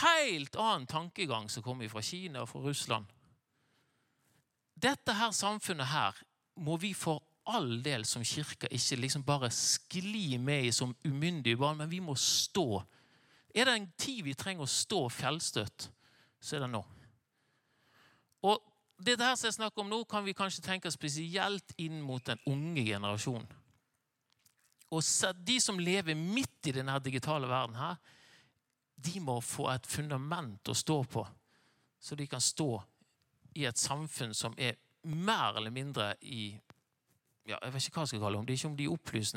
helt 0.03 0.55
annen 0.59 0.87
tankegang 0.87 1.47
som 1.49 1.63
kommer 1.63 1.87
fra 1.87 2.01
Kina 2.03 2.43
og 2.43 2.49
fra 2.49 2.59
Russland. 2.59 3.05
Dette 4.75 5.15
her 5.15 5.31
samfunnet 5.31 5.87
her 5.87 6.17
må 6.59 6.75
vi 6.77 6.93
for 6.93 7.23
all 7.47 7.81
del 7.83 8.05
som 8.05 8.23
kirke 8.25 8.69
ikke 8.73 8.99
liksom 8.99 9.23
bare 9.27 9.49
skli 9.53 10.37
med 10.41 10.67
i 10.67 10.71
som 10.75 10.95
umyndige 11.07 11.57
barn, 11.59 11.77
men 11.79 11.89
vi 11.89 11.99
må 12.03 12.15
stå. 12.15 12.81
Er 13.55 13.65
det 13.65 13.75
en 13.75 13.91
tid 13.97 14.23
vi 14.27 14.35
trenger 14.37 14.65
å 14.65 14.71
stå 14.71 15.05
fjellstøtt, 15.13 15.89
så 16.39 16.57
er 16.57 16.65
det 16.65 16.71
nå. 16.73 16.83
Og 18.47 18.59
det 18.97 19.17
her 19.21 19.35
som 19.37 19.47
jeg 19.47 19.57
snakker 19.57 19.83
om 19.83 19.89
nå, 19.91 20.01
kan 20.09 20.25
vi 20.25 20.35
kanskje 20.37 20.65
tenke 20.65 20.91
spesielt 20.93 21.73
inn 21.81 22.01
mot 22.01 22.23
den 22.25 22.41
unge 22.49 22.83
generasjonen. 22.83 23.47
Og 24.87 25.03
De 25.43 25.57
som 25.59 25.79
lever 25.79 26.15
midt 26.15 26.69
i 26.69 26.75
denne 26.77 26.95
digitale 27.03 27.47
verden, 27.47 27.75
her, 27.75 27.97
de 28.95 29.19
må 29.21 29.39
få 29.41 29.67
et 29.69 29.87
fundament 29.87 30.69
å 30.69 30.75
stå 30.75 31.03
på, 31.03 31.25
så 31.99 32.15
de 32.15 32.27
kan 32.27 32.41
stå 32.41 32.71
i 33.57 33.65
et 33.65 33.77
samfunn 33.77 34.33
som 34.33 34.55
er 34.57 34.77
mer 35.03 35.57
eller 35.57 35.73
mindre 35.73 36.13
i 36.21 36.55
ja, 37.47 37.57
jeg 37.63 37.73
vet 37.73 37.87
ikke 37.87 37.99
hva 37.99 38.03
jeg 38.03 38.07
skal 38.11 38.19
kalle 38.19 38.35
det, 38.35 38.39
Om 38.39 38.45
det 38.45 38.53
er 38.53 38.57
ikke 38.57 38.67
om 38.67 38.77
de 38.77 38.83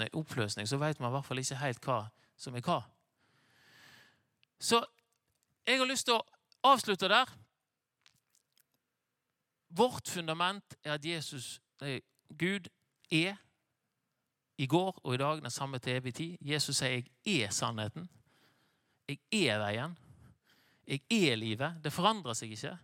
er 0.06 0.16
oppløsning, 0.16 0.68
så 0.68 0.76
vet 0.76 1.00
man 1.00 1.10
i 1.10 1.14
hvert 1.14 1.24
fall 1.24 1.38
ikke 1.38 1.60
helt 1.60 1.84
hva 1.84 2.00
som 2.36 2.56
er 2.56 2.64
hva. 2.66 2.80
Så 4.58 4.80
jeg 5.66 5.78
har 5.78 5.86
lyst 5.86 6.08
til 6.08 6.18
å 6.18 6.24
avslutte 6.66 7.08
der. 7.08 7.30
Vårt 9.70 10.08
fundament 10.10 10.74
er 10.82 10.96
at 10.96 11.04
Jesus, 11.06 11.60
nei, 11.80 12.00
Gud 12.38 12.66
er 13.10 13.38
i 14.60 14.66
går 14.66 14.98
og 15.04 15.14
i 15.14 15.20
dag 15.20 15.42
den 15.42 15.50
samme 15.50 15.78
til 15.78 16.00
evig 16.00 16.14
tid. 16.14 16.36
Jesus 16.40 16.76
sier 16.76 17.02
'jeg 17.24 17.42
er 17.42 17.48
sannheten'. 17.48 18.08
Jeg 19.08 19.18
er 19.32 19.58
veien. 19.58 19.98
Jeg 20.86 21.00
er 21.10 21.36
livet. 21.36 21.80
Det 21.84 21.92
forandrer 21.92 22.32
seg 22.32 22.50
ikke. 22.50 22.78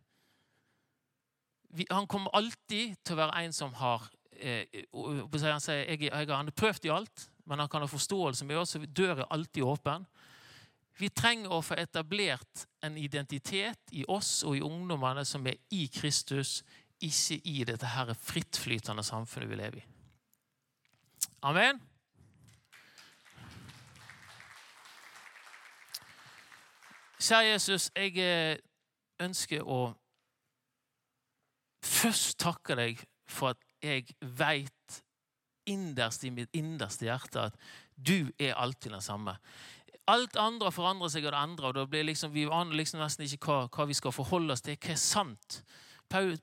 Han 1.91 2.07
kommer 2.07 2.31
alltid 2.35 2.97
til 3.05 3.14
å 3.14 3.16
være 3.16 3.45
en 3.45 3.53
som 3.53 3.74
har 3.74 4.11
Han 4.37 5.62
sier 5.62 5.82
jeg, 5.84 6.03
jeg 6.09 6.28
har 6.28 6.51
prøvd 6.57 6.89
i 6.89 6.93
alt, 6.93 7.28
men 7.47 7.62
han 7.62 7.68
kan 7.70 7.84
ha 7.84 7.89
forståelse 7.91 8.45
med 8.45 8.59
oss, 8.61 8.74
så 8.74 8.82
døra 8.87 9.24
er 9.24 9.32
alltid 9.34 9.62
åpen. 9.62 10.07
Vi 10.97 11.11
trenger 11.12 11.53
å 11.53 11.62
få 11.64 11.76
etablert 11.76 12.64
en 12.84 12.97
identitet 12.97 13.93
i 13.93 14.05
oss 14.09 14.41
og 14.49 14.57
i 14.57 14.64
ungdommene 14.64 15.24
som 15.28 15.45
er 15.47 15.59
i 15.76 15.87
Kristus, 15.93 16.62
ikke 17.05 17.37
i 17.45 17.64
dette 17.68 17.91
her 17.93 18.14
frittflytende 18.16 19.05
samfunnet 19.05 19.51
vi 19.51 19.59
lever 19.61 19.82
i. 19.82 19.84
Amen. 21.45 21.82
Kjære 27.20 27.51
Jesus, 27.51 27.91
jeg 27.97 28.16
eh, 28.20 28.57
ønsker 29.20 29.64
å 29.64 29.80
først 31.84 32.39
takke 32.41 32.76
deg 32.78 33.05
for 33.28 33.55
at 33.55 33.65
jeg 33.87 34.16
veit 34.20 35.01
innerst 35.66 36.24
i 36.24 36.30
mitt 36.30 36.53
innerste 36.55 37.09
hjerte 37.09 37.49
at 37.49 37.57
du 37.97 38.30
er 38.39 38.55
alltid 38.55 38.93
den 38.95 39.03
samme. 39.03 39.34
Alt 40.07 40.37
andre 40.39 40.70
forandrer 40.70 41.11
seg 41.11 41.26
av 41.26 41.34
det 41.34 41.43
andre, 41.43 41.70
og 41.70 41.74
da 41.74 41.87
blir 41.91 42.07
liksom, 42.07 42.30
vi 42.34 42.47
aner 42.47 42.78
liksom 42.78 43.01
nesten 43.03 43.26
ikke 43.26 43.51
hva, 43.51 43.59
hva, 43.74 43.89
vi 43.91 43.97
skal 43.99 44.14
forholde 44.14 44.55
oss 44.55 44.62
til. 44.62 44.78
Hva 44.78 44.95
er 44.95 45.03
sant? 45.03 45.61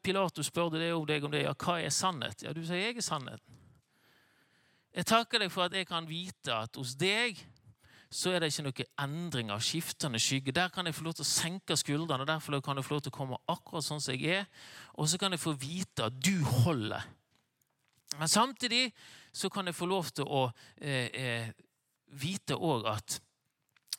Pilatus 0.03 0.49
spurte 0.49 0.81
deg 0.81 1.23
om 1.23 1.31
det. 1.31 1.45
Ja, 1.45 1.53
hva 1.55 1.77
er 1.79 1.93
sannhet? 1.93 2.43
Ja, 2.43 2.51
du 2.51 2.59
sier 2.67 2.89
jeg 2.89 2.99
er 2.99 3.05
sannheten. 3.05 3.61
Jeg 4.93 5.07
takker 5.09 5.41
deg 5.41 5.49
for 5.49 5.65
at 5.65 5.73
jeg 5.73 5.87
kan 5.89 6.05
vite 6.05 6.53
at 6.53 6.75
hos 6.77 6.93
deg 6.99 7.39
så 8.13 8.29
er 8.29 8.43
det 8.43 8.51
ikke 8.51 8.67
noe 8.67 8.85
endring 9.01 9.49
av 9.49 9.63
skiftende 9.65 10.19
skygge. 10.21 10.53
Der 10.53 10.69
kan 10.69 10.85
jeg 10.85 10.93
få 10.93 11.07
lov 11.07 11.15
til 11.17 11.25
å 11.25 11.31
senke 11.31 11.77
skuldrene, 11.79 12.21
og 12.21 12.29
derfor 12.29 12.59
kan 12.61 12.77
jeg 12.77 12.85
få 12.85 12.93
lov 12.93 13.01
til 13.01 13.13
å 13.13 13.15
komme 13.15 13.39
akkurat 13.49 13.87
sånn 13.87 14.03
som 14.03 14.13
jeg 14.13 14.43
er. 14.43 14.67
Og 15.01 15.09
så 15.09 15.17
kan 15.17 15.33
jeg 15.33 15.41
få 15.41 15.55
vite 15.57 16.11
at 16.11 16.19
du 16.21 16.43
holder. 16.61 17.07
Men 18.19 18.29
samtidig 18.29 18.93
så 19.33 19.49
kan 19.49 19.67
jeg 19.67 19.75
få 19.75 19.89
lov 19.89 20.11
til 20.13 20.27
å 20.29 20.45
eh, 20.77 21.09
eh, 21.13 21.49
vite 22.19 22.55
òg 22.55 22.87
at 22.91 23.17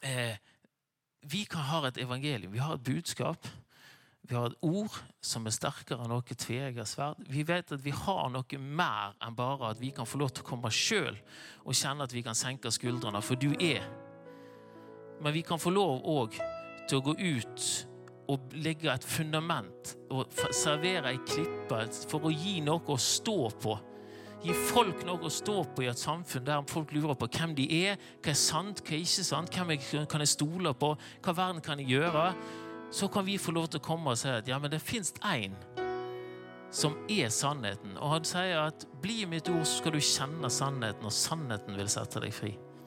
eh, 0.07 0.37
vi 1.25 1.45
kan 1.49 1.67
ha 1.71 1.87
et 1.89 1.99
evangelium, 1.99 2.53
vi 2.53 2.63
har 2.63 2.77
et 2.77 2.85
budskap. 2.85 3.49
Vi 4.25 4.35
har 4.35 4.47
et 4.49 4.63
ord 4.65 4.95
som 5.21 5.45
er 5.45 5.53
sterkere 5.53 6.01
enn 6.01 6.09
noe 6.09 6.25
tveegget. 6.25 6.95
Vi 7.29 7.43
vet 7.45 7.75
at 7.77 7.83
vi 7.85 7.93
har 7.93 8.31
noe 8.33 8.61
mer 8.61 9.13
enn 9.21 9.37
bare 9.37 9.75
at 9.75 9.81
vi 9.83 9.91
kan 9.93 10.09
få 10.09 10.23
lov 10.23 10.33
til 10.33 10.47
å 10.47 10.49
komme 10.49 10.71
sjøl 10.73 11.19
og 11.65 11.77
kjenne 11.77 12.07
at 12.07 12.15
vi 12.15 12.23
kan 12.25 12.37
senke 12.39 12.73
skuldrene, 12.73 13.21
for 13.21 13.37
du 13.37 13.51
er. 13.61 13.85
Men 15.21 15.35
vi 15.37 15.45
kan 15.45 15.61
få 15.61 15.75
lov 15.75 16.01
òg 16.09 16.39
til 16.89 17.01
å 17.01 17.05
gå 17.05 17.15
ut 17.21 17.67
og 18.33 18.57
legge 18.57 18.89
et 18.89 19.05
fundament 19.05 19.93
og 20.09 20.33
servere 20.57 21.13
ei 21.13 21.21
klippe 21.29 21.83
for 22.09 22.25
å 22.25 22.33
gi 22.33 22.63
noe 22.65 22.95
å 22.95 22.97
stå 23.01 23.39
på. 23.61 23.77
Gi 24.45 24.53
folk 24.69 25.07
noe 25.09 25.25
å 25.25 25.33
stå 25.33 25.63
på 25.73 25.87
i 25.87 25.89
et 25.89 26.01
samfunn 26.01 26.45
der 26.45 26.67
folk 26.69 26.93
lurer 26.93 27.17
på 27.17 27.31
hvem 27.33 27.55
de 27.57 27.65
er, 27.87 27.97
hva 28.21 28.35
er 28.35 28.37
sant, 28.37 28.83
hva 28.85 28.93
er 28.93 29.07
ikke 29.07 29.25
sant, 29.25 29.55
hvem 29.57 29.73
jeg, 29.73 30.05
kan 30.11 30.21
jeg 30.21 30.35
stole 30.35 30.75
på, 30.77 30.91
hva 31.25 31.35
verden 31.39 31.65
kan 31.65 31.81
jeg 31.81 31.95
gjøre 31.97 32.29
så 32.95 33.09
kan 33.09 33.27
vi 33.27 33.39
få 33.39 33.51
lov 33.51 33.67
til 33.73 33.81
å 33.81 33.85
komme 33.85 34.13
og 34.13 34.19
si 34.21 34.31
at 34.31 34.47
ja, 34.47 34.59
men 34.63 34.71
det 34.71 34.79
fins 34.83 35.11
én 35.27 35.57
som 36.75 36.95
er 37.11 37.31
sannheten. 37.31 37.97
Og 37.99 38.13
han 38.13 38.27
sier 38.27 38.69
at 38.69 38.87
bli 39.03 39.25
mitt 39.31 39.49
ord, 39.51 39.65
så 39.67 39.81
skal 39.81 39.97
du 39.97 40.03
kjenne 40.03 40.51
sannheten, 40.51 41.07
og 41.07 41.15
sannheten 41.15 41.79
vil 41.79 41.91
sette 41.91 42.23
deg 42.23 42.35
fri. 42.35 42.53